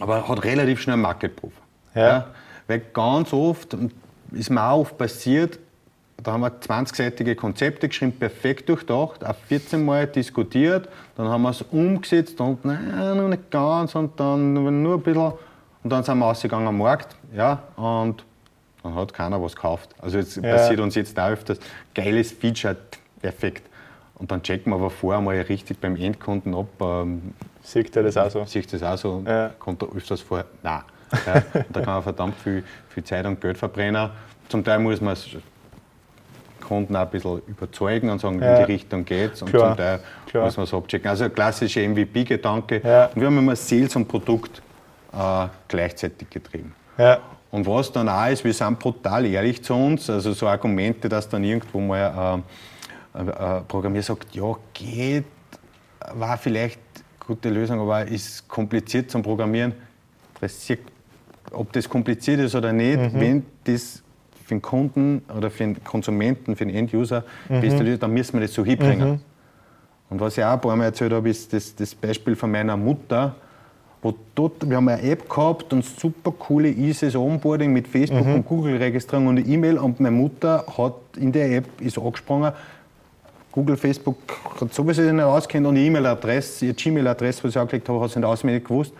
aber 0.00 0.28
hat 0.28 0.44
relativ 0.44 0.80
schnell 0.80 0.94
einen 0.94 1.02
Market-Proof. 1.02 1.52
Ja. 1.94 2.08
ja. 2.08 2.26
Weil 2.68 2.82
ganz 2.92 3.32
oft, 3.32 3.76
ist 4.32 4.50
mir 4.50 4.62
auch 4.62 4.80
oft 4.80 4.98
passiert, 4.98 5.58
da 6.22 6.32
haben 6.32 6.40
wir 6.40 6.50
20-seitige 6.60 7.34
Konzepte 7.34 7.88
geschrieben, 7.88 8.12
perfekt 8.12 8.68
durchdacht, 8.68 9.24
auch 9.24 9.34
14 9.48 9.84
Mal 9.84 10.06
diskutiert, 10.06 10.88
dann 11.16 11.28
haben 11.28 11.42
wir 11.42 11.50
es 11.50 11.62
umgesetzt 11.62 12.40
und 12.40 12.64
nein, 12.64 13.16
noch 13.16 13.28
nicht 13.28 13.50
ganz 13.50 13.94
und 13.94 14.18
dann 14.18 14.52
nur 14.82 14.94
ein 14.96 15.02
bisschen 15.02 15.32
und 15.84 15.90
dann 15.90 16.02
sind 16.02 16.18
wir 16.18 16.26
ausgegangen 16.26 16.66
am 16.66 16.78
Markt, 16.78 17.16
ja, 17.34 17.62
und 17.76 18.24
dann 18.82 18.94
hat 18.94 19.14
keiner 19.14 19.40
was 19.40 19.54
gekauft. 19.54 19.94
Also 20.00 20.18
jetzt 20.18 20.36
ja. 20.36 20.56
passiert 20.56 20.80
uns 20.80 20.94
jetzt 20.96 21.16
da 21.16 21.30
öfters, 21.30 21.60
geiles 21.94 22.32
Feature, 22.32 22.76
perfekt. 23.22 23.68
Und 24.18 24.30
dann 24.30 24.42
checken 24.42 24.72
wir 24.72 24.76
aber 24.76 24.90
vorher 24.90 25.20
mal 25.20 25.36
richtig 25.36 25.80
beim 25.80 25.96
Endkunden 25.96 26.54
ab. 26.54 26.68
Ähm, 26.80 27.34
Sieht 27.62 27.94
er 27.96 28.02
das 28.02 28.16
auch 28.16 28.30
so? 28.30 28.44
Sieht 28.44 28.72
das 28.72 28.82
auch 28.82 28.98
so? 28.98 29.22
Ja. 29.26 29.50
Kommt 29.58 29.82
da 29.82 29.86
öfters 29.86 30.20
vor? 30.20 30.44
Nein. 30.62 30.80
Ja, 31.26 31.42
da 31.70 31.80
kann 31.80 31.94
man 31.94 32.02
verdammt 32.02 32.34
viel, 32.42 32.64
viel 32.90 33.04
Zeit 33.04 33.24
und 33.26 33.40
Geld 33.40 33.56
verbrennen. 33.56 34.10
Zum 34.48 34.64
Teil 34.64 34.78
muss 34.78 35.00
man 35.00 35.16
Kunden 36.60 36.96
auch 36.96 37.00
ein 37.00 37.10
bisschen 37.10 37.40
überzeugen 37.46 38.10
und 38.10 38.20
sagen, 38.20 38.42
ja. 38.42 38.56
in 38.56 38.66
die 38.66 38.72
Richtung 38.72 39.04
geht's. 39.04 39.40
Und 39.40 39.50
Klar. 39.50 39.70
zum 39.70 39.76
Teil 39.78 40.00
Klar. 40.26 40.44
muss 40.44 40.56
man 40.56 40.64
es 40.64 40.74
abchecken. 40.74 41.08
Also 41.08 41.30
klassischer 41.30 41.80
MVP-Gedanke. 41.80 42.82
Ja. 42.84 43.06
Und 43.06 43.20
wir 43.20 43.26
haben 43.26 43.38
immer 43.38 43.56
Sales 43.56 43.96
und 43.96 44.06
Produkt 44.06 44.60
äh, 45.12 45.46
gleichzeitig 45.68 46.28
getrieben. 46.28 46.74
Ja. 46.98 47.20
Und 47.50 47.66
was 47.66 47.90
dann 47.90 48.08
auch 48.08 48.26
ist, 48.26 48.44
wir 48.44 48.52
sind 48.52 48.78
brutal 48.78 49.24
ehrlich 49.24 49.64
zu 49.64 49.74
uns. 49.74 50.10
Also 50.10 50.32
so 50.32 50.46
Argumente, 50.46 51.08
dass 51.08 51.28
dann 51.28 51.42
irgendwo 51.44 51.80
mal 51.80 52.38
äh, 52.38 52.42
äh, 53.14 53.60
Programmierer 53.66 54.02
sagt, 54.02 54.34
ja, 54.34 54.54
geht, 54.74 55.24
war 56.14 56.36
vielleicht 56.38 56.80
eine 56.94 57.26
gute 57.26 57.50
Lösung, 57.50 57.80
aber 57.80 58.06
ist 58.06 58.48
kompliziert 58.48 59.10
zum 59.10 59.22
Programmieren. 59.22 59.72
Ob 61.52 61.72
das 61.72 61.88
kompliziert 61.88 62.40
ist 62.40 62.54
oder 62.54 62.72
nicht, 62.72 62.98
mhm. 62.98 63.20
wenn 63.20 63.46
das 63.64 64.02
für 64.44 64.54
den 64.54 64.62
Kunden 64.62 65.22
oder 65.36 65.50
für 65.50 65.64
den 65.64 65.84
Konsumenten, 65.84 66.56
für 66.56 66.64
den 66.64 66.74
Enduser 66.74 67.24
mhm. 67.48 67.98
dann 67.98 68.12
müssen 68.12 68.34
wir 68.34 68.40
das 68.46 68.54
so 68.54 68.64
hinbringen. 68.64 69.10
Mhm. 69.10 69.20
Und 70.10 70.20
was 70.20 70.38
ich 70.38 70.44
auch 70.44 70.52
ein 70.52 70.60
paar 70.60 70.76
Mal 70.76 70.84
erzählt 70.84 71.12
habe, 71.12 71.28
ist 71.28 71.52
das, 71.52 71.74
das 71.74 71.94
Beispiel 71.94 72.34
von 72.34 72.50
meiner 72.50 72.76
Mutter, 72.76 73.34
wo 74.00 74.14
dort, 74.34 74.68
wir 74.68 74.76
haben 74.76 74.88
eine 74.88 75.02
App 75.02 75.28
gehabt 75.28 75.72
und 75.72 75.84
super 75.84 76.32
coole 76.32 76.70
easy 76.70 77.14
Onboarding 77.16 77.72
mit 77.72 77.88
Facebook 77.88 78.24
mhm. 78.24 78.34
und 78.34 78.46
Google-Registrierung 78.46 79.26
und 79.26 79.46
E-Mail 79.46 79.76
und 79.78 80.00
meine 80.00 80.16
Mutter 80.16 80.64
hat 80.78 80.94
in 81.16 81.32
der 81.32 81.50
App 81.56 81.80
ist 81.80 81.98
angesprungen, 81.98 82.52
Google, 83.52 83.76
Facebook 83.76 84.16
hat 84.60 84.72
sowieso 84.72 85.02
nicht 85.02 85.24
auskennt 85.24 85.66
und 85.66 85.74
die 85.74 85.86
E-Mail-Adresse, 85.86 86.66
ihre 86.66 86.74
Gmail-Adresse, 86.74 87.44
was 87.44 87.50
ich 87.52 87.58
angelegt 87.58 87.88
habe, 87.88 88.00
hat 88.00 88.10
sie 88.10 88.18
nicht 88.18 88.28
auswendig 88.28 88.64
gewusst. 88.64 88.92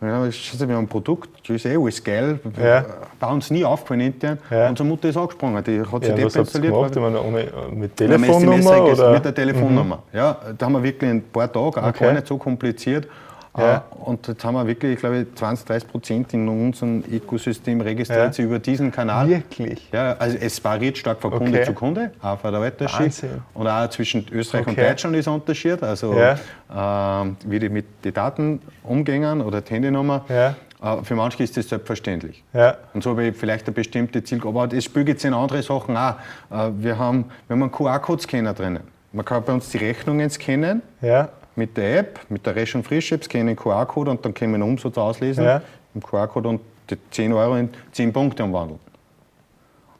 Ja, 0.00 0.30
schau, 0.30 0.68
wir 0.68 0.76
haben 0.76 0.84
ein 0.84 0.88
Produkt, 0.88 1.30
das 1.48 1.56
ist 1.56 1.66
eh 1.66 1.76
alles 1.76 2.04
geil. 2.04 2.38
Ja. 2.62 2.84
Bei 3.18 3.28
uns 3.28 3.50
nie 3.50 3.64
aufgefallen 3.64 4.00
intern. 4.00 4.38
Ja. 4.50 4.68
Unsere 4.68 4.86
Mutter 4.86 5.08
ist 5.08 5.16
angesprungen, 5.16 5.64
die 5.64 5.80
hat 5.80 6.04
sich 6.04 6.16
ja, 6.16 6.24
was 6.24 6.36
installiert. 6.36 6.74
Gemacht? 6.74 6.94
Meine, 6.96 7.22
ohne, 7.22 7.46
mit 7.72 7.96
Telefonnummer? 7.96 8.84
Oder? 8.84 9.12
Mit 9.12 9.24
der 9.24 9.34
Telefonnummer. 9.34 10.02
Mhm. 10.12 10.18
Ja, 10.18 10.36
da 10.58 10.66
haben 10.66 10.72
wir 10.72 10.82
wirklich 10.82 11.10
ein 11.10 11.22
paar 11.22 11.50
Tage, 11.50 11.82
auch 11.82 11.88
okay. 11.88 12.04
gar 12.04 12.12
nicht 12.12 12.26
so 12.26 12.36
kompliziert. 12.36 13.08
Ja. 13.56 13.76
Äh, 13.76 13.80
und 14.04 14.26
jetzt 14.26 14.44
haben 14.44 14.54
wir 14.54 14.66
wirklich, 14.66 14.98
glaube 14.98 15.20
ich, 15.20 15.34
20, 15.34 15.66
30 15.66 15.88
Prozent 15.88 16.34
in 16.34 16.48
unserem 16.48 17.04
Ökosystem 17.10 17.80
registriert 17.80 18.36
ja. 18.36 18.44
über 18.44 18.58
diesen 18.58 18.90
Kanal. 18.90 19.28
Wirklich? 19.28 19.88
Ja, 19.92 20.16
also 20.18 20.36
es 20.38 20.62
variiert 20.62 20.98
stark 20.98 21.20
von 21.20 21.30
Kunde 21.30 21.58
okay. 21.58 21.64
zu 21.64 21.72
Kunde, 21.72 22.10
auch 22.20 22.38
von 22.38 22.52
der 22.52 22.60
Unterschied. 22.60 23.12
Und 23.54 23.68
auch 23.68 23.88
zwischen 23.90 24.26
Österreich 24.32 24.66
okay. 24.66 24.70
und 24.70 24.90
Deutschland 24.90 25.16
ist 25.16 25.28
ein 25.28 25.34
Unterschied. 25.34 25.82
Also 25.82 26.14
ja. 26.14 27.22
äh, 27.22 27.30
wie 27.46 27.58
die 27.58 27.68
mit 27.68 28.04
den 28.04 28.14
Daten 28.14 28.60
umgehen 28.82 29.40
oder 29.40 29.60
die 29.60 29.72
Handynummer. 29.72 30.24
Ja. 30.28 30.54
Äh, 30.82 31.02
für 31.04 31.14
manche 31.14 31.42
ist 31.44 31.56
das 31.56 31.68
selbstverständlich. 31.68 32.42
Ja. 32.52 32.76
Und 32.92 33.04
so 33.04 33.10
habe 33.10 33.26
ich 33.26 33.36
vielleicht 33.36 33.66
eine 33.66 33.74
bestimmte 33.74 34.24
Zielgruppe. 34.24 34.60
Aber 34.60 34.76
es 34.76 34.84
spielt 34.84 35.08
jetzt 35.08 35.24
in 35.24 35.32
andere 35.32 35.62
Sachen 35.62 35.96
auch. 35.96 36.16
Äh, 36.50 36.70
wir 36.78 36.98
haben, 36.98 37.26
wir 37.46 37.54
haben 37.54 37.62
einen 37.62 37.72
QR-Code-Scanner 37.72 38.52
drinnen. 38.52 38.82
Man 39.12 39.24
kann 39.24 39.44
bei 39.44 39.52
uns 39.52 39.68
die 39.70 39.78
Rechnungen 39.78 40.28
scannen. 40.28 40.82
Ja 41.00 41.28
mit 41.56 41.76
der 41.76 41.98
App, 41.98 42.20
mit 42.28 42.44
der 42.46 42.56
Resch 42.56 42.74
und 42.74 42.84
Frisch-App, 42.84 43.24
scannen 43.24 43.48
den 43.48 43.56
QR-Code 43.56 44.10
und 44.10 44.24
dann 44.24 44.34
können 44.34 44.52
wir 44.52 44.56
einen 44.56 44.70
Umsatz 44.70 44.98
auslesen 44.98 45.44
ja. 45.44 45.62
im 45.94 46.02
QR-Code 46.02 46.48
und 46.48 46.60
die 46.90 46.96
10 47.10 47.32
Euro 47.32 47.56
in 47.56 47.70
10 47.92 48.12
Punkte 48.12 48.44
umwandeln. 48.44 48.80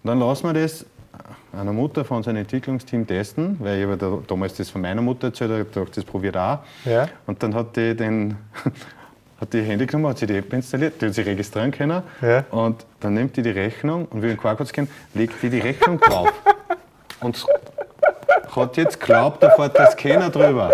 Und 0.02 0.08
dann 0.08 0.20
lassen 0.20 0.46
wir 0.46 0.52
das 0.52 0.84
einer 1.52 1.72
Mutter 1.72 2.04
von 2.04 2.18
unserem 2.18 2.36
Entwicklungsteam 2.36 3.06
testen, 3.06 3.56
weil 3.60 3.78
ich 3.78 3.86
habe 3.86 4.22
damals 4.26 4.54
das 4.54 4.70
von 4.70 4.80
meiner 4.80 5.00
Mutter 5.00 5.28
erzählt, 5.28 5.52
habe 5.52 5.64
gedacht, 5.64 5.96
das 5.96 6.04
probiert 6.04 6.36
auch. 6.36 6.58
Ja. 6.84 7.08
Und 7.26 7.42
dann 7.42 7.54
hat 7.54 7.76
die 7.76 7.94
den 7.94 8.36
hat 9.40 9.52
die 9.52 9.62
Handy 9.62 9.86
genommen, 9.86 10.08
hat 10.08 10.18
sie 10.18 10.26
die 10.26 10.36
App 10.36 10.52
installiert, 10.52 11.00
die 11.00 11.06
hat 11.06 11.14
sich 11.14 11.26
registrieren 11.26 11.70
können 11.70 12.02
ja. 12.22 12.44
und 12.50 12.84
dann 13.00 13.14
nimmt 13.14 13.36
die 13.36 13.42
die 13.42 13.50
Rechnung 13.50 14.06
und 14.06 14.22
will 14.22 14.30
den 14.30 14.38
QR-Code 14.38 14.68
scannen, 14.68 14.90
legt 15.14 15.42
die 15.42 15.50
die 15.50 15.60
Rechnung 15.60 16.00
drauf 16.00 16.32
und 17.20 17.44
hat 18.54 18.76
jetzt 18.76 19.00
glaubt, 19.00 19.42
da 19.42 19.50
fährt 19.50 19.76
der 19.76 19.90
Scanner 19.90 20.30
drüber. 20.30 20.70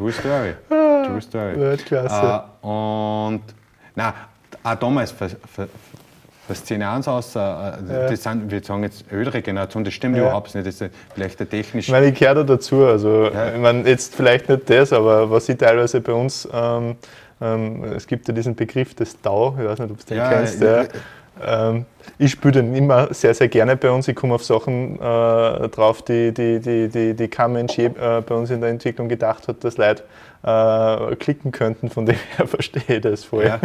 True 0.00 0.12
Story. 0.12 0.54
True 0.68 1.20
Story. 1.20 1.60
Weltklasse. 1.60 2.44
Äh, 2.62 2.66
und 2.66 3.42
na, 3.94 4.14
auch 4.62 4.74
damals 4.76 5.14
fasziniert 6.48 7.06
aus. 7.06 7.36
Äh, 7.36 7.38
das 8.08 8.22
sind, 8.22 8.50
wir 8.50 8.62
sagen 8.62 8.82
jetzt 8.82 9.04
ältere 9.12 9.42
Generation, 9.42 9.84
das 9.84 9.92
stimmt 9.92 10.16
ja. 10.16 10.22
überhaupt 10.22 10.54
nicht. 10.54 10.66
Das 10.66 10.80
ist 10.80 10.94
vielleicht 11.12 11.38
der 11.38 11.50
technische. 11.50 11.88
Ich 11.88 11.92
meine, 11.92 12.06
ich 12.06 12.18
gehöre 12.18 12.36
da 12.36 12.44
dazu. 12.44 12.86
Also, 12.86 13.30
ja. 13.30 13.52
ich 13.52 13.60
meine, 13.60 13.86
jetzt 13.86 14.14
vielleicht 14.14 14.48
nicht 14.48 14.70
das, 14.70 14.90
aber 14.94 15.30
was 15.30 15.46
ich 15.50 15.58
teilweise 15.58 16.00
bei 16.00 16.14
uns, 16.14 16.48
ähm, 16.50 16.96
ähm, 17.42 17.84
es 17.84 18.06
gibt 18.06 18.26
ja 18.26 18.32
diesen 18.32 18.54
Begriff 18.54 18.94
des 18.94 19.20
DAO, 19.20 19.54
ich 19.58 19.66
weiß 19.66 19.80
nicht, 19.80 19.90
ob 19.90 19.98
du 19.98 20.04
den 20.06 20.16
ja, 20.16 20.30
kennst. 20.30 20.62
Ja, 20.62 20.84
ähm, 21.44 21.86
ich 22.18 22.32
spiele 22.32 22.52
den 22.52 22.74
immer 22.74 23.12
sehr, 23.12 23.34
sehr 23.34 23.48
gerne 23.48 23.76
bei 23.76 23.90
uns. 23.90 24.08
Ich 24.08 24.16
komme 24.16 24.34
auf 24.34 24.44
Sachen 24.44 24.96
äh, 24.96 25.68
drauf, 25.68 26.02
die, 26.02 26.32
die, 26.32 26.60
die, 26.60 26.88
die, 26.88 27.14
die 27.14 27.28
kein 27.28 27.52
Mensch 27.52 27.76
je, 27.76 27.86
äh, 27.86 28.22
bei 28.26 28.34
uns 28.34 28.50
in 28.50 28.60
der 28.60 28.70
Entwicklung 28.70 29.08
gedacht 29.08 29.48
hat, 29.48 29.62
dass 29.64 29.76
Leute 29.76 30.04
äh, 30.42 31.16
klicken 31.16 31.52
könnten. 31.52 31.90
Von 31.90 32.06
dem 32.06 32.16
her 32.36 32.46
verstehe 32.46 32.96
ich 32.96 33.00
das 33.00 33.24
voll. 33.24 33.46
Ja. 33.46 33.60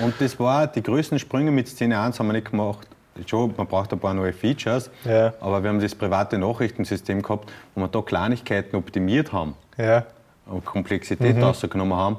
Und 0.00 0.14
das 0.20 0.38
war, 0.38 0.66
die 0.66 0.82
größten 0.82 1.18
Sprünge 1.18 1.50
mit 1.50 1.68
Szene 1.68 1.98
1 2.00 2.18
haben 2.18 2.26
wir 2.26 2.34
nicht 2.34 2.50
gemacht. 2.50 2.88
Schon, 3.26 3.54
man 3.56 3.66
braucht 3.66 3.92
ein 3.92 3.98
paar 3.98 4.12
neue 4.12 4.34
Features, 4.34 4.90
ja. 5.04 5.32
aber 5.40 5.62
wir 5.62 5.70
haben 5.70 5.80
das 5.80 5.94
private 5.94 6.36
Nachrichtensystem 6.36 7.22
gehabt, 7.22 7.50
wo 7.74 7.80
wir 7.80 7.88
da 7.88 8.02
Kleinigkeiten 8.02 8.76
optimiert 8.76 9.32
haben 9.32 9.54
ja. 9.78 10.04
und 10.44 10.64
Komplexität 10.66 11.36
mhm. 11.36 11.42
rausgenommen 11.42 11.96
haben. 11.96 12.16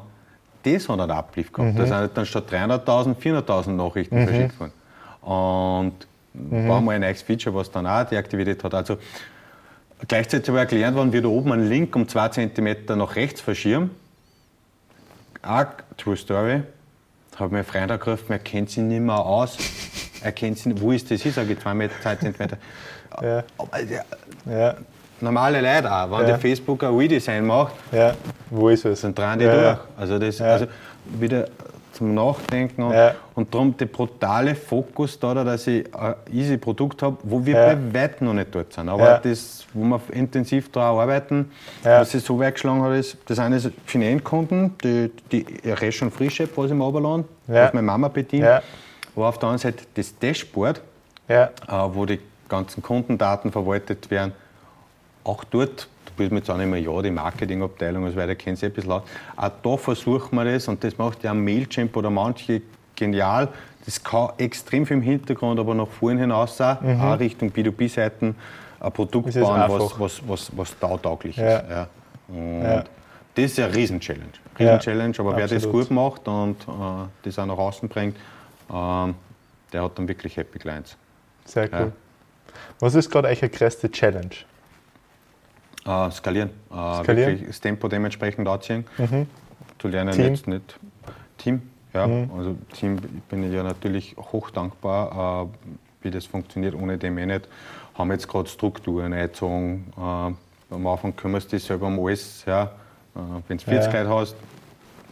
Das 0.63 0.89
hat 0.89 0.99
einen 0.99 1.11
Uplift 1.11 1.53
gehabt. 1.53 1.75
Mhm. 1.75 1.77
Da 1.77 1.85
sind 1.85 2.17
dann 2.17 2.25
statt 2.25 2.45
300.000 2.51 3.15
400.000 3.15 3.69
Nachrichten 3.71 4.21
mhm. 4.21 4.27
verschickt 4.27 4.59
worden. 4.59 4.73
Und 5.27 5.93
mhm. 6.33 6.69
war 6.69 6.79
mal 6.79 6.95
ein 6.95 7.01
neues 7.01 7.21
Feature, 7.21 7.53
was 7.53 7.69
dann 7.69 7.85
auch 7.85 8.05
deaktiviert 8.05 8.63
hat. 8.63 8.73
Also 8.73 8.97
gleichzeitig 10.07 10.53
war 10.53 10.61
erklärt 10.61 10.95
worden, 10.95 11.11
wie 11.11 11.21
da 11.21 11.27
oben 11.27 11.51
ein 11.51 11.67
Link 11.67 11.93
um 11.95 12.07
2 12.07 12.29
cm 12.29 12.77
nach 12.95 13.15
rechts 13.17 13.41
verschieben. 13.41 13.91
auch 15.41 15.65
True 15.97 16.15
Story, 16.15 16.61
habe 17.37 17.53
mir 17.53 17.59
ein 17.59 17.65
Freund 17.65 17.91
angerufen, 17.91 18.31
er 18.31 18.39
kennt 18.39 18.69
sich 18.69 18.83
nicht 18.83 19.01
mehr 19.01 19.19
aus. 19.19 19.57
Er 20.21 20.31
kennt 20.31 20.57
sich 20.57 20.67
nicht, 20.67 20.81
wo 20.81 20.91
ist 20.91 21.11
das? 21.11 21.23
Ich 21.25 21.33
sage 21.33 21.59
zwei 21.59 21.73
Meter, 21.73 21.93
zwei 22.01 22.15
Zentimeter. 22.15 22.57
Ja. 23.21 23.43
Ja, 23.89 24.03
ja. 24.51 24.75
Normale 25.21 25.61
Leute 25.61 25.91
auch, 25.91 26.11
wenn 26.11 26.19
ja. 26.19 26.25
der 26.25 26.39
Facebook 26.39 26.83
ein 26.83 26.95
Redesign 26.95 27.47
macht, 27.47 27.73
ja. 27.91 28.13
wo 28.49 28.69
ist 28.69 28.85
es? 28.85 29.01
Dann 29.01 29.15
drehen 29.15 29.39
die 29.39 29.45
durch. 29.45 29.77
Also, 29.97 30.19
das, 30.19 30.39
also 30.41 30.67
wieder 31.05 31.47
zum 31.93 32.13
Nachdenken 32.13 32.83
und, 32.83 32.93
ja. 32.93 33.15
und 33.35 33.53
darum 33.53 33.75
der 33.75 33.85
brutale 33.85 34.55
Fokus 34.55 35.19
da, 35.19 35.33
dass 35.33 35.67
ich 35.67 35.85
ein 35.95 36.15
easy 36.31 36.57
Produkt 36.57 37.01
habe, 37.01 37.17
wo 37.23 37.45
wir 37.45 37.55
ja. 37.55 37.73
bei 37.73 37.93
weitem 38.01 38.27
noch 38.27 38.33
nicht 38.33 38.53
dort 38.53 38.73
sind. 38.73 38.89
Aber 38.89 39.03
ja. 39.03 39.17
das, 39.19 39.65
wo 39.73 39.83
wir 39.83 40.01
intensiv 40.11 40.71
daran 40.71 40.97
arbeiten, 40.97 41.51
was 41.83 42.11
sich 42.11 42.23
so 42.23 42.39
weggeschlagen 42.39 42.81
hat, 42.83 42.93
ist, 42.93 43.17
das 43.25 43.39
eine 43.39 43.57
ist 43.57 43.71
für 43.85 43.99
den 43.99 44.13
Endkunden, 44.13 44.75
die, 44.83 45.11
die 45.31 45.45
Ration 45.69 46.11
Free 46.11 46.29
Shop, 46.29 46.49
was 46.55 46.71
ich 46.71 46.77
mir 46.77 46.83
runterladen, 46.83 47.25
was 47.47 47.73
meine 47.73 47.85
Mama 47.85 48.07
bedient. 48.07 48.47
Aber 49.15 49.29
auf 49.29 49.39
der 49.39 49.49
anderen 49.49 49.73
Seite 49.73 49.85
das 49.95 50.17
Dashboard, 50.19 50.81
äh, 51.27 51.47
wo 51.93 52.05
die 52.05 52.19
ganzen 52.47 52.83
Kundendaten 52.83 53.51
verwaltet 53.51 54.09
werden, 54.11 54.33
auch 55.23 55.43
dort 55.43 55.87
spielt 56.17 56.31
mir 56.31 56.39
jetzt 56.39 56.49
auch 56.49 56.57
nicht 56.57 56.67
mehr 56.67 56.79
ja, 56.79 57.01
die 57.03 57.11
Marketingabteilung 57.11 58.03
und 58.03 58.11
so 58.11 58.17
weiter, 58.17 58.33
kennt 58.33 58.57
sich 58.57 58.67
ein 58.67 58.73
bisschen 58.73 58.91
aus. 58.91 59.03
Auch 59.35 59.51
da 59.61 59.77
versuchen 59.77 60.35
wir 60.35 60.45
das 60.45 60.67
und 60.67 60.83
das 60.83 60.97
macht 60.97 61.23
ja 61.23 61.31
Mailchimp 61.31 61.95
oder 61.95 62.09
manche 62.09 62.63
genial. 62.95 63.49
Das 63.85 64.03
kann 64.03 64.31
extrem 64.39 64.87
viel 64.87 64.97
im 64.97 65.03
Hintergrund, 65.03 65.59
aber 65.59 65.75
nach 65.75 65.87
vorne 65.87 66.21
hinaus 66.21 66.59
auch, 66.59 66.81
mhm. 66.81 66.99
auch 66.99 67.19
Richtung 67.19 67.51
B2B-Seiten 67.51 68.35
ein 68.79 68.91
Produkt 68.91 69.31
bauen, 69.35 69.63
was, 69.67 69.99
was, 69.99 70.21
was, 70.27 70.51
was 70.57 70.79
tauglich 70.79 71.37
ja. 71.37 71.57
ist. 71.57 71.69
Ja. 71.69 71.87
Und 72.29 72.63
ja. 72.63 72.83
das 73.35 73.45
ist 73.45 73.59
eine 73.59 73.75
Riesen-Challenge. 73.75 74.25
Riesen-Challenge, 74.57 75.13
aber 75.19 75.29
Absolut. 75.35 75.51
wer 75.51 75.59
das 75.59 75.69
gut 75.69 75.91
macht 75.91 76.27
und 76.27 76.55
äh, 76.63 77.07
das 77.21 77.37
auch 77.37 77.45
nach 77.45 77.57
außen 77.57 77.87
bringt, 77.87 78.15
äh, 78.17 79.13
der 79.71 79.83
hat 79.83 79.99
dann 79.99 80.07
wirklich 80.07 80.35
Happy 80.35 80.57
Clients. 80.57 80.97
Sehr 81.45 81.69
cool. 81.71 81.91
Was 82.79 82.95
ist 82.95 83.11
gerade 83.11 83.27
eure 83.27 83.49
größte 83.49 83.91
Challenge? 83.91 84.35
Äh, 85.87 86.11
skalieren. 86.11 86.49
Äh, 86.71 87.03
skalieren. 87.03 87.43
Das 87.47 87.61
Tempo 87.61 87.87
dementsprechend 87.87 88.47
anziehen. 88.47 88.85
Mhm. 88.97 89.27
Zu 89.79 89.87
lernen 89.87 90.13
Team. 90.13 90.25
jetzt 90.25 90.47
nicht. 90.47 90.79
Team, 91.37 91.61
ja. 91.93 92.07
Mhm. 92.07 92.31
Also 92.35 92.55
Team 92.73 92.97
bin 93.29 93.43
ich 93.43 93.53
ja 93.53 93.63
natürlich 93.63 94.15
hoch 94.17 94.49
dankbar, 94.49 95.47
äh, 95.47 96.03
wie 96.03 96.11
das 96.11 96.25
funktioniert, 96.25 96.75
ohne 96.75 96.97
dem 96.97 97.17
eh 97.17 97.25
nicht. 97.25 97.47
Haben 97.97 98.11
jetzt 98.11 98.27
gerade 98.27 98.49
Strukturen 98.49 99.13
eingezogen. 99.13 99.85
Äh, 99.97 100.73
am 100.73 100.87
Anfang 100.87 101.15
kümmerst 101.15 101.51
du 101.51 101.55
dich 101.55 101.63
selber 101.63 101.87
um 101.87 102.05
alles. 102.05 102.43
Ja. 102.45 102.63
Äh, 102.63 103.19
Wenn 103.47 103.57
du 103.57 103.63
40 103.63 103.93
ja. 103.93 104.01
Leute 104.01 104.13
hast, 104.13 104.35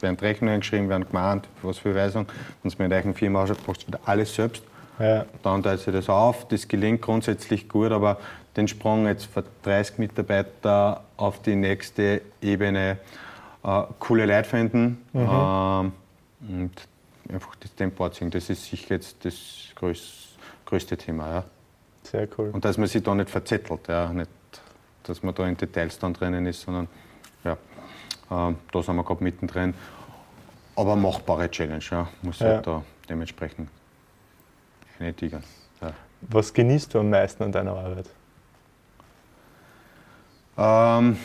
werden 0.02 0.18
Rechnungen 0.20 0.60
geschrieben, 0.60 0.90
werden 0.90 1.06
gemahnt, 1.08 1.48
was 1.64 1.78
für 1.78 1.96
Weisung. 1.96 2.26
Wenn 2.62 2.72
du 2.72 2.84
mit 2.84 2.92
einer 2.92 3.14
Firma 3.14 3.48
hast, 3.48 3.66
machst 3.66 3.84
du 3.84 3.88
wieder 3.88 4.00
alles 4.06 4.36
selbst. 4.36 4.64
Ja. 5.00 5.26
Dann 5.44 5.64
teilt 5.64 5.82
sich 5.82 5.94
das 5.94 6.10
auf. 6.10 6.48
Das 6.48 6.68
gelingt 6.68 7.02
grundsätzlich 7.02 7.68
gut, 7.68 7.92
aber 7.92 8.20
den 8.56 8.68
Sprung 8.68 9.08
jetzt 9.08 9.26
von 9.26 9.44
30 9.64 9.98
Mitarbeiter 9.98 11.04
auf 11.18 11.42
die 11.42 11.56
nächste 11.56 12.22
Ebene 12.42 12.98
äh, 13.64 13.84
coole 14.00 14.26
Leute 14.26 14.50
finden 14.50 15.06
mhm. 15.14 15.30
ähm, 15.30 15.92
und 16.48 16.72
einfach 17.34 17.56
das 17.56 17.74
Tempo 17.76 18.06
erziehen. 18.06 18.32
Das 18.32 18.50
ist 18.50 18.66
sicher 18.66 18.96
jetzt 18.96 19.26
das 19.26 19.36
größ, 19.76 20.38
größte 20.66 20.98
Thema. 20.98 21.30
Ja. 21.30 21.44
Sehr 22.04 22.28
cool. 22.38 22.52
Und 22.54 22.64
dass 22.64 22.78
man 22.78 22.88
sich 22.88 23.04
da 23.04 23.16
nicht 23.16 23.30
verzettelt, 23.30 23.88
ja. 23.88 24.14
nicht, 24.14 24.30
dass 25.04 25.24
man 25.24 25.34
da 25.34 25.48
in 25.48 25.58
Details 25.58 25.98
dann 26.00 26.14
drinnen 26.14 26.46
ist, 26.46 26.62
sondern 26.62 26.88
ja, 27.44 27.54
äh, 27.54 28.54
da 28.72 28.82
sind 28.82 28.96
wir 28.96 29.04
gerade 29.04 29.24
mittendrin. 29.24 29.74
Aber 30.76 30.96
machbare 30.96 31.50
Challenge, 31.50 31.84
ja. 31.90 32.08
muss 32.22 32.40
ja. 32.40 32.48
halt 32.48 32.68
da 32.68 32.84
dementsprechend 33.10 33.70
eine 35.00 35.14
tigern. 35.14 35.44
Ja. 35.82 35.94
Was 36.22 36.54
genießt 36.54 36.94
du 36.94 37.00
am 37.00 37.10
meisten 37.10 37.44
an 37.44 37.52
deiner 37.52 37.74
Arbeit? 37.76 38.06
Ähm, 40.58 41.18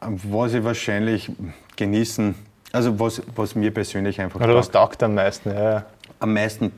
was 0.00 0.54
ich 0.54 0.64
wahrscheinlich 0.64 1.30
genießen, 1.76 2.34
also 2.72 2.98
was, 2.98 3.22
was 3.34 3.54
mir 3.54 3.72
persönlich 3.72 4.20
einfach. 4.20 4.40
Oder 4.40 4.54
was 4.54 4.70
taugt 4.70 5.02
am 5.02 5.14
meisten? 5.14 5.50
Ja. 5.50 5.84
Am 6.20 6.32
meisten 6.32 6.72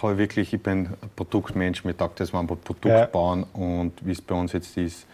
habe 0.00 0.12
ich 0.12 0.18
wirklich, 0.18 0.52
ich 0.52 0.62
bin 0.62 0.86
ein 0.86 1.10
Produktmensch, 1.14 1.84
mir 1.84 1.96
taugt 1.96 2.20
das, 2.20 2.32
wenn 2.32 2.48
wir 2.48 2.56
Produkt 2.56 2.86
ja. 2.86 3.06
bauen 3.06 3.44
und 3.52 3.92
wie 4.00 4.12
es 4.12 4.20
bei 4.20 4.34
uns 4.34 4.52
jetzt 4.52 4.76
ist, 4.76 5.06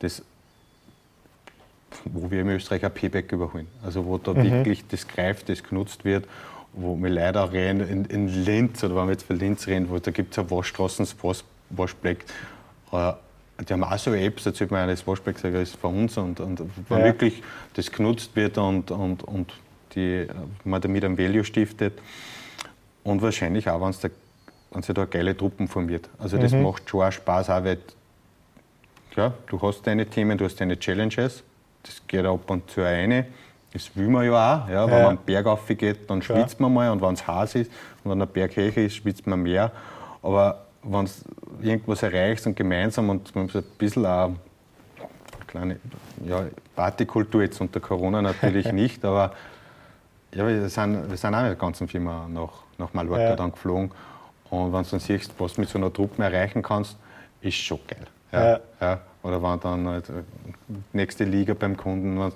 das, 0.00 0.22
wo 2.04 2.30
wir 2.30 2.40
in 2.40 2.48
Österreich 2.48 2.84
ein 2.84 2.92
Payback 2.92 3.32
überholen. 3.32 3.68
Also 3.84 4.04
wo 4.04 4.18
da 4.18 4.32
mhm. 4.32 4.50
wirklich 4.50 4.86
das 4.88 5.06
greift, 5.06 5.48
das 5.48 5.62
genutzt 5.62 6.04
wird, 6.04 6.26
wo 6.72 6.96
wir 6.96 7.10
leider 7.10 7.52
rennen 7.52 7.88
in, 7.88 8.04
in 8.06 8.44
Linz, 8.44 8.82
oder 8.82 8.96
wenn 8.96 9.06
wir 9.06 9.12
jetzt 9.12 9.26
für 9.26 9.34
Linz 9.34 9.66
reden, 9.66 9.90
wo 9.90 9.98
da 9.98 10.10
gibt 10.10 10.32
es 10.32 10.36
ja 10.36 10.50
Waschstraßen, 10.50 11.06
Wasch, 11.22 11.44
Waschbleck. 11.70 12.24
Äh, 12.92 13.12
die 13.68 13.72
haben 13.72 13.84
auch 13.84 13.98
so 13.98 14.12
Apps, 14.14 14.44
da 14.44 14.54
zählt 14.54 14.70
man 14.70 14.88
das 14.88 15.06
Waschbecksäger 15.06 15.60
ist 15.60 15.76
von 15.76 15.96
uns 15.96 16.16
und, 16.16 16.40
und 16.40 16.62
wenn 16.88 16.98
ja. 16.98 17.04
wirklich 17.04 17.42
das 17.74 17.92
genutzt 17.92 18.34
wird 18.34 18.58
und, 18.58 18.90
und, 18.90 19.22
und 19.24 19.52
die, 19.94 20.26
man 20.64 20.80
damit 20.80 21.04
ein 21.04 21.18
Value 21.18 21.44
stiftet 21.44 21.92
und 23.04 23.22
wahrscheinlich 23.22 23.68
auch, 23.68 23.80
wenn 23.80 24.10
wenn 24.70 24.82
sich 24.82 24.94
da 24.94 25.04
geile 25.04 25.36
Truppen 25.36 25.68
formiert. 25.68 26.08
Also 26.18 26.38
das 26.38 26.52
mhm. 26.52 26.62
macht 26.62 26.88
schon 26.88 27.02
auch 27.02 27.12
Spaß, 27.12 27.50
auch 27.50 27.64
weil 27.64 27.78
ja, 29.16 29.34
du 29.46 29.60
hast 29.60 29.86
deine 29.86 30.06
Themen, 30.06 30.38
du 30.38 30.46
hast 30.46 30.60
deine 30.60 30.78
Challenges, 30.78 31.42
das 31.82 32.02
geht 32.06 32.24
ab 32.24 32.50
und 32.50 32.70
zu 32.70 32.80
eine. 32.80 33.26
Das 33.72 33.94
will 33.96 34.08
man 34.08 34.24
ja 34.24 34.32
auch. 34.32 34.68
Ja. 34.68 34.86
Wenn 34.86 34.92
ja. 34.92 34.98
man 35.00 35.08
einen 35.10 35.18
Berg 35.24 35.46
aufgeht, 35.46 36.08
dann 36.08 36.20
schwitzt 36.20 36.60
man 36.60 36.72
mal 36.72 36.90
und 36.90 37.00
wenn 37.00 37.14
es 37.14 37.26
heiß 37.26 37.54
ist 37.56 37.70
und 38.04 38.10
wenn 38.10 38.18
der 38.18 38.26
Berg 38.26 38.52
hoch 38.52 38.76
ist, 38.76 38.96
schwitzt 38.96 39.26
man 39.26 39.42
mehr. 39.42 39.70
Aber 40.22 40.66
wenn 40.82 41.06
du 41.06 41.10
irgendwas 41.62 42.02
erreichst 42.02 42.46
und 42.46 42.56
gemeinsam 42.56 43.08
und 43.08 43.34
man 43.34 43.48
ein 43.52 43.64
bisschen 43.78 44.06
auch 44.06 44.32
kleine 45.46 45.76
ja, 46.24 46.44
Partykultur 46.74 47.42
jetzt 47.42 47.60
unter 47.60 47.80
Corona 47.80 48.22
natürlich 48.22 48.72
nicht, 48.72 49.04
aber 49.04 49.32
ja, 50.34 50.46
wir, 50.46 50.68
sind, 50.68 51.10
wir 51.10 51.16
sind 51.16 51.34
auch 51.34 51.42
mit 51.42 51.50
der 51.50 51.56
ganzen 51.56 51.88
Firma 51.88 52.26
nach, 52.28 52.52
nach 52.78 52.92
Mallorca 52.94 53.22
ja. 53.22 53.36
dann 53.36 53.52
geflogen. 53.52 53.90
Und 54.48 54.72
wenn 54.72 54.82
du 54.82 54.90
dann 54.90 55.00
siehst, 55.00 55.32
was 55.38 55.54
du 55.54 55.60
mit 55.60 55.70
so 55.70 55.78
einer 55.78 55.92
Truppe 55.92 56.22
erreichen 56.22 56.62
kannst, 56.62 56.96
ist 57.42 57.56
schon 57.56 57.78
geil. 57.86 58.06
Ja, 58.32 58.60
ja. 58.80 59.00
Oder 59.22 59.42
wenn 59.42 59.60
dann 59.60 59.88
halt 59.88 60.08
äh, 60.08 60.22
nächste 60.92 61.24
Liga 61.24 61.54
beim 61.54 61.76
Kunden, 61.76 62.32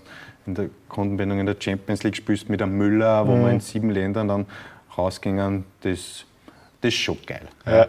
in 0.47 0.55
der 0.55 0.71
Kundenbindung 0.89 1.41
in 1.41 1.47
der 1.47 1.57
Champions 1.59 2.03
League 2.03 2.17
spielst 2.17 2.49
mit 2.49 2.63
einem 2.63 2.77
Müller, 2.77 3.27
wo 3.27 3.37
mhm. 3.37 3.45
wir 3.45 3.51
in 3.51 3.61
sieben 3.61 3.91
Ländern 3.91 4.29
dann 4.29 4.47
rausgingen, 4.97 5.65
das 5.83 6.25
das 6.81 6.95
ist 6.95 7.01
schon 7.01 7.19
geil. 7.27 7.49
Ja. 7.65 7.87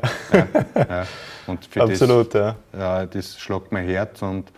Ja, 0.75 1.05
und 1.45 1.67
Absolut, 1.77 2.33
das, 2.33 2.55
ja. 2.77 3.05
Das 3.05 3.37
schlägt 3.37 3.71
mein 3.71 3.85
Herz 3.85 4.21
und, 4.21 4.51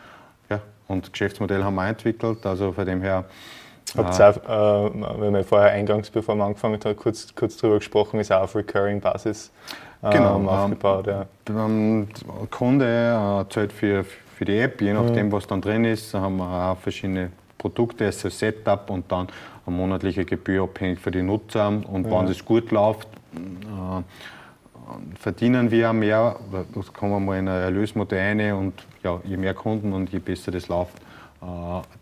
ja, 0.49 0.61
und 0.87 1.11
Geschäftsmodell 1.11 1.63
haben 1.63 1.75
wir 1.75 1.87
entwickelt. 1.87 2.45
Also 2.45 2.71
von 2.71 2.85
dem 2.85 3.01
her. 3.01 3.25
Habt 3.97 4.19
ihr 4.19 4.29
auch, 4.29 4.37
äh, 4.37 4.93
wir 4.93 5.27
haben 5.27 5.35
ja 5.35 5.43
vorher 5.43 5.71
eingangs, 5.71 6.11
bevor 6.11 6.35
wir 6.35 6.43
angefangen 6.43 6.79
haben, 6.83 6.95
kurz, 6.95 7.33
kurz 7.33 7.57
darüber 7.57 7.79
gesprochen, 7.79 8.19
ist 8.19 8.31
auch 8.31 8.43
auf 8.43 8.55
Recurring-Basis 8.55 9.51
ähm, 10.03 10.11
genau, 10.11 10.47
aufgebaut. 10.47 11.07
Ja. 11.07 11.25
Der 11.47 12.07
Kunde 12.51 12.85
äh, 12.85 13.51
zahlt 13.51 13.73
für, 13.73 14.03
für 14.03 14.45
die 14.45 14.59
App, 14.59 14.79
je 14.79 14.93
nachdem, 14.93 15.27
mhm. 15.27 15.31
was 15.31 15.47
dann 15.47 15.59
drin 15.59 15.85
ist, 15.85 16.13
haben 16.13 16.37
wir 16.37 16.45
auch 16.45 16.77
verschiedene 16.77 17.31
Produkte, 17.59 18.05
also 18.05 18.29
Setup 18.29 18.89
und 18.89 19.11
dann 19.11 19.27
eine 19.67 19.75
monatliche 19.75 20.25
Gebühr 20.25 20.63
abhängig 20.63 20.99
für 20.99 21.11
die 21.11 21.21
Nutzer. 21.21 21.67
Und 21.67 22.07
ja. 22.07 22.19
wenn 22.19 22.27
es 22.27 22.43
gut 22.43 22.71
läuft, 22.71 23.07
äh, 23.35 24.01
verdienen 25.19 25.69
wir 25.69 25.93
mehr, 25.93 26.37
da 26.51 26.81
kommen 26.91 27.11
wir 27.11 27.19
mal 27.19 27.37
in 27.37 27.47
ein 27.47 27.61
Erlösmodell 27.61 28.39
rein 28.39 28.53
und 28.53 28.73
ja, 29.03 29.21
je 29.23 29.37
mehr 29.37 29.53
Kunden 29.53 29.93
und 29.93 30.11
je 30.11 30.19
besser 30.19 30.51
das 30.51 30.67
läuft, 30.67 30.97
äh, 31.41 31.45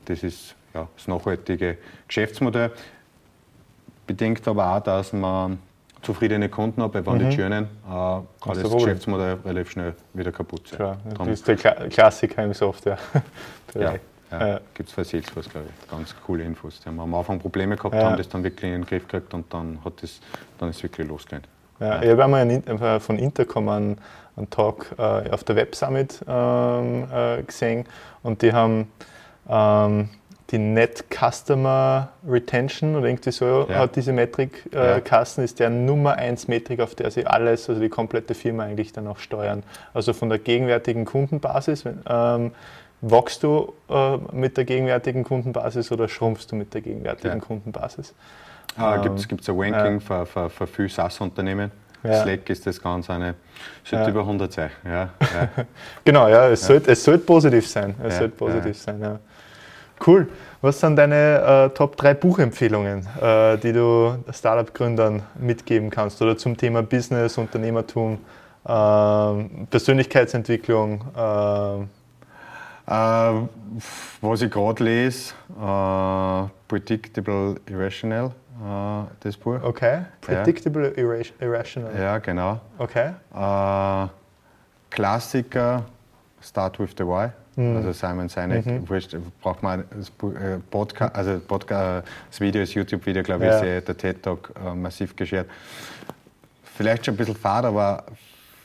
das 0.05 0.23
ist 0.23 0.55
ja, 0.73 0.87
das 0.95 1.07
nachhaltige 1.07 1.77
Geschäftsmodell. 2.07 2.71
Bedingt 4.05 4.47
aber 4.47 4.75
auch, 4.75 4.83
dass 4.83 5.11
man 5.11 5.59
zufriedene 6.01 6.47
Kunden 6.47 6.81
hat, 6.81 6.93
weil 6.93 7.05
wenn 7.05 7.15
mhm. 7.15 7.29
die 7.29 7.35
churnen, 7.35 7.63
äh, 7.63 7.89
kann 7.89 8.25
das, 8.45 8.61
das 8.61 8.71
Geschäftsmodell 8.71 9.39
relativ 9.43 9.71
schnell 9.71 9.95
wieder 10.13 10.31
kaputt 10.31 10.67
sein. 10.67 10.77
Klar, 10.77 10.97
das 11.17 11.27
ist 11.27 11.47
der 11.47 11.55
Klassiker 11.55 12.43
im 12.43 12.53
Software. 12.53 12.99
ja. 13.75 13.95
Ja, 14.31 14.47
ja. 14.47 14.59
gibt 14.73 14.89
es 14.89 14.95
für 14.95 15.05
Salesforce, 15.05 15.49
glaube 15.49 15.67
ich, 15.69 15.89
ganz 15.89 16.13
coole 16.25 16.43
Infos. 16.43 16.79
Die 16.81 16.89
haben 16.89 16.99
am 16.99 17.13
Anfang 17.15 17.39
Probleme 17.39 17.75
gehabt, 17.75 17.95
ja. 17.95 18.03
haben 18.03 18.17
das 18.17 18.27
dann 18.27 18.43
wirklich 18.43 18.71
in 18.71 18.81
den 18.81 18.85
Griff 18.85 19.07
gekriegt 19.07 19.33
und 19.33 19.53
dann, 19.53 19.79
hat 19.85 20.01
das, 20.01 20.19
dann 20.57 20.69
ist 20.69 20.77
es 20.77 20.83
wirklich 20.83 21.07
losgegangen. 21.07 21.47
Ja, 21.79 22.01
Ich 22.01 22.09
habe 22.09 22.23
einmal 22.23 22.99
von 22.99 23.19
Intercom 23.19 23.69
einen, 23.69 23.97
einen 24.35 24.49
Talk 24.49 24.87
äh, 24.97 25.29
auf 25.29 25.43
der 25.43 25.55
Web 25.55 25.75
Summit 25.75 26.23
ähm, 26.27 27.07
äh, 27.13 27.43
gesehen 27.43 27.85
und 28.23 28.41
die 28.41 28.51
haben 28.51 28.91
ähm, 29.47 30.09
die 30.49 30.57
Net 30.57 31.05
Customer 31.09 32.09
Retention 32.27 32.95
oder 32.95 33.07
irgendwie 33.07 33.31
so 33.31 33.67
ja. 33.69 33.79
hat 33.79 33.95
diese 33.95 34.13
Metrik 34.13 34.69
äh, 34.73 34.77
ja. 34.77 34.99
Kassen 35.01 35.43
ist 35.43 35.59
der 35.59 35.69
Nummer 35.69 36.15
1 36.15 36.47
Metrik, 36.47 36.79
auf 36.79 36.95
der 36.95 37.11
sie 37.11 37.27
alles, 37.27 37.69
also 37.69 37.81
die 37.81 37.89
komplette 37.89 38.33
Firma 38.33 38.63
eigentlich 38.63 38.93
dann 38.93 39.07
auch 39.07 39.19
steuern. 39.19 39.63
Also 39.93 40.13
von 40.13 40.29
der 40.29 40.39
gegenwärtigen 40.39 41.05
Kundenbasis, 41.05 41.83
ähm, 42.07 42.51
Wachst 43.01 43.43
du 43.43 43.73
äh, 43.89 44.17
mit 44.31 44.57
der 44.57 44.65
gegenwärtigen 44.65 45.23
Kundenbasis 45.23 45.91
oder 45.91 46.07
schrumpfst 46.07 46.47
du 46.51 46.55
mit 46.55 46.73
der 46.73 46.81
gegenwärtigen 46.81 47.35
ja. 47.35 47.39
Kundenbasis? 47.39 48.13
Ah, 48.75 48.95
ähm, 48.95 49.15
Gibt 49.27 49.41
es 49.41 49.49
ein 49.49 49.59
Ranking 49.59 50.01
für, 50.01 50.25
für, 50.25 50.49
für 50.49 50.67
viele 50.67 50.89
SaaS-Unternehmen? 50.89 51.71
Ja. 52.03 52.23
Slack 52.23 52.49
ist 52.49 52.65
das 52.65 52.81
ganz 52.81 53.09
eine, 53.09 53.35
sollte 53.83 54.05
ja. 54.05 54.09
über 54.11 54.21
100 54.21 54.53
sein. 54.53 54.69
Ja, 54.85 55.09
genau, 56.05 56.27
ja, 56.27 56.47
es, 56.49 56.65
Sollte, 56.65 56.91
es 56.91 57.03
sollte 57.03 57.25
positiv 57.25 57.67
sein. 57.67 57.95
Es 58.03 58.17
sollte 58.17 58.35
positiv 58.35 58.77
sein, 58.77 59.01
ja. 59.01 59.19
Cool. 60.05 60.27
Was 60.61 60.79
sind 60.79 60.95
deine 60.95 61.69
äh, 61.71 61.75
Top 61.75 61.97
3 61.97 62.13
Buchempfehlungen, 62.13 63.07
äh, 63.19 63.57
die 63.57 63.73
du 63.73 64.23
Startup-Gründern 64.31 65.23
mitgeben 65.39 65.89
kannst 65.89 66.21
oder 66.21 66.37
zum 66.37 66.55
Thema 66.55 66.83
Business, 66.83 67.37
Unternehmertum, 67.37 68.19
äh, 68.63 69.65
Persönlichkeitsentwicklung? 69.69 71.01
Äh, 72.87 72.91
was 74.21 74.41
ich 74.41 74.49
gerade 74.49 74.83
lese, 74.83 75.33
äh, 75.59 76.47
Predictable 76.69 77.55
Irrational, 77.69 78.27
äh, 78.27 79.05
das 79.19 79.35
Buch. 79.35 79.61
Okay, 79.61 80.05
Predictable 80.21 80.93
ja. 80.95 81.03
Irrational. 81.41 81.99
Ja, 81.99 82.17
genau. 82.19 82.61
Okay. 82.77 83.11
Klassiker, 84.89 85.83
Start 86.41 86.79
with 86.79 86.91
the 86.97 87.03
Why. 87.03 87.29
Mhm. 87.57 87.77
Also 87.77 87.91
Simon 87.91 88.29
Sinek, 88.29 88.65
mhm. 88.65 88.87
wurscht, 88.87 89.17
braucht 89.41 89.63
man 89.63 89.83
das 89.89 90.11
Podcast, 90.69 91.15
also 91.15 91.39
Podcast, 91.39 92.07
das 92.29 92.39
Video, 92.39 92.61
das 92.61 92.73
YouTube-Video, 92.73 93.23
glaube 93.23 93.45
ich, 93.45 93.51
ja. 93.51 93.77
ist 93.77 93.87
der 93.87 93.97
TED-Talk 93.97 94.53
äh, 94.63 94.75
massiv 94.75 95.15
geschert. 95.15 95.49
Vielleicht 96.63 97.05
schon 97.05 97.15
ein 97.15 97.17
bisschen 97.17 97.35
fad, 97.35 97.65
aber 97.65 98.03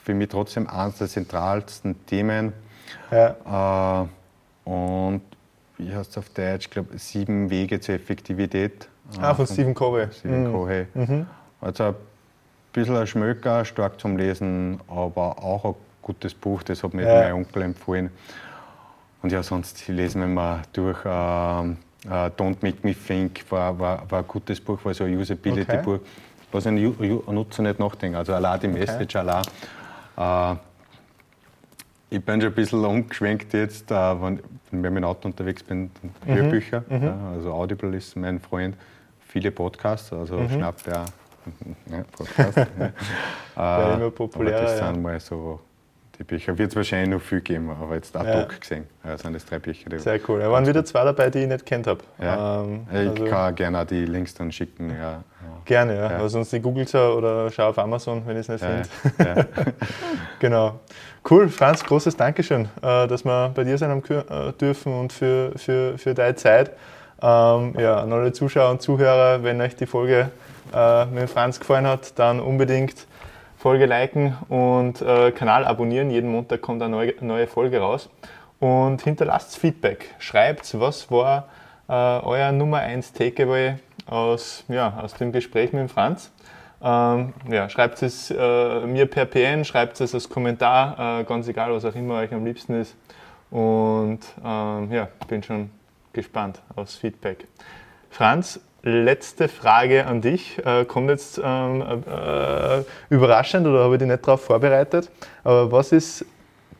für 0.05 0.13
mich 0.13 0.29
trotzdem 0.29 0.69
eines 0.69 0.99
der 0.99 1.07
zentralsten 1.07 2.05
Themen. 2.05 2.53
Ja. 3.11 4.03
Äh, 4.65 4.69
und 4.69 5.21
wie 5.77 5.93
heißt 5.93 6.11
es 6.11 6.17
auf 6.17 6.29
Deutsch? 6.29 6.65
Ich 6.65 6.69
glaube, 6.69 6.97
sieben 6.97 7.49
Wege 7.49 7.79
zur 7.79 7.95
Effektivität. 7.95 8.87
Ah, 9.19 9.33
von, 9.33 9.45
von 9.45 9.53
Stephen 9.53 9.73
Covey. 9.73 10.07
Stephen 10.11 10.47
mhm. 10.47 10.51
Covey. 10.51 10.87
Mhm. 10.93 11.27
Also 11.61 11.83
ein 11.85 11.95
bisschen 12.71 12.95
ein 12.95 13.07
Schmöker, 13.07 13.65
stark 13.65 13.99
zum 13.99 14.17
Lesen, 14.17 14.79
aber 14.87 15.43
auch 15.43 15.65
ein 15.65 15.75
gutes 16.01 16.33
Buch, 16.33 16.63
das 16.63 16.83
hat 16.83 16.93
mir 16.93 17.07
ja. 17.07 17.21
mein 17.21 17.33
Onkel 17.33 17.63
empfohlen. 17.63 18.11
Und 19.21 19.31
ja, 19.31 19.41
sonst 19.41 19.87
lesen 19.87 20.21
wir 20.21 20.27
mal 20.27 20.61
durch. 20.73 21.03
Äh, 21.05 21.09
uh, 21.09 22.29
Don't 22.37 22.57
Make 22.61 22.79
Me 22.83 22.93
Think 22.93 23.45
war, 23.49 23.77
war, 23.79 24.11
war 24.11 24.19
ein 24.19 24.27
gutes 24.27 24.59
Buch, 24.59 24.83
war 24.83 24.93
so 24.93 25.05
ein 25.05 25.17
Usability-Buch, 25.17 25.93
okay. 25.93 26.05
was 26.51 26.67
ein 26.67 26.75
Nutzer 26.75 27.63
nicht 27.63 27.79
nachdenkt. 27.79 28.17
Also 28.17 28.33
allein 28.33 28.59
die 28.59 28.67
Message, 28.67 29.15
okay. 29.15 29.43
allein. 30.17 30.55
Äh, 30.55 30.59
ich 32.13 32.23
bin 32.23 32.39
schon 32.39 32.51
ein 32.51 32.55
bisschen 32.55 32.85
umgeschwenkt 32.85 33.53
jetzt, 33.53 33.89
äh, 33.89 33.95
wenn, 33.95 34.21
wenn 34.21 34.39
ich 34.39 34.71
mit 34.71 34.85
dem 34.85 35.03
Auto 35.03 35.27
unterwegs 35.27 35.63
bin, 35.63 35.89
mhm. 36.25 36.35
Hörbücher. 36.35 36.83
Mhm. 36.87 37.03
Ja, 37.03 37.31
also 37.33 37.51
Audible 37.51 37.95
ist 37.97 38.15
mein 38.15 38.39
Freund. 38.39 38.75
Viele 39.19 39.49
Podcasts, 39.49 40.13
also 40.13 40.37
mhm. 40.37 40.49
Schnapp, 40.49 40.75
ja, 40.85 41.05
ja 41.89 42.03
Podcast. 42.15 42.57
ja. 43.55 43.93
äh, 43.93 43.95
immer 43.95 44.11
populärer. 44.11 44.61
das 44.61 44.77
sind 44.77 45.01
mal 45.01 45.19
so 45.19 45.59
die 46.19 46.23
Bücher. 46.23 46.55
Wird 46.55 46.69
es 46.69 46.75
wahrscheinlich 46.75 47.09
noch 47.09 47.21
viel 47.21 47.41
geben, 47.41 47.71
aber 47.71 47.95
jetzt 47.95 48.15
ad 48.15 48.29
hoc 48.29 48.51
ja. 48.51 48.59
gesehen. 48.59 48.85
Ja, 49.03 49.17
sind 49.17 49.33
das 49.33 49.45
drei 49.45 49.57
Bücher. 49.57 49.97
Sehr 49.97 50.19
cool. 50.27 50.39
Da 50.39 50.51
waren 50.51 50.67
wieder 50.67 50.85
zwei 50.85 51.03
dabei, 51.03 51.31
die 51.31 51.39
ich 51.39 51.47
nicht 51.47 51.65
kennt 51.65 51.87
habe. 51.87 52.01
Ja. 52.21 52.61
Ähm, 52.61 52.85
ich 52.91 52.97
also 52.97 53.25
kann 53.25 53.55
gerne 53.55 53.79
auch 53.81 53.85
die 53.85 54.05
Links 54.05 54.35
dann 54.35 54.51
schicken. 54.51 54.91
Ja. 54.91 55.23
Gerne, 55.65 55.95
ja. 55.95 56.11
ja. 56.11 56.29
sonst 56.29 56.51
die 56.51 56.59
googelt 56.59 56.93
oder 56.93 57.49
schau 57.51 57.69
auf 57.69 57.77
Amazon, 57.79 58.23
wenn 58.25 58.37
ich 58.37 58.47
es 58.47 58.49
nicht 58.49 58.63
finde. 58.63 59.47
genau. 60.39 60.79
Cool, 61.29 61.47
Franz, 61.47 61.83
großes 61.83 62.17
Dankeschön, 62.17 62.67
äh, 62.81 63.07
dass 63.07 63.23
wir 63.23 63.51
bei 63.55 63.63
dir 63.63 63.77
sein 63.77 64.03
äh, 64.09 64.51
dürfen 64.53 64.93
und 64.93 65.13
für, 65.13 65.53
für, 65.55 65.97
für 65.97 66.13
deine 66.13 66.35
Zeit. 66.35 66.71
Ähm, 67.21 67.73
ja, 67.79 68.01
an 68.01 68.11
alle 68.11 68.33
Zuschauer 68.33 68.71
und 68.71 68.81
Zuhörer, 68.81 69.43
wenn 69.43 69.61
euch 69.61 69.77
die 69.77 69.85
Folge 69.85 70.29
äh, 70.73 71.05
mit 71.05 71.29
Franz 71.29 71.59
gefallen 71.59 71.87
hat, 71.87 72.19
dann 72.19 72.41
unbedingt 72.41 73.07
Folge 73.57 73.85
liken 73.85 74.35
und 74.49 75.01
äh, 75.01 75.31
Kanal 75.31 75.63
abonnieren. 75.63 76.09
Jeden 76.09 76.29
Montag 76.29 76.61
kommt 76.61 76.81
eine 76.81 76.91
neue, 76.91 77.13
neue 77.21 77.47
Folge 77.47 77.79
raus. 77.79 78.09
Und 78.59 79.01
hinterlasst 79.01 79.57
Feedback. 79.57 80.13
Schreibt, 80.19 80.77
was 80.77 81.09
war 81.09 81.47
äh, 81.87 81.93
euer 81.93 82.51
Nummer 82.51 82.79
1 82.79 83.13
Takeaway 83.13 83.75
aus, 84.05 84.63
ja, 84.67 84.99
aus 85.01 85.13
dem 85.13 85.31
Gespräch 85.31 85.73
mit 85.73 85.91
Franz. 85.91 86.31
Ähm, 86.81 87.33
ja, 87.49 87.69
schreibt 87.69 88.01
es 88.01 88.29
äh, 88.29 88.85
mir 88.85 89.05
per 89.05 89.25
PN, 89.25 89.63
schreibt 89.63 90.01
es 90.01 90.13
als 90.13 90.27
Kommentar, 90.27 91.21
äh, 91.21 91.23
ganz 91.23 91.47
egal, 91.47 91.71
was 91.73 91.85
auch 91.85 91.95
immer 91.95 92.15
euch 92.15 92.33
am 92.33 92.43
liebsten 92.43 92.79
ist. 92.79 92.95
Und 93.49 94.19
ähm, 94.43 94.91
ja, 94.91 95.07
bin 95.27 95.43
schon 95.43 95.69
gespannt 96.11 96.61
aufs 96.75 96.95
Feedback. 96.95 97.47
Franz, 98.09 98.59
letzte 98.83 99.47
Frage 99.47 100.05
an 100.05 100.21
dich. 100.21 100.63
Äh, 100.65 100.85
kommt 100.85 101.09
jetzt 101.09 101.39
ähm, 101.43 101.81
äh, 101.81 102.83
überraschend 103.09 103.65
oder 103.65 103.83
habe 103.83 103.95
ich 103.95 103.99
dich 103.99 104.07
nicht 104.07 104.27
darauf 104.27 104.43
vorbereitet. 104.43 105.09
Aber 105.43 105.71
was 105.71 105.91
ist 105.91 106.25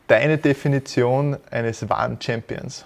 deine 0.06 0.38
Definition 0.38 1.36
eines 1.50 1.88
wahren 1.88 2.18
Champions? 2.20 2.84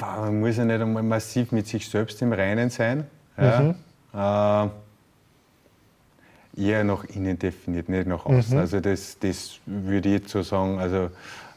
Man 0.00 0.40
muss 0.40 0.56
ja 0.56 0.64
nicht 0.64 0.80
einmal 0.80 1.02
massiv 1.02 1.52
mit 1.52 1.66
sich 1.68 1.88
selbst 1.88 2.20
im 2.22 2.32
Reinen 2.32 2.70
sein. 2.70 3.06
Ja. 3.36 3.74
Mhm. 4.12 4.70
Äh, 6.54 6.68
eher 6.68 6.84
nach 6.84 7.04
innen 7.04 7.38
definiert, 7.38 7.88
nicht 7.88 8.06
nach 8.06 8.26
außen. 8.26 8.54
Mhm. 8.54 8.60
Also 8.60 8.80
das, 8.80 9.18
das 9.18 9.58
würde 9.66 10.08
ich 10.08 10.20
jetzt 10.20 10.30
so 10.30 10.42
sagen. 10.42 10.78
Also 10.78 11.10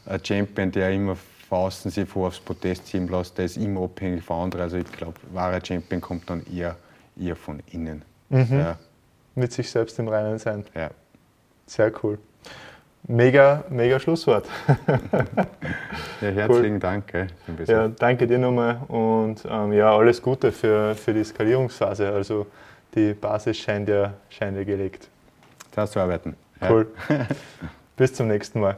ein 0.06 0.24
Champion, 0.24 0.70
der 0.72 0.90
immer 0.92 1.16
von 1.48 1.58
außen 1.58 1.90
sich 1.90 2.08
vor 2.08 2.28
aufs 2.28 2.40
Podest 2.40 2.86
ziehen 2.86 3.08
lässt, 3.08 3.36
der 3.38 3.44
ist 3.44 3.56
immer 3.56 3.82
abhängig 3.82 4.24
von 4.24 4.44
anderen. 4.44 4.62
Also 4.62 4.76
ich 4.78 4.90
glaube, 4.90 5.14
wahrer 5.32 5.64
Champion 5.64 6.00
kommt 6.00 6.28
dann 6.28 6.42
eher, 6.52 6.76
eher 7.18 7.36
von 7.36 7.62
innen. 7.70 8.02
Mhm. 8.28 8.46
Ja. 8.50 8.78
Mit 9.34 9.52
sich 9.52 9.70
selbst 9.70 9.98
im 9.98 10.08
Reinen 10.08 10.38
sein. 10.38 10.64
Ja. 10.74 10.90
Sehr 11.66 11.92
cool. 12.02 12.18
Mega, 13.08 13.62
mega 13.68 14.00
Schlusswort. 14.00 14.46
ja, 16.20 16.28
herzlichen 16.28 16.74
cool. 16.74 16.80
Dank. 16.80 17.06
Gell, 17.06 17.28
ja, 17.66 17.86
danke 17.88 18.26
dir 18.26 18.38
nochmal 18.38 18.80
und 18.88 19.44
ähm, 19.48 19.72
ja, 19.72 19.96
alles 19.96 20.20
Gute 20.20 20.50
für, 20.50 20.94
für 20.96 21.14
die 21.14 21.22
Skalierungsphase. 21.22 22.10
Also 22.10 22.46
die 22.94 23.14
Basis 23.14 23.58
scheint 23.58 23.88
ja, 23.88 24.14
scheint 24.28 24.56
ja 24.56 24.64
gelegt. 24.64 25.08
Das 25.72 25.92
zu 25.92 26.00
arbeiten. 26.00 26.34
Cool. 26.68 26.88
Ja. 27.08 27.26
Bis 27.96 28.12
zum 28.12 28.26
nächsten 28.26 28.60
Mal. 28.60 28.76